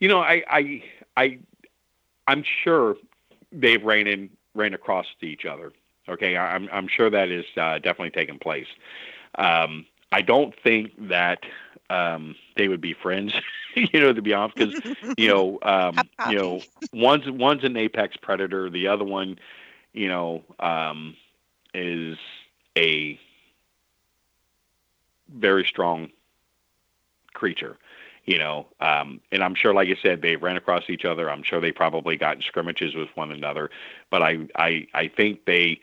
You 0.00 0.08
know, 0.08 0.20
I, 0.20 0.42
I, 0.48 0.82
I, 1.16 1.38
I'm 2.26 2.44
sure 2.64 2.96
they've 3.52 3.82
ran 3.82 4.06
in 4.06 4.30
ran 4.54 4.74
across 4.74 5.06
to 5.20 5.26
each 5.26 5.44
other. 5.44 5.72
Okay, 6.08 6.36
I'm 6.36 6.68
I'm 6.72 6.88
sure 6.88 7.10
that 7.10 7.28
is 7.28 7.44
uh, 7.56 7.78
definitely 7.78 8.10
taking 8.10 8.38
place. 8.38 8.66
Um, 9.36 9.86
I 10.10 10.20
don't 10.20 10.54
think 10.62 10.92
that 11.08 11.44
um, 11.90 12.34
they 12.56 12.68
would 12.68 12.80
be 12.80 12.92
friends, 12.92 13.32
you 13.74 14.00
know, 14.00 14.12
to 14.12 14.22
be 14.22 14.34
honest, 14.34 14.56
because 14.56 14.74
you 15.16 15.28
know, 15.28 15.58
um, 15.62 15.96
you 16.28 16.36
know, 16.36 16.60
one's 16.92 17.30
one's 17.30 17.64
an 17.64 17.76
apex 17.76 18.16
predator, 18.16 18.68
the 18.68 18.88
other 18.88 19.04
one, 19.04 19.38
you 19.92 20.08
know, 20.08 20.42
um, 20.58 21.16
is 21.74 22.18
a 22.76 23.18
very 25.34 25.64
strong 25.64 26.10
creature 27.32 27.76
you 28.24 28.38
know, 28.38 28.66
um, 28.80 29.20
and 29.32 29.42
I'm 29.42 29.54
sure, 29.54 29.74
like 29.74 29.88
I 29.88 29.96
said, 30.00 30.22
they 30.22 30.36
ran 30.36 30.56
across 30.56 30.84
each 30.88 31.04
other. 31.04 31.30
I'm 31.30 31.42
sure 31.42 31.60
they 31.60 31.72
probably 31.72 32.16
got 32.16 32.36
in 32.36 32.42
scrimmages 32.42 32.94
with 32.94 33.08
one 33.14 33.32
another, 33.32 33.70
but 34.10 34.22
I, 34.22 34.46
I, 34.56 34.86
I 34.94 35.08
think 35.08 35.44
they 35.44 35.80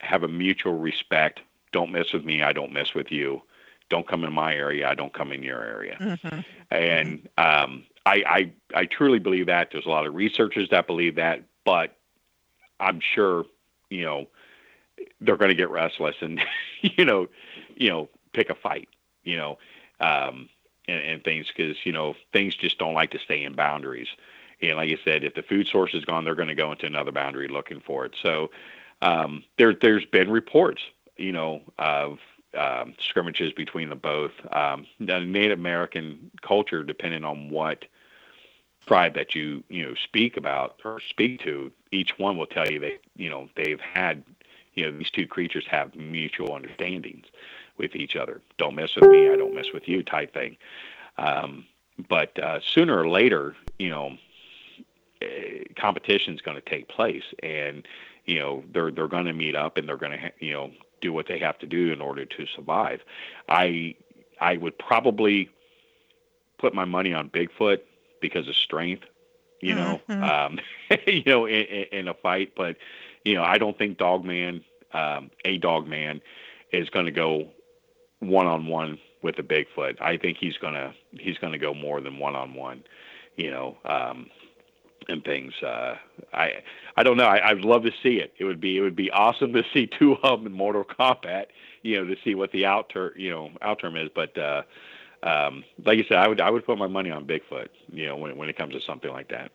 have 0.00 0.22
a 0.22 0.28
mutual 0.28 0.78
respect. 0.78 1.40
Don't 1.72 1.92
mess 1.92 2.12
with 2.12 2.24
me. 2.24 2.42
I 2.42 2.52
don't 2.52 2.72
mess 2.72 2.94
with 2.94 3.10
you. 3.10 3.42
Don't 3.88 4.06
come 4.06 4.24
in 4.24 4.32
my 4.32 4.54
area. 4.54 4.88
I 4.88 4.94
don't 4.94 5.12
come 5.12 5.32
in 5.32 5.42
your 5.42 5.62
area. 5.62 5.96
Mm-hmm. 6.00 6.40
And 6.70 7.28
um, 7.38 7.84
I, 8.04 8.22
I, 8.26 8.52
I 8.74 8.86
truly 8.86 9.18
believe 9.18 9.46
that. 9.46 9.68
There's 9.72 9.86
a 9.86 9.90
lot 9.90 10.06
of 10.06 10.14
researchers 10.14 10.68
that 10.70 10.86
believe 10.86 11.16
that, 11.16 11.42
but 11.64 11.96
I'm 12.80 13.00
sure, 13.00 13.44
you 13.90 14.04
know, 14.04 14.26
they're 15.20 15.36
going 15.36 15.50
to 15.50 15.54
get 15.54 15.70
restless 15.70 16.16
and, 16.20 16.40
you 16.82 17.04
know, 17.04 17.28
you 17.76 17.88
know, 17.88 18.08
pick 18.32 18.50
a 18.50 18.54
fight. 18.54 18.88
You 19.24 19.36
know, 19.36 19.58
um, 20.00 20.48
and, 20.88 21.02
and 21.02 21.24
things 21.24 21.46
because 21.48 21.76
you 21.84 21.92
know 21.92 22.14
things 22.32 22.54
just 22.54 22.78
don't 22.78 22.94
like 22.94 23.10
to 23.12 23.18
stay 23.18 23.42
in 23.42 23.54
boundaries. 23.54 24.08
And 24.60 24.76
like 24.76 24.90
I 24.90 24.98
said, 25.04 25.24
if 25.24 25.34
the 25.34 25.42
food 25.42 25.66
source 25.66 25.92
is 25.92 26.04
gone, 26.04 26.24
they're 26.24 26.36
going 26.36 26.48
to 26.48 26.54
go 26.54 26.70
into 26.70 26.86
another 26.86 27.10
boundary 27.10 27.48
looking 27.48 27.80
for 27.80 28.04
it. 28.04 28.14
So 28.22 28.50
um, 29.00 29.42
there, 29.58 29.74
there's 29.74 30.04
been 30.04 30.30
reports, 30.30 30.82
you 31.16 31.32
know, 31.32 31.62
of 31.78 32.20
um, 32.56 32.94
scrimmages 32.98 33.52
between 33.52 33.88
the 33.88 33.96
both. 33.96 34.32
Um, 34.52 34.86
the 35.00 35.20
Native 35.20 35.58
American 35.58 36.30
culture, 36.42 36.84
depending 36.84 37.24
on 37.24 37.50
what 37.50 37.86
tribe 38.86 39.14
that 39.14 39.34
you 39.34 39.62
you 39.68 39.84
know 39.84 39.94
speak 39.94 40.36
about 40.36 40.80
or 40.84 41.00
speak 41.00 41.40
to, 41.40 41.72
each 41.90 42.18
one 42.18 42.36
will 42.36 42.46
tell 42.46 42.70
you 42.70 42.78
that 42.80 43.00
you 43.16 43.30
know 43.30 43.48
they've 43.56 43.80
had 43.80 44.22
you 44.74 44.84
know 44.84 44.96
these 44.96 45.10
two 45.10 45.26
creatures 45.26 45.64
have 45.68 45.94
mutual 45.96 46.54
understandings 46.54 47.26
with 47.78 47.96
each 47.96 48.16
other. 48.16 48.40
Don't 48.58 48.74
mess 48.74 48.94
with 48.94 49.10
me, 49.10 49.30
I 49.30 49.36
don't 49.36 49.54
mess 49.54 49.72
with 49.72 49.88
you, 49.88 50.02
type 50.02 50.32
thing. 50.34 50.56
Um, 51.18 51.66
but 52.08 52.38
uh, 52.38 52.60
sooner 52.60 52.98
or 52.98 53.08
later, 53.08 53.54
you 53.78 53.90
know, 53.90 54.16
eh, 55.20 55.64
competition 55.76 56.34
is 56.34 56.40
going 56.40 56.56
to 56.56 56.70
take 56.70 56.88
place, 56.88 57.24
and 57.42 57.86
you 58.24 58.38
know 58.38 58.64
they're 58.72 58.90
they're 58.90 59.08
going 59.08 59.26
to 59.26 59.32
meet 59.32 59.56
up 59.56 59.76
and 59.76 59.88
they're 59.88 59.96
going 59.96 60.12
to 60.12 60.18
ha- 60.18 60.36
you 60.38 60.52
know 60.52 60.70
do 61.00 61.12
what 61.12 61.26
they 61.26 61.38
have 61.38 61.58
to 61.58 61.66
do 61.66 61.92
in 61.92 62.00
order 62.00 62.24
to 62.24 62.46
survive. 62.46 63.00
I 63.48 63.94
I 64.40 64.56
would 64.56 64.78
probably 64.78 65.50
put 66.58 66.74
my 66.74 66.84
money 66.84 67.12
on 67.12 67.28
Bigfoot 67.28 67.80
because 68.20 68.48
of 68.48 68.56
strength, 68.56 69.04
you 69.60 69.74
know, 69.74 70.00
mm-hmm. 70.08 70.22
um, 70.22 70.60
you 71.06 71.24
know, 71.26 71.46
in, 71.46 71.64
in, 71.92 72.08
a 72.08 72.14
fight. 72.14 72.54
But 72.56 72.76
you 73.24 73.34
know, 73.34 73.42
I 73.42 73.58
don't 73.58 73.76
think 73.76 73.98
Dogman, 73.98 74.64
um, 74.94 75.30
a 75.44 75.58
Dogman, 75.58 76.22
is 76.72 76.88
going 76.88 77.06
to 77.06 77.12
go 77.12 77.48
one 78.22 78.46
on 78.46 78.66
one 78.66 78.98
with 79.22 79.38
a 79.38 79.42
Bigfoot. 79.42 80.00
I 80.00 80.16
think 80.16 80.38
he's 80.38 80.56
gonna 80.58 80.94
he's 81.18 81.38
gonna 81.38 81.58
go 81.58 81.74
more 81.74 82.00
than 82.00 82.18
one 82.18 82.34
on 82.34 82.54
one, 82.54 82.84
you 83.36 83.50
know, 83.50 83.76
um, 83.84 84.30
and 85.08 85.24
things. 85.24 85.52
Uh, 85.62 85.96
I 86.32 86.62
I 86.96 87.02
don't 87.02 87.16
know. 87.16 87.24
I, 87.24 87.52
would 87.52 87.64
love 87.64 87.82
to 87.82 87.92
see 88.02 88.16
it. 88.16 88.32
It 88.38 88.44
would 88.44 88.60
be 88.60 88.78
it 88.78 88.80
would 88.80 88.96
be 88.96 89.10
awesome 89.10 89.52
to 89.54 89.64
see 89.74 89.86
two 89.86 90.16
of 90.22 90.40
them 90.40 90.46
in 90.46 90.52
Mortal 90.52 90.84
Kombat. 90.84 91.46
You 91.82 91.96
know, 91.96 92.14
to 92.14 92.16
see 92.24 92.34
what 92.34 92.52
the 92.52 92.64
out 92.64 92.88
ter- 92.88 93.14
you 93.16 93.30
know 93.30 93.50
out 93.60 93.80
term 93.80 93.96
is. 93.96 94.08
But 94.14 94.36
uh, 94.38 94.62
um, 95.22 95.64
like 95.84 95.98
you 95.98 96.04
said, 96.08 96.18
I 96.18 96.28
would 96.28 96.40
I 96.40 96.50
would 96.50 96.64
put 96.64 96.78
my 96.78 96.86
money 96.86 97.10
on 97.10 97.26
Bigfoot. 97.26 97.68
You 97.92 98.06
know, 98.06 98.16
when 98.16 98.36
when 98.36 98.48
it 98.48 98.56
comes 98.56 98.74
to 98.74 98.80
something 98.80 99.10
like 99.10 99.28
that. 99.28 99.50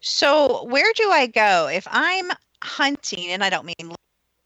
So 0.00 0.64
where 0.64 0.92
do 0.94 1.10
I 1.10 1.26
go 1.26 1.68
if 1.68 1.86
I'm 1.90 2.30
hunting? 2.62 3.30
And 3.30 3.42
I 3.42 3.50
don't 3.50 3.66
mean 3.66 3.94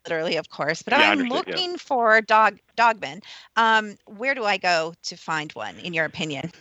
literally, 0.07 0.37
of 0.37 0.51
course, 0.51 0.83
but 0.83 0.93
yeah, 0.93 1.11
I'm 1.11 1.21
looking 1.21 1.73
yeah. 1.73 1.77
for 1.79 2.21
dog 2.21 2.59
dogmen. 2.77 3.23
Um, 3.57 3.97
where 4.07 4.35
do 4.35 4.45
I 4.45 4.57
go 4.57 4.95
to 5.03 5.17
find 5.17 5.53
one, 5.53 5.79
in 5.79 5.95
your 5.95 6.05
opinion? 6.05 6.53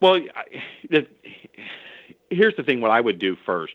Well, 0.00 0.16
I, 0.34 0.62
the, 0.90 1.06
here's 2.30 2.56
the 2.56 2.62
thing. 2.62 2.80
What 2.80 2.90
I 2.90 3.00
would 3.00 3.18
do 3.18 3.36
first 3.46 3.74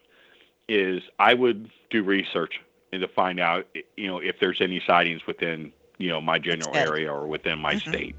is 0.67 1.01
I 1.17 1.33
would 1.33 1.69
do 1.89 2.03
research 2.03 2.59
and 2.91 3.01
to 3.01 3.07
find 3.07 3.39
out, 3.39 3.67
you 3.97 4.07
know, 4.07 4.19
if 4.19 4.39
there's 4.39 4.61
any 4.61 4.81
sightings 4.85 5.25
within, 5.27 5.71
you 5.97 6.09
know, 6.09 6.21
my 6.21 6.39
general 6.39 6.75
area 6.75 7.11
or 7.11 7.27
within 7.27 7.59
my 7.59 7.75
mm-hmm. 7.75 7.89
state. 7.89 8.15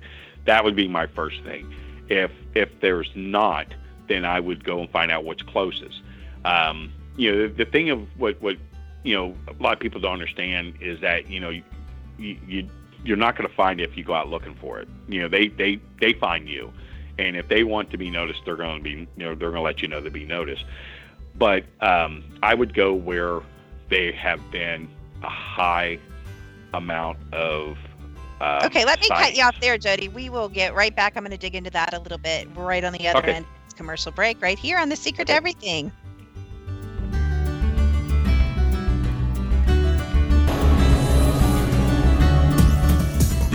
That 0.47 0.65
would 0.65 0.77
be 0.77 0.89
my 0.89 1.07
first 1.07 1.43
thing. 1.43 1.73
If 2.09 2.31
if 2.55 2.69
there's 2.81 3.11
not, 3.15 3.67
then 4.09 4.25
I 4.25 4.41
would 4.41 4.65
go 4.65 4.81
and 4.81 4.91
find 4.91 5.11
out 5.11 5.25
what's 5.25 5.43
closest. 5.43 6.03
Um, 6.45 6.93
you 7.17 7.31
know, 7.31 7.49
the, 7.49 7.65
the 7.65 7.71
thing 7.71 7.91
of 7.91 8.01
what 8.19 8.41
what 8.41 8.57
you 9.03 9.15
know 9.15 9.35
a 9.49 9.63
lot 9.63 9.73
of 9.73 9.81
people 9.81 10.01
don't 10.01 10.13
understand 10.13 10.75
is 10.81 11.01
that 11.01 11.29
you 11.31 11.41
know 11.41 11.51
you, 11.51 11.65
you 12.19 12.69
you're 13.05 13.17
not 13.17 13.37
going 13.37 13.49
to 13.49 13.55
find 13.55 13.81
it 13.81 13.89
if 13.89 13.97
you 13.97 14.05
go 14.05 14.15
out 14.15 14.29
looking 14.29 14.55
for 14.55 14.79
it. 14.79 14.89
You 15.09 15.23
know, 15.23 15.29
they 15.29 15.49
they 15.49 15.81
they 16.01 16.13
find 16.13 16.49
you, 16.49 16.73
and 17.19 17.37
if 17.37 17.49
they 17.49 17.65
want 17.65 17.91
to 17.91 17.97
be 17.97 18.11
noticed, 18.11 18.43
they're 18.45 18.57
going 18.57 18.79
to 18.79 18.83
be 18.83 18.91
you 18.91 19.07
know 19.17 19.35
they're 19.35 19.51
going 19.51 19.55
to 19.55 19.61
let 19.63 19.83
you 19.83 19.89
know 19.89 20.01
to 20.01 20.11
be 20.11 20.25
noticed. 20.25 20.65
But 21.37 21.65
um, 21.81 22.25
I 22.43 22.55
would 22.55 22.75
go 22.75 22.93
where 22.93 23.41
they 23.89 24.13
have 24.13 24.51
been 24.51 24.89
a 25.23 25.29
high 25.29 25.99
amount 26.75 27.19
of. 27.33 27.79
Um, 28.41 28.59
okay, 28.67 28.85
let 28.85 29.01
me 29.01 29.07
science. 29.09 29.29
cut 29.29 29.37
you 29.37 29.45
off 29.45 29.59
there, 29.61 29.79
Joedy. 29.79 30.13
We 30.13 30.29
will 30.31 30.49
get 30.49 30.75
right 30.75 30.95
back. 30.95 31.17
I'm 31.17 31.23
going 31.23 31.31
to 31.31 31.37
dig 31.39 31.55
into 31.55 31.71
that 31.71 31.95
a 31.95 31.99
little 32.01 32.19
bit 32.19 32.49
right 32.55 32.85
on 32.85 32.93
the 32.93 33.07
other 33.09 33.19
Okay. 33.21 33.33
end. 33.33 33.47
It's 33.65 33.75
commercial 33.75 34.13
break 34.13 34.41
right 34.43 34.59
here 34.59 34.79
on 34.79 34.89
the 34.89 34.97
Secret 34.97 35.27
to 35.29 35.33
Everything. 35.35 35.93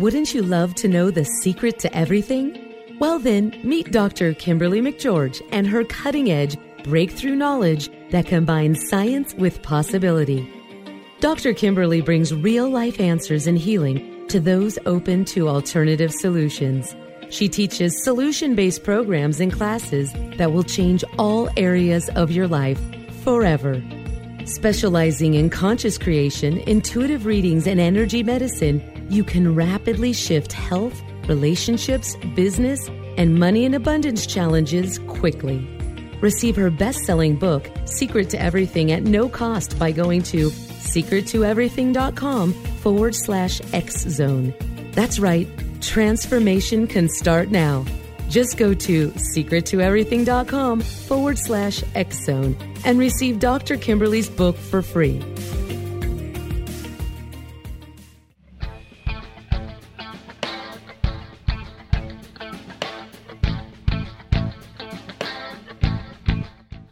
Wouldn't 0.00 0.34
you 0.34 0.42
love 0.42 0.74
to 0.76 0.88
know 0.88 1.10
the 1.10 1.24
secret 1.24 1.78
to 1.80 1.96
everything? 1.96 2.62
Well, 3.00 3.18
then, 3.18 3.58
meet 3.64 3.92
Dr. 3.92 4.34
Kimberly 4.34 4.80
McGeorge 4.80 5.40
and 5.52 5.66
her 5.66 5.84
cutting 5.84 6.30
edge 6.30 6.56
breakthrough 6.84 7.34
knowledge 7.34 7.90
that 8.10 8.26
combines 8.26 8.88
science 8.88 9.34
with 9.34 9.62
possibility. 9.62 10.48
Dr. 11.20 11.54
Kimberly 11.54 12.00
brings 12.00 12.32
real 12.34 12.68
life 12.68 13.00
answers 13.00 13.46
and 13.46 13.58
healing 13.58 14.26
to 14.28 14.38
those 14.38 14.78
open 14.86 15.24
to 15.26 15.48
alternative 15.48 16.12
solutions. 16.12 16.94
She 17.30 17.48
teaches 17.48 18.04
solution 18.04 18.54
based 18.54 18.84
programs 18.84 19.40
and 19.40 19.52
classes 19.52 20.12
that 20.36 20.52
will 20.52 20.62
change 20.62 21.02
all 21.18 21.48
areas 21.56 22.08
of 22.10 22.30
your 22.30 22.48
life 22.48 22.78
forever. 23.22 23.82
Specializing 24.44 25.34
in 25.34 25.50
conscious 25.50 25.98
creation, 25.98 26.58
intuitive 26.58 27.26
readings, 27.26 27.66
and 27.66 27.80
energy 27.80 28.22
medicine, 28.22 28.80
you 29.10 29.24
can 29.24 29.52
rapidly 29.54 30.12
shift 30.12 30.52
health, 30.52 31.02
relationships, 31.26 32.14
business, 32.36 32.88
and 33.16 33.40
money 33.40 33.64
and 33.64 33.74
abundance 33.74 34.26
challenges 34.26 35.00
quickly. 35.08 35.66
Receive 36.20 36.54
her 36.56 36.70
best 36.70 37.00
selling 37.00 37.36
book, 37.36 37.68
Secret 37.86 38.30
to 38.30 38.40
Everything, 38.40 38.92
at 38.92 39.02
no 39.02 39.28
cost 39.28 39.76
by 39.78 39.90
going 39.90 40.22
to 40.24 40.50
secrettoeverything.com 40.50 42.52
forward 42.52 43.14
slash 43.14 43.60
X 43.72 44.02
Zone. 44.02 44.54
That's 44.92 45.18
right, 45.18 45.48
transformation 45.86 46.86
can 46.86 47.08
start 47.08 47.50
now. 47.50 47.84
Just 48.28 48.56
go 48.58 48.74
to 48.74 49.10
secrettoeverything.com 49.10 50.80
forward 50.80 51.38
slash 51.38 51.82
X 51.94 52.26
and 52.84 52.98
receive 52.98 53.38
Dr. 53.38 53.76
Kimberly's 53.76 54.28
book 54.28 54.56
for 54.56 54.82
free. 54.82 55.22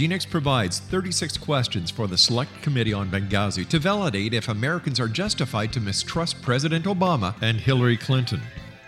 Genix 0.00 0.26
provides 0.26 0.78
36 0.78 1.36
questions 1.36 1.90
for 1.90 2.06
the 2.06 2.16
Select 2.16 2.62
Committee 2.62 2.94
on 2.94 3.10
Benghazi 3.10 3.68
to 3.68 3.78
validate 3.78 4.32
if 4.32 4.48
Americans 4.48 4.98
are 4.98 5.08
justified 5.08 5.74
to 5.74 5.80
mistrust 5.80 6.40
President 6.40 6.86
Obama 6.86 7.34
and 7.42 7.60
Hillary 7.60 7.98
Clinton. 7.98 8.40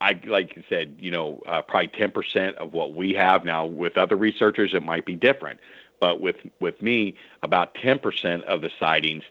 I 0.02 0.20
like 0.26 0.54
I 0.58 0.64
said, 0.70 0.96
you 1.00 1.12
know, 1.12 1.42
uh, 1.48 1.62
probably 1.62 1.88
ten 1.88 2.12
percent 2.12 2.56
of 2.58 2.74
what 2.74 2.94
we 2.94 3.14
have 3.14 3.44
now. 3.46 3.66
With 3.66 3.98
other 3.98 4.16
researchers, 4.16 4.74
it 4.74 4.84
might 4.84 5.06
be 5.06 5.16
different, 5.16 5.60
but 6.00 6.22
with 6.22 6.36
with 6.60 6.82
me, 6.82 7.16
about 7.42 7.74
ten 7.76 7.98
percent 7.98 8.44
of 8.44 8.62
the 8.62 8.70
sightings, 8.80 9.24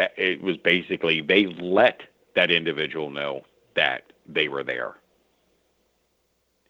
uh, 0.00 0.06
it 0.16 0.42
was 0.42 0.56
basically 0.56 1.20
they 1.20 1.46
let 1.46 2.02
that 2.34 2.50
individual 2.50 3.10
know 3.10 3.44
that 3.76 4.12
they 4.26 4.48
were 4.48 4.64
there. 4.64 4.94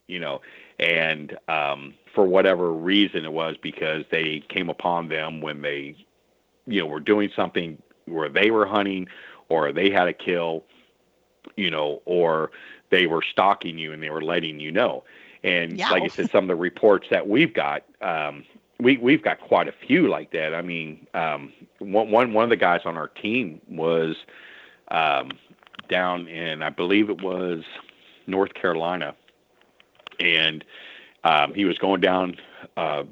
You 0.08 0.20
know, 0.20 0.42
and 0.78 1.38
um, 1.48 1.94
for 2.14 2.26
whatever 2.26 2.70
reason 2.72 3.24
it 3.24 3.32
was 3.32 3.56
because 3.62 4.04
they 4.10 4.42
came 4.48 4.68
upon 4.68 5.08
them 5.08 5.40
when 5.40 5.62
they, 5.62 5.96
you 6.66 6.80
know, 6.80 6.86
were 6.86 7.00
doing 7.00 7.30
something 7.34 7.80
where 8.06 8.28
they 8.28 8.50
were 8.50 8.66
hunting 8.66 9.08
or 9.48 9.72
they 9.72 9.90
had 9.90 10.08
a 10.08 10.12
kill, 10.12 10.64
you 11.56 11.70
know, 11.70 12.02
or 12.04 12.50
they 12.92 13.06
were 13.08 13.22
stalking 13.22 13.78
you 13.78 13.92
and 13.92 14.00
they 14.00 14.10
were 14.10 14.22
letting 14.22 14.60
you 14.60 14.70
know. 14.70 15.02
And 15.42 15.76
Yeah. 15.76 15.90
like 15.90 16.04
I 16.04 16.08
said, 16.08 16.28
some 16.30 16.44
of 16.44 16.48
the 16.48 16.54
reports 16.54 17.08
that 17.10 17.26
we've 17.26 17.52
got, 17.52 17.82
um, 18.00 18.44
we 18.78 18.98
we've 18.98 19.22
got 19.22 19.40
quite 19.40 19.66
a 19.66 19.72
few 19.72 20.08
like 20.08 20.30
that. 20.32 20.54
I 20.54 20.62
mean, 20.62 21.08
um, 21.14 21.52
one 21.80 22.10
one 22.12 22.32
one 22.32 22.44
of 22.44 22.50
the 22.50 22.56
guys 22.56 22.82
on 22.84 22.96
our 22.96 23.08
team 23.08 23.60
was 23.68 24.16
um, 24.88 25.32
down 25.88 26.28
in 26.28 26.62
I 26.62 26.70
believe 26.70 27.10
it 27.10 27.22
was 27.22 27.64
North 28.26 28.54
Carolina, 28.54 29.14
and 30.20 30.64
um, 31.24 31.54
he 31.54 31.64
was 31.64 31.78
going 31.78 32.00
down 32.00 32.36
uh, 32.76 33.04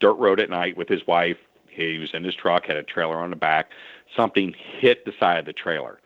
dirt 0.00 0.14
road 0.14 0.40
at 0.40 0.50
night 0.50 0.76
with 0.76 0.88
his 0.88 1.06
wife. 1.06 1.38
He 1.68 1.98
was 1.98 2.14
in 2.14 2.24
his 2.24 2.34
truck, 2.34 2.66
had 2.66 2.76
a 2.76 2.82
trailer 2.82 3.16
on 3.16 3.30
the 3.30 3.36
back. 3.36 3.70
Something 4.16 4.54
hit 4.80 5.04
the 5.04 5.12
side 5.20 5.38
of 5.38 5.44
the 5.44 5.52
trailer. 5.52 6.00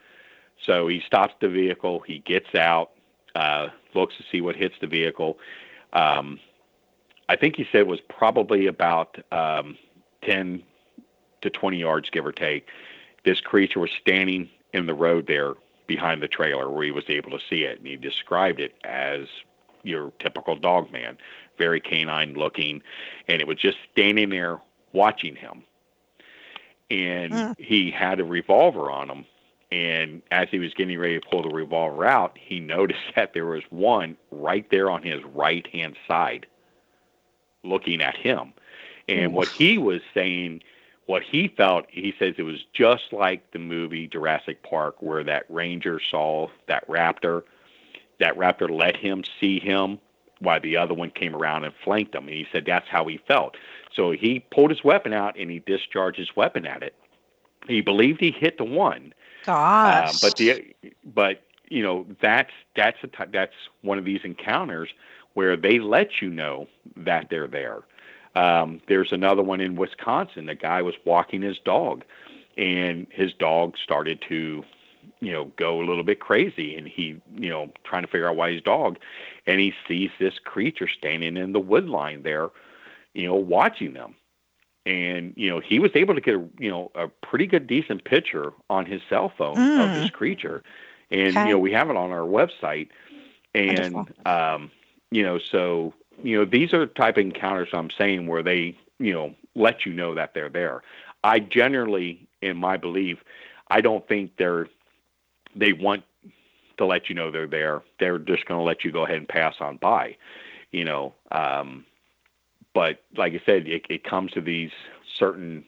So 0.67 0.89
he 0.89 1.01
stops 1.07 1.35
the 1.41 1.49
vehicle. 1.49 2.01
He 2.01 2.19
gets 2.19 2.55
out, 2.55 2.91
uh, 3.35 3.69
looks 3.95 4.17
to 4.17 4.25
see 4.31 4.41
what 4.41 4.57
hits 4.57 4.75
the 4.81 4.87
vehicle. 4.87 5.39
Um, 5.93 6.39
I 7.29 7.37
think 7.37 7.57
he 7.57 7.67
said 7.71 7.83
it 7.83 7.87
was 7.87 8.01
probably 8.09 8.67
about 8.67 9.17
um, 9.31 9.77
10 10.23 10.63
to 11.43 11.51
20 11.51 11.79
yards, 11.79 12.11
give 12.11 12.27
or 12.27 12.33
take. 12.33 12.67
This 13.25 13.41
creature 13.41 13.81
was 13.81 13.91
standing 14.01 14.49
in 14.73 14.87
the 14.87 14.95
road 14.95 15.27
there 15.27 15.55
behind 15.87 16.23
the 16.23 16.29
trailer 16.29 16.71
where 16.71 16.85
he 16.85 16.91
was 16.91 17.05
able 17.09 17.31
to 17.31 17.41
see 17.49 17.63
it. 17.63 17.79
And 17.79 17.87
he 17.87 17.97
described 17.97 18.61
it 18.61 18.75
as 18.85 19.27
your 19.83 20.13
typical 20.19 20.57
dog 20.57 20.93
man, 20.93 21.19
very 21.59 21.81
canine 21.81 22.35
looking. 22.35 22.83
And 23.29 23.41
it 23.41 23.49
was 23.49 23.59
just 23.59 23.79
standing 23.93 24.31
there 24.31 24.61
watching 24.93 25.37
him. 25.37 25.65
And 26.91 27.33
he 27.59 27.91
had 27.91 28.19
a 28.21 28.25
revolver 28.25 28.91
on 28.91 29.09
him. 29.09 29.25
And 29.73 30.23
as 30.33 30.49
he 30.51 30.59
was 30.59 30.75
getting 30.75 30.99
ready 30.99 31.21
to 31.21 31.27
pull 31.31 31.43
the 31.43 31.49
revolver 31.49 32.05
out, 32.05 32.37
he 32.41 32.61
noticed 32.61 33.01
that 33.17 33.35
there 33.35 33.47
was 33.47 33.63
one 33.71 34.17
right 34.31 34.67
there 34.71 34.91
on 34.91 35.03
his 35.03 35.23
right 35.35 35.67
hand 35.69 35.97
side 36.09 36.47
looking 37.63 38.01
at 38.01 38.17
him. 38.17 38.53
And 39.09 39.35
what 39.35 39.49
he 39.49 39.77
was 39.77 40.01
saying, 40.15 40.63
what 41.07 41.23
he 41.23 41.49
felt, 41.49 41.87
he 41.89 42.15
says 42.19 42.35
it 42.39 42.45
was 42.45 42.65
just 42.73 43.13
like 43.13 43.51
the 43.51 43.59
movie 43.59 44.07
Jurassic 44.07 44.63
Park, 44.63 44.97
where 45.01 45.25
that 45.25 45.45
ranger 45.49 46.01
saw 46.11 46.47
that 46.69 46.87
raptor. 46.89 47.43
That 48.21 48.37
raptor 48.37 48.71
let 48.71 48.97
him 48.97 49.25
see 49.41 49.59
him 49.59 49.99
while 50.39 50.61
the 50.61 50.77
other 50.77 50.95
one 50.95 51.11
came 51.11 51.35
around 51.35 51.65
and 51.65 51.75
flanked 51.85 52.15
him. 52.15 52.29
And 52.29 52.37
he 52.37 52.47
said 52.53 52.65
that's 52.67 52.89
how 52.89 53.05
he 53.07 53.19
felt. 53.27 53.57
So 53.95 54.13
he 54.13 54.45
pulled 54.53 54.71
his 54.71 54.85
weapon 54.85 55.13
out 55.13 55.37
and 55.39 55.51
he 55.51 55.59
discharged 55.59 56.19
his 56.19 56.35
weapon 56.37 56.65
at 56.65 56.83
it. 56.83 56.95
He 57.67 57.81
believed 57.81 58.21
he 58.21 58.31
hit 58.31 58.59
the 58.59 58.65
one. 58.65 59.13
Gosh. 59.45 60.15
Uh, 60.15 60.19
but 60.23 60.37
the 60.37 60.75
but 61.05 61.43
you 61.69 61.83
know 61.83 62.07
that's 62.21 62.53
that's 62.77 62.99
a 63.03 63.07
t- 63.07 63.31
that's 63.33 63.55
one 63.83 63.99
of 63.99 64.05
these 64.05 64.21
encounters 64.25 64.91
where 65.35 65.57
they 65.57 65.79
let 65.79 66.21
you 66.21 66.29
know 66.29 66.67
that 66.97 67.29
they're 67.31 67.47
there. 67.47 67.81
Um, 68.35 68.81
there's 68.89 69.13
another 69.13 69.43
one 69.43 69.61
in 69.61 69.77
Wisconsin. 69.77 70.47
The 70.47 70.55
guy 70.55 70.83
was 70.83 70.95
walking 71.05 71.43
his 71.43 71.59
dog, 71.59 72.05
and 72.57 73.07
his 73.11 73.33
dog 73.33 73.77
started 73.83 74.23
to, 74.29 74.65
you 75.21 75.33
know, 75.33 75.47
go 75.57 75.81
a 75.81 75.85
little 75.85 76.05
bit 76.05 76.21
crazy, 76.21 76.77
and 76.77 76.87
he, 76.87 77.21
you 77.37 77.49
know, 77.49 77.71
trying 77.85 78.03
to 78.03 78.09
figure 78.09 78.29
out 78.29 78.37
why 78.37 78.53
his 78.53 78.63
dog, 78.63 78.99
and 79.47 79.61
he 79.61 79.73
sees 79.89 80.11
this 80.19 80.39
creature 80.45 80.89
standing 80.89 81.37
in 81.37 81.53
the 81.53 81.61
wood 81.61 81.89
line 81.89 82.23
there, 82.23 82.51
you 83.15 83.27
know, 83.27 83.35
watching 83.35 83.95
them 83.95 84.15
and 84.87 85.33
you 85.37 85.49
know 85.49 85.61
he 85.61 85.79
was 85.79 85.91
able 85.95 86.15
to 86.15 86.21
get 86.21 86.35
a 86.35 86.49
you 86.59 86.71
know 86.71 86.91
a 86.95 87.09
pretty 87.09 87.47
good 87.47 87.67
decent 87.67 88.05
picture 88.05 88.53
on 88.69 88.87
his 88.87 89.01
cell 89.09 89.33
phone 89.37 89.71
of 89.77 89.93
Mm. 89.93 90.05
this 90.05 90.11
creature 90.11 90.63
and 91.11 91.43
Okay. 91.43 91.47
you 91.47 91.53
know 91.53 91.59
we 91.59 91.73
have 91.73 91.91
it 91.91 91.97
on 91.97 92.11
our 92.11 92.27
website 92.27 92.89
and 93.55 94.05
Wonderful. 94.05 94.27
um 94.27 94.71
you 95.11 95.23
know 95.23 95.39
so 95.39 95.93
you 96.23 96.37
know 96.39 96.45
these 96.45 96.73
are 96.73 96.87
type 96.87 97.17
of 97.17 97.23
encounters 97.25 97.69
i'm 97.73 97.91
saying 97.91 98.27
where 98.27 98.43
they 98.43 98.77
you 98.99 99.13
know 99.13 99.35
let 99.55 99.85
you 99.87 99.93
know 99.93 100.15
that 100.15 100.35
they're 100.35 100.49
there 100.51 100.83
i 101.25 101.39
generally 101.39 102.27
in 102.43 102.57
my 102.57 102.77
belief 102.77 103.19
i 103.69 103.81
don't 103.81 104.07
think 104.09 104.31
they're 104.37 104.69
they 105.55 105.73
want 105.73 106.03
to 106.77 106.85
let 106.87 107.09
you 107.09 107.15
know 107.15 107.31
they're 107.31 107.47
there 107.47 107.83
they're 107.99 108.19
just 108.19 108.45
going 108.47 108.59
to 108.59 108.65
let 108.65 108.85
you 108.85 108.91
go 108.93 109.05
ahead 109.05 109.17
and 109.17 109.29
pass 109.29 109.55
on 109.61 109.77
by 109.79 110.17
you 110.73 110.85
know 110.85 111.15
um 111.33 111.85
but 112.75 113.03
like 113.17 113.35
I 113.35 113.43
said, 113.45 113.67
it, 113.67 113.87
it 113.89 114.05
comes 114.05 114.33
to 114.33 114.41
these 114.41 114.71
certain 115.19 115.65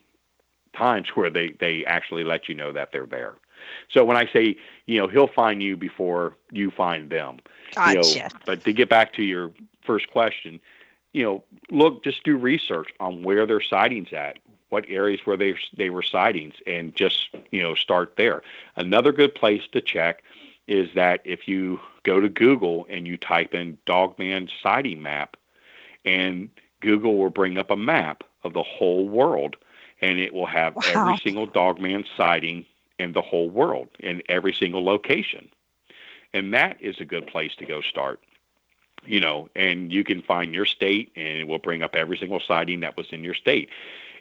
times 0.76 1.08
where 1.14 1.30
they, 1.30 1.54
they 1.60 1.84
actually 1.84 2.24
let 2.24 2.48
you 2.48 2.54
know 2.54 2.72
that 2.72 2.92
they're 2.92 3.06
there. 3.06 3.34
So 3.90 4.04
when 4.04 4.16
I 4.16 4.26
say, 4.32 4.56
you 4.86 4.98
know, 4.98 5.06
he'll 5.06 5.28
find 5.28 5.62
you 5.62 5.76
before 5.76 6.36
you 6.50 6.70
find 6.70 7.10
them. 7.10 7.38
Gotcha. 7.74 8.08
You 8.08 8.20
know, 8.20 8.28
but 8.44 8.64
to 8.64 8.72
get 8.72 8.88
back 8.88 9.12
to 9.14 9.22
your 9.22 9.52
first 9.82 10.10
question, 10.10 10.60
you 11.12 11.22
know, 11.22 11.44
look, 11.70 12.02
just 12.02 12.24
do 12.24 12.36
research 12.36 12.88
on 12.98 13.22
where 13.22 13.46
their 13.46 13.60
sightings 13.60 14.12
at, 14.12 14.38
what 14.70 14.84
areas 14.88 15.20
where 15.24 15.36
they 15.36 15.54
they 15.76 15.90
were 15.90 16.02
sightings, 16.02 16.54
and 16.66 16.94
just 16.94 17.28
you 17.50 17.62
know 17.62 17.74
start 17.74 18.14
there. 18.16 18.42
Another 18.76 19.12
good 19.12 19.34
place 19.34 19.62
to 19.72 19.80
check 19.80 20.22
is 20.66 20.88
that 20.94 21.20
if 21.24 21.46
you 21.46 21.78
go 22.04 22.20
to 22.20 22.28
Google 22.28 22.86
and 22.88 23.06
you 23.06 23.16
type 23.16 23.52
in 23.52 23.76
Dogman 23.84 24.48
sighting 24.62 25.02
map, 25.02 25.36
and 26.04 26.48
Google 26.82 27.16
will 27.18 27.30
bring 27.30 27.58
up 27.58 27.70
a 27.70 27.76
map 27.76 28.24
of 28.44 28.54
the 28.54 28.62
whole 28.64 29.08
world, 29.08 29.56
and 30.02 30.20
it 30.20 30.34
will 30.34 30.46
have 30.46 30.76
Wow. 30.76 30.82
every 30.86 31.16
single 31.16 31.46
Dogman 31.46 32.04
sighting 32.16 32.66
in 32.98 33.12
the 33.12 33.22
whole 33.22 33.50
world 33.50 33.88
in 34.00 34.22
every 34.28 34.52
single 34.52 34.84
location, 34.84 35.48
and 36.34 36.54
that 36.54 36.76
is 36.80 37.00
a 37.00 37.06
good 37.06 37.26
place 37.26 37.56
to 37.56 37.66
go 37.66 37.80
start 37.82 38.20
you 39.06 39.20
know, 39.20 39.48
and 39.56 39.92
you 39.92 40.04
can 40.04 40.22
find 40.22 40.54
your 40.54 40.66
state 40.66 41.12
and 41.16 41.38
it 41.38 41.48
will 41.48 41.58
bring 41.58 41.82
up 41.82 41.94
every 41.94 42.16
single 42.16 42.40
sighting 42.40 42.80
that 42.80 42.96
was 42.96 43.12
in 43.12 43.24
your 43.24 43.34
state. 43.34 43.68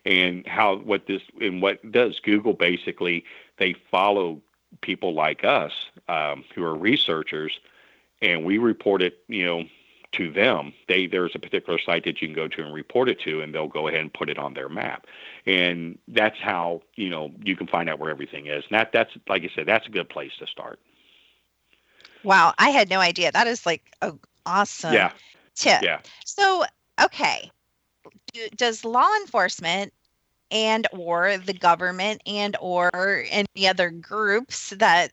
And 0.06 0.48
how 0.48 0.78
what 0.78 1.06
this 1.08 1.22
and 1.40 1.62
what 1.62 1.92
does 1.92 2.20
Google 2.20 2.54
basically 2.54 3.24
they 3.58 3.74
follow 3.92 4.42
people 4.82 5.14
like 5.14 5.44
us 5.44 5.72
um, 6.08 6.44
who 6.56 6.64
are 6.64 6.76
researchers, 6.76 7.60
and 8.22 8.44
we 8.46 8.58
report 8.58 9.04
it, 9.04 9.20
you 9.28 9.46
know, 9.46 9.66
to 10.14 10.32
them. 10.32 10.74
They 10.88 11.08
there's 11.08 11.36
a 11.36 11.40
particular 11.40 11.80
site 11.80 12.04
that 12.06 12.22
you 12.22 12.28
can 12.28 12.36
go 12.36 12.48
to 12.48 12.64
and 12.64 12.74
report 12.74 13.10
it 13.10 13.20
to, 13.22 13.42
and 13.42 13.54
they'll 13.54 13.68
go 13.68 13.88
ahead 13.88 14.02
and 14.02 14.14
put 14.14 14.30
it 14.30 14.38
on 14.38 14.54
their 14.54 14.70
map. 14.70 15.08
And 15.46 15.98
that's 16.08 16.38
how 16.40 16.82
you 16.96 17.10
know 17.10 17.32
you 17.44 17.56
can 17.56 17.68
find 17.68 17.90
out 17.90 18.00
where 18.00 18.12
everything 18.12 18.48
is. 18.48 18.64
And 18.70 18.80
that 18.80 18.92
that's 18.92 19.12
like 19.28 19.44
I 19.44 19.50
said, 19.56 19.66
that's 19.68 19.88
a 19.88 19.92
good 19.92 20.10
place 20.10 20.32
to 20.40 20.48
start. 20.48 20.80
Wow, 22.24 22.54
I 22.58 22.70
had 22.70 22.90
no 22.90 23.00
idea. 23.00 23.32
That 23.32 23.48
is 23.48 23.66
like 23.66 23.96
a 24.02 24.14
awesome 24.46 24.94
Yeah. 24.94 25.12
tip. 25.56 25.82
Yeah. 25.82 26.00
So, 26.26 26.66
okay, 27.02 27.50
does 28.56 28.86
law 28.86 29.10
enforcement 29.22 29.94
and 30.52 30.88
or 30.92 31.38
the 31.38 31.54
government 31.54 32.22
and 32.26 32.56
or 32.60 33.26
any 33.30 33.68
other 33.68 33.90
groups 33.90 34.72
that 34.72 35.12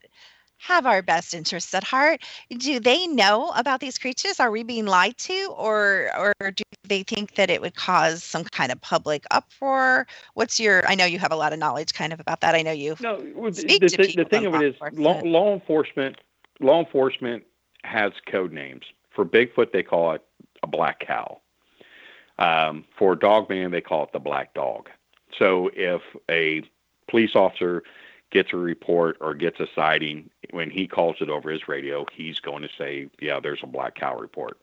have 0.59 0.87
our 0.87 1.03
best 1.03 1.35
interests 1.35 1.73
at 1.75 1.85
heart 1.85 2.21
do 2.57 2.79
they 2.81 3.07
know 3.07 3.53
about 3.57 3.81
these 3.81 3.99
creatures 3.99 4.41
are 4.41 4.51
we 4.51 4.63
being 4.63 4.87
lied 4.87 5.17
to 5.19 5.53
or 5.57 6.11
or 6.17 6.51
do 6.51 6.63
they 6.85 7.03
think 7.03 7.35
that 7.35 7.51
it 7.51 7.61
would 7.61 7.75
cause 7.75 8.23
some 8.23 8.45
kind 8.45 8.73
of 8.73 8.81
public 8.81 9.25
uproar 9.31 10.07
what's 10.35 10.59
your 10.59 10.87
i 10.87 10.95
know 10.95 11.05
you 11.05 11.19
have 11.19 11.33
a 11.33 11.37
lot 11.37 11.53
of 11.53 11.59
knowledge 11.59 11.93
kind 11.93 12.13
of 12.13 12.21
about 12.21 12.41
that 12.41 12.55
i 12.55 12.63
know 12.63 12.73
you 12.73 12.97
No, 13.01 13.21
the, 13.21 13.55
speak 13.55 13.81
the, 13.81 13.89
people 13.89 14.25
the 14.25 14.29
thing 14.29 14.45
in 14.45 14.55
of 14.55 14.61
it 14.61 14.75
is, 14.75 14.99
law, 14.99 15.21
law 15.25 15.55
enforcement 15.55 16.17
law 16.61 16.81
enforcement 16.81 17.45
has 17.85 18.13
code 18.27 18.53
names. 18.53 18.85
For 19.11 19.25
Bigfoot, 19.25 19.73
they 19.73 19.83
call 19.83 20.13
it 20.13 20.23
a 20.63 20.67
black 20.67 21.01
cow. 21.01 21.41
Um, 22.39 22.85
for 22.97 23.17
Dogman, 23.17 23.71
they 23.71 23.81
call 23.81 24.05
it 24.05 24.13
the 24.13 24.21
black 24.21 24.55
dog. 24.55 24.89
So 25.37 25.71
if 25.75 26.03
a 26.31 26.63
police 27.09 27.35
officer 27.35 27.83
gets 28.31 28.53
a 28.53 28.57
report 28.57 29.17
or 29.21 29.35
gets 29.35 29.61
a 29.61 29.67
sighting, 29.75 30.31
when 30.51 30.71
he 30.71 30.87
calls 30.87 31.17
it 31.21 31.31
over 31.31 31.51
his 31.51 31.69
radio, 31.69 32.07
he's 32.13 32.41
going 32.41 32.63
to 32.63 32.69
say, 32.77 33.09
"Yeah, 33.21 33.41
there's 33.41 33.63
a 33.63 33.67
black 33.67 33.95
cow 33.95 34.19
report," 34.19 34.59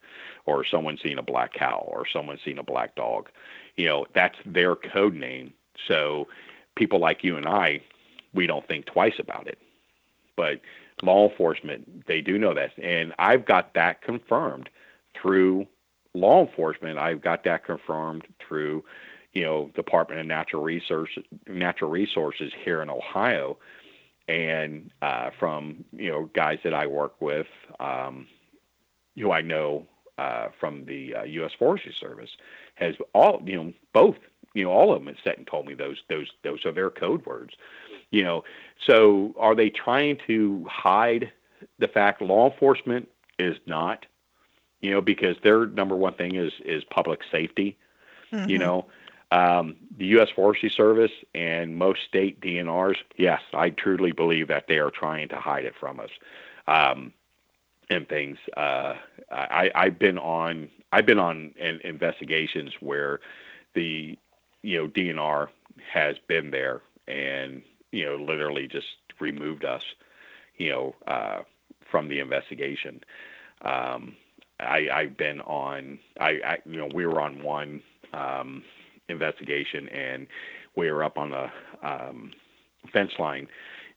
or 0.46 0.64
"Someone's 0.64 1.02
seen 1.02 1.18
a 1.18 1.24
black 1.24 1.54
cow," 1.54 1.84
or 1.88 2.08
"Someone's 2.08 2.44
seen 2.44 2.58
a 2.60 2.64
black 2.64 2.96
dog." 2.96 3.30
You 3.76 3.88
know, 3.88 4.06
that's 4.14 4.38
their 4.46 4.76
code 4.76 5.16
name. 5.16 5.54
So 5.88 6.28
people 6.76 7.00
like 7.00 7.24
you 7.24 7.38
and 7.38 7.48
I, 7.48 7.82
we 8.34 8.48
don't 8.48 8.68
think 8.68 8.86
twice 8.86 9.20
about 9.20 9.48
it. 9.48 9.58
But 10.36 10.62
law 11.02 11.30
enforcement, 11.30 12.06
they 12.08 12.22
do 12.22 12.38
know 12.38 12.54
that. 12.54 12.78
And 12.78 13.14
I've 13.20 13.46
got 13.46 13.74
that 13.74 14.02
confirmed 14.02 14.70
through 15.14 15.68
law 16.14 16.46
enforcement. 16.46 16.98
I've 16.98 17.22
got 17.22 17.44
that 17.44 17.66
confirmed 17.66 18.26
through, 18.40 18.84
you 19.36 19.44
know, 19.44 19.72
Department 19.76 20.22
of 20.22 20.28
Natural 20.28 20.64
Resources, 20.64 21.24
Natural 21.48 21.92
Resources 21.92 22.52
here 22.64 22.82
in 22.82 22.90
Ohio, 22.90 23.58
and 24.28 24.92
uh, 25.02 25.30
from 25.40 25.86
you 25.94 26.12
know 26.12 26.30
guys 26.34 26.60
that 26.64 26.74
I 26.74 26.88
work 26.88 27.22
with, 27.22 27.48
um, 27.80 28.28
who 29.18 29.32
I 29.32 29.42
know 29.42 29.86
uh, 30.18 30.48
from 30.60 30.86
the 30.86 31.16
uh, 31.16 31.24
U.S. 31.24 31.52
Forestry 31.60 31.94
Service, 32.00 32.32
has 32.76 32.96
all 33.14 33.42
you 33.46 33.58
know 33.58 33.74
both 33.94 34.16
you 34.54 34.64
know 34.64 34.72
all 34.72 34.94
of 34.94 35.00
them 35.00 35.08
have 35.08 35.18
said 35.24 35.38
and 35.38 35.48
told 35.48 35.68
me 35.68 35.76
those 35.76 35.98
those 36.10 36.32
those 36.44 36.66
are 36.66 36.72
their 36.72 36.90
code 36.90 37.26
words 37.26 37.54
you 38.12 38.24
know 38.24 38.44
so 38.86 39.34
are 39.38 39.56
they 39.56 39.70
trying 39.70 40.18
to 40.28 40.66
hide 40.70 41.32
the 41.80 41.88
fact 41.88 42.22
law 42.22 42.50
enforcement 42.50 43.08
is 43.40 43.58
not 43.66 44.06
you 44.82 44.92
know 44.92 45.02
because 45.02 45.36
their 45.44 45.66
number 45.68 45.96
one 45.96 46.14
thing 46.14 46.36
is 46.36 46.54
is 46.64 46.84
public 46.86 47.22
safety 47.32 47.78
you 48.46 48.58
Mhm. 48.58 48.60
know 48.60 48.86
um, 49.36 49.76
the 49.98 50.06
U.S. 50.08 50.30
Forestry 50.34 50.70
Service 50.70 51.12
and 51.34 51.76
most 51.76 52.04
state 52.08 52.40
DNRs, 52.40 52.96
yes, 53.18 53.42
I 53.54 53.70
truly 53.70 54.14
believe 54.14 54.48
that 54.48 54.68
they 54.70 54.78
are 54.78 54.90
trying 54.90 55.28
to 55.30 55.36
hide 55.36 55.66
it 55.66 55.74
from 55.78 56.00
us, 56.00 56.10
um, 56.68 57.12
and 57.90 58.08
things. 58.08 58.38
Uh, 58.56 58.94
I, 59.30 59.72
I've 59.76 60.00
been 60.00 60.18
on 60.18 60.70
I've 60.94 61.06
been 61.06 61.20
on 61.20 61.54
in, 61.58 61.82
investigations 61.84 62.72
where 62.80 63.20
the 63.74 64.18
you 64.62 64.78
know 64.78 64.88
DNR 64.88 65.50
has 65.92 66.16
been 66.30 66.52
there 66.52 66.82
and 67.10 67.62
you 67.92 68.06
know 68.06 68.16
literally 68.16 68.70
just 68.70 68.88
removed 69.20 69.66
us, 69.66 69.84
you 70.58 70.70
know, 70.70 70.96
uh, 71.08 71.40
from 71.92 72.08
the 72.08 72.22
investigation. 72.22 73.04
Um, 73.64 74.16
I, 74.62 74.88
I've 74.90 75.18
been 75.18 75.42
on 75.42 76.00
I, 76.22 76.40
I 76.46 76.58
you 76.66 76.78
know 76.78 76.90
we 76.94 77.06
were 77.06 77.20
on 77.20 77.44
one 77.44 77.82
um, 78.14 78.64
investigation 79.10 79.88
and 79.90 80.28
we 80.76 80.92
were 80.92 81.04
up 81.04 81.18
on 81.18 81.30
the 81.30 81.50
um, 81.84 82.32
fence 82.92 83.12
line 83.20 83.48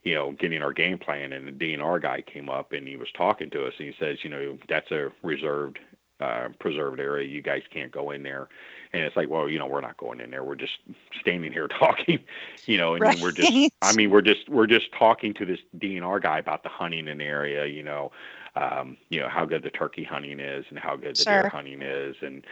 you 0.04 0.14
know 0.14 0.32
getting 0.32 0.62
our 0.62 0.72
game 0.72 0.98
plan 0.98 1.32
and 1.32 1.48
the 1.48 1.52
DNR 1.52 2.00
guy 2.00 2.22
came 2.22 2.48
up 2.48 2.72
and 2.72 2.86
he 2.86 2.96
was 2.96 3.08
talking 3.16 3.50
to 3.50 3.64
us 3.64 3.74
and 3.78 3.88
he 3.88 3.94
says 3.98 4.18
you 4.22 4.30
know 4.30 4.58
that's 4.68 4.90
a 4.90 5.10
reserved 5.22 5.78
uh, 6.20 6.48
preserved 6.58 6.98
area. 6.98 7.28
You 7.28 7.42
guys 7.42 7.62
can't 7.72 7.92
go 7.92 8.10
in 8.10 8.22
there. 8.22 8.48
And 8.92 9.02
it's 9.02 9.16
like 9.16 9.28
well 9.28 9.48
you 9.48 9.58
know 9.58 9.66
we're 9.66 9.82
not 9.82 9.96
going 9.98 10.20
in 10.20 10.30
there. 10.30 10.42
We're 10.42 10.56
just 10.56 10.78
standing 11.20 11.52
here 11.52 11.68
talking 11.78 12.18
you 12.66 12.78
know 12.78 12.94
and 12.94 13.04
then 13.04 13.20
we're 13.20 13.32
just, 13.32 13.52
I 13.82 13.94
mean 13.94 14.10
we're 14.10 14.22
just 14.22 14.48
we're 14.48 14.66
just 14.66 14.86
talking 14.98 15.34
to 15.34 15.44
this 15.44 15.60
DNR 15.78 16.22
guy 16.22 16.38
about 16.38 16.62
the 16.62 16.70
hunting 16.70 17.06
in 17.06 17.18
the 17.18 17.24
area 17.24 17.66
you 17.66 17.82
know 17.82 18.10
um, 18.58 18.96
you 19.10 19.20
know 19.20 19.28
how 19.28 19.46
good 19.46 19.62
the 19.62 19.70
turkey 19.70 20.04
hunting 20.04 20.40
is 20.40 20.66
and 20.70 20.78
how 20.78 20.96
good 20.96 21.18
the 21.18 21.24
Sure. 21.24 21.42
deer 21.42 21.46
hunting 21.46 21.82
is. 21.82 22.16
And 22.22 22.44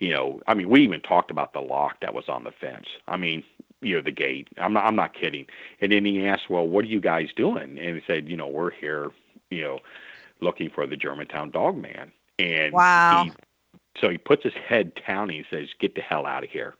you 0.00 0.10
know 0.10 0.40
I 0.46 0.54
mean 0.54 0.68
we 0.70 0.82
even 0.82 1.00
talked 1.00 1.30
about 1.30 1.52
the 1.52 1.60
lock 1.60 2.00
that 2.00 2.14
was 2.14 2.28
on 2.28 2.44
the 2.44 2.52
fence. 2.52 2.86
I 3.08 3.16
mean 3.16 3.44
you 3.80 3.96
know 3.96 4.02
the 4.02 4.12
gate. 4.12 4.48
I'm 4.58 4.72
not 4.74 4.84
I'm 4.84 4.96
not 4.96 5.14
kidding. 5.14 5.46
And 5.80 5.92
then 5.92 6.04
he 6.04 6.26
asked 6.26 6.50
well 6.50 6.66
what 6.68 6.84
are 6.84 6.88
you 6.88 7.00
guys 7.00 7.28
doing? 7.36 7.78
And 7.78 7.96
he 7.96 8.02
said 8.06 8.28
you 8.28 8.36
know 8.36 8.48
we're 8.48 8.70
here 8.72 9.10
you 9.50 9.62
know 9.62 9.80
looking 10.40 10.70
for 10.70 10.86
the 10.86 10.96
Germantown 10.96 11.50
dog 11.50 11.76
man. 11.76 12.12
And 12.38 12.82
Wow. 12.82 13.24
he, 13.24 13.34
so 14.00 14.10
he 14.10 14.18
puts 14.18 14.42
his 14.44 14.54
head 14.54 14.92
down 15.06 15.30
and 15.30 15.32
he 15.32 15.44
says 15.50 15.68
get 15.80 15.94
the 15.94 16.02
hell 16.02 16.26
out 16.26 16.44
of 16.44 16.50
here. 16.50 16.74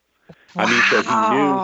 I 0.57 0.65
mean 0.67 0.83
so 0.89 1.01
he 1.01 1.15
knew 1.17 1.63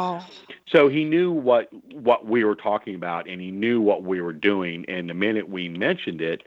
so 0.68 0.88
he 0.90 1.04
knew 1.06 1.32
what 1.32 1.70
what 1.94 2.26
we 2.26 2.44
were 2.44 2.56
talking 2.56 2.96
about 2.96 3.28
and 3.28 3.42
he 3.42 3.52
knew 3.52 3.82
what 3.82 4.04
we 4.04 4.22
were 4.22 4.34
doing. 4.34 4.86
And 4.88 5.10
the 5.10 5.14
minute 5.14 5.50
we 5.50 5.70
mentioned 5.70 6.22
it 6.22 6.44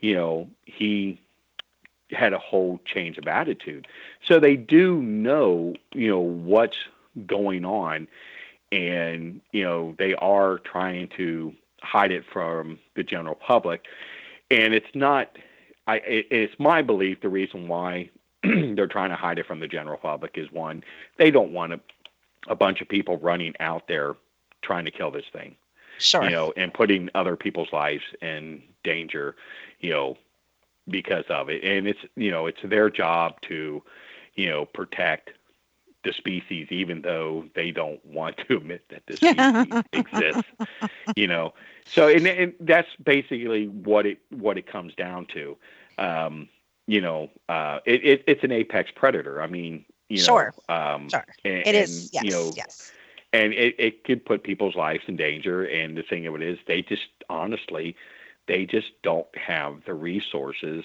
you 0.00 0.14
know 0.14 0.48
he 0.64 1.20
had 2.10 2.32
a 2.32 2.38
whole 2.38 2.80
change 2.84 3.18
of 3.18 3.26
attitude. 3.26 3.88
So 4.24 4.38
they 4.38 4.56
do 4.56 5.02
know 5.02 5.74
you 5.92 6.08
know 6.08 6.20
what's 6.20 6.78
going 7.26 7.64
on. 7.64 8.08
And 8.72 9.40
you 9.52 9.64
know 9.64 9.94
they 9.98 10.14
are 10.14 10.58
trying 10.58 11.08
to 11.16 11.54
hide 11.82 12.10
it 12.10 12.24
from 12.30 12.78
the 12.94 13.02
general 13.02 13.36
public. 13.36 13.86
And 14.50 14.74
it's 14.74 14.94
not 14.94 15.36
i 15.86 15.96
it, 15.96 16.26
it's 16.30 16.54
my 16.58 16.82
belief 16.82 17.20
the 17.20 17.28
reason 17.28 17.68
why 17.68 18.10
they're 18.42 18.86
trying 18.86 19.10
to 19.10 19.16
hide 19.16 19.38
it 19.38 19.46
from 19.46 19.60
the 19.60 19.68
general 19.68 19.98
public 19.98 20.36
is 20.36 20.50
one 20.52 20.82
they 21.16 21.30
don't 21.30 21.52
want 21.52 21.72
a, 21.72 21.80
a 22.48 22.54
bunch 22.54 22.80
of 22.80 22.88
people 22.88 23.16
running 23.18 23.54
out 23.60 23.88
there 23.88 24.16
trying 24.62 24.84
to 24.84 24.90
kill 24.90 25.10
this 25.10 25.26
thing 25.32 25.56
Sure. 25.98 26.24
you 26.24 26.30
know 26.30 26.52
and 26.56 26.72
putting 26.74 27.08
other 27.14 27.36
people's 27.36 27.72
lives 27.72 28.04
in 28.20 28.62
danger 28.84 29.36
you 29.80 29.90
know 29.90 30.16
because 30.88 31.24
of 31.28 31.48
it 31.48 31.62
and 31.64 31.86
it's 31.86 32.00
you 32.16 32.30
know 32.30 32.46
it's 32.46 32.60
their 32.64 32.88
job 32.90 33.40
to 33.42 33.82
you 34.34 34.48
know 34.48 34.64
protect 34.64 35.30
the 36.04 36.12
species 36.12 36.68
even 36.70 37.02
though 37.02 37.44
they 37.54 37.70
don't 37.72 38.04
want 38.06 38.36
to 38.36 38.56
admit 38.56 38.84
that 38.88 39.02
this 39.06 39.18
species 39.18 39.82
exists 39.92 40.44
you 41.16 41.26
know 41.26 41.52
so 41.84 42.08
and, 42.08 42.26
and 42.26 42.54
that's 42.60 42.88
basically 43.02 43.66
what 43.68 44.06
it 44.06 44.18
what 44.30 44.56
it 44.56 44.66
comes 44.66 44.94
down 44.94 45.26
to 45.26 45.56
um 45.98 46.48
you 46.86 47.00
know 47.00 47.28
uh 47.48 47.80
it, 47.84 48.04
it 48.04 48.24
it's 48.26 48.44
an 48.44 48.52
apex 48.52 48.90
predator 48.94 49.42
i 49.42 49.46
mean 49.46 49.84
you 50.08 50.18
know 50.18 50.24
Sure. 50.24 50.54
um 50.68 51.08
Sure. 51.08 51.24
and, 51.44 51.66
It 51.66 51.74
is. 51.74 52.04
and, 52.04 52.10
Yes. 52.12 52.24
you 52.24 52.30
know 52.30 52.52
yes. 52.56 52.92
and 53.32 53.52
it, 53.52 53.74
it 53.78 54.04
could 54.04 54.24
put 54.24 54.44
people's 54.44 54.76
lives 54.76 55.02
in 55.08 55.16
danger 55.16 55.64
and 55.64 55.96
the 55.96 56.02
thing 56.02 56.26
of 56.26 56.34
it 56.36 56.42
is 56.42 56.58
they 56.66 56.82
just 56.82 57.08
honestly, 57.28 57.96
they 58.48 58.66
just 58.66 58.90
don't 59.02 59.26
have 59.36 59.84
the 59.86 59.94
resources, 59.94 60.84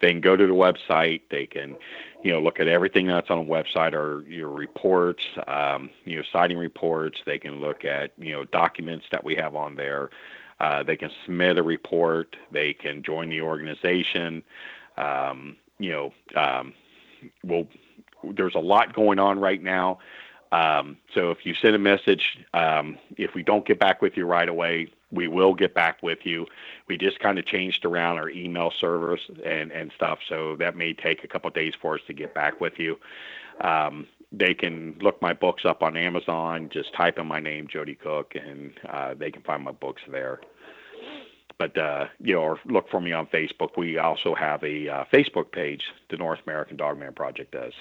They 0.00 0.10
can 0.10 0.20
go 0.20 0.36
to 0.36 0.46
the 0.46 0.52
website. 0.52 1.22
They 1.30 1.46
can, 1.46 1.76
you 2.22 2.32
know, 2.32 2.40
look 2.40 2.60
at 2.60 2.68
everything 2.68 3.06
that's 3.06 3.30
on 3.30 3.46
the 3.46 3.50
website 3.50 3.94
or 3.94 4.22
your 4.28 4.50
reports, 4.50 5.24
um, 5.46 5.88
you 6.04 6.16
know, 6.16 6.22
sighting 6.32 6.58
reports. 6.58 7.20
They 7.24 7.38
can 7.38 7.60
look 7.60 7.84
at, 7.84 8.10
you 8.18 8.32
know, 8.32 8.44
documents 8.44 9.06
that 9.12 9.24
we 9.24 9.36
have 9.36 9.54
on 9.56 9.76
there. 9.76 10.10
Uh, 10.60 10.82
they 10.82 10.96
can 10.96 11.10
submit 11.24 11.58
a 11.58 11.62
report. 11.62 12.36
They 12.52 12.74
can 12.74 13.02
join 13.02 13.28
the 13.28 13.40
organization. 13.40 14.42
Um, 14.96 15.56
you 15.78 15.90
know, 15.90 16.12
um, 16.36 16.72
well, 17.42 17.66
there's 18.22 18.54
a 18.54 18.60
lot 18.60 18.94
going 18.94 19.18
on 19.18 19.40
right 19.40 19.62
now. 19.62 19.98
Um, 20.52 20.98
so 21.12 21.30
if 21.30 21.44
you 21.44 21.54
send 21.54 21.74
a 21.74 21.78
message, 21.78 22.38
um, 22.52 22.98
if 23.16 23.34
we 23.34 23.42
don't 23.42 23.66
get 23.66 23.78
back 23.78 24.00
with 24.00 24.16
you 24.16 24.24
right 24.24 24.48
away, 24.48 24.88
we 25.10 25.28
will 25.28 25.54
get 25.54 25.74
back 25.74 26.02
with 26.02 26.18
you. 26.24 26.46
We 26.88 26.96
just 26.96 27.18
kind 27.20 27.38
of 27.38 27.46
changed 27.46 27.84
around 27.84 28.18
our 28.18 28.28
email 28.30 28.72
servers 28.80 29.20
and, 29.44 29.72
and 29.72 29.92
stuff, 29.96 30.18
so 30.28 30.56
that 30.56 30.76
may 30.76 30.92
take 30.92 31.24
a 31.24 31.28
couple 31.28 31.50
days 31.50 31.74
for 31.80 31.94
us 31.94 32.00
to 32.06 32.12
get 32.12 32.34
back 32.34 32.60
with 32.60 32.78
you. 32.78 32.98
Um, 33.60 34.06
they 34.32 34.54
can 34.54 34.96
look 35.00 35.20
my 35.22 35.32
books 35.32 35.64
up 35.64 35.82
on 35.82 35.96
Amazon. 35.96 36.68
Just 36.72 36.92
type 36.94 37.18
in 37.18 37.26
my 37.26 37.40
name, 37.40 37.68
Joedy 37.68 37.98
Cook, 37.98 38.34
and 38.34 38.72
uh, 38.88 39.14
they 39.14 39.30
can 39.30 39.42
find 39.42 39.62
my 39.62 39.72
books 39.72 40.02
there. 40.10 40.40
But 41.58 41.78
uh, 41.78 42.06
you 42.20 42.34
know, 42.34 42.40
or 42.40 42.58
look 42.66 42.88
for 42.90 43.00
me 43.00 43.12
on 43.12 43.26
Facebook. 43.26 43.76
We 43.76 43.98
also 43.98 44.34
have 44.34 44.62
a 44.64 44.88
uh, 44.88 45.04
Facebook 45.12 45.52
page. 45.52 45.84
The 46.10 46.16
North 46.16 46.40
American 46.46 46.76
Dogman 46.76 47.14
Project 47.14 47.52
does. 47.52 47.72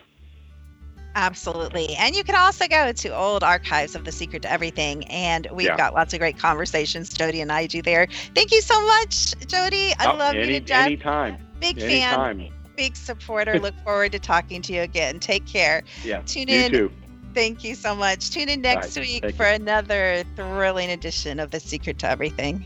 Absolutely. 1.16 1.95
And 1.95 2.16
you 2.16 2.24
can 2.24 2.36
also 2.36 2.68
go 2.68 2.91
to 2.91 3.09
old 3.09 3.43
archives 3.43 3.95
of 3.95 4.03
The 4.03 4.11
Secret 4.11 4.41
to 4.43 4.51
Everything. 4.51 5.05
And 5.07 5.47
we've 5.51 5.68
yeah. 5.68 5.78
got 5.78 5.93
lots 5.93 6.14
of 6.14 6.20
great 6.20 6.38
conversations 6.38 7.14
Joedy 7.14 7.41
and 7.41 7.51
I 7.51 7.68
do 7.68 7.82
there. 7.82 8.07
Thank 8.34 8.51
you 8.51 8.61
so 8.61 8.80
much, 8.86 9.36
Joedy. 9.47 9.93
I 9.99 10.11
oh, 10.11 10.18
love 10.18 10.36
any, 10.36 10.53
you 10.53 10.59
to 10.59 10.66
death. 10.66 10.86
Anytime. 10.88 11.38
Big 11.59 11.80
anytime. 11.80 12.39
fan. 12.39 12.53
Big 12.76 12.95
supporter. 12.95 13.59
Look 13.61 13.76
forward 13.84 14.11
to 14.14 14.20
talking 14.20 14.61
to 14.64 14.74
you 14.74 14.82
again. 14.82 15.20
Take 15.20 15.45
care. 15.45 15.84
Yeah. 16.03 16.22
Tune 16.26 16.47
you 16.47 16.59
in. 16.59 16.72
Too. 16.72 16.91
Thank 17.34 17.64
you 17.64 17.76
so 17.76 17.95
much. 17.95 18.32
Tune 18.32 18.49
in 18.49 18.61
next 18.61 18.95
right. 18.95 19.07
week 19.07 19.36
for 19.36 19.47
you. 19.47 19.55
another 19.55 20.24
thrilling 20.36 20.91
edition 20.91 21.39
of 21.39 21.51
The 21.51 21.59
Secret 21.59 21.99
to 21.99 22.09
Everything. 22.09 22.66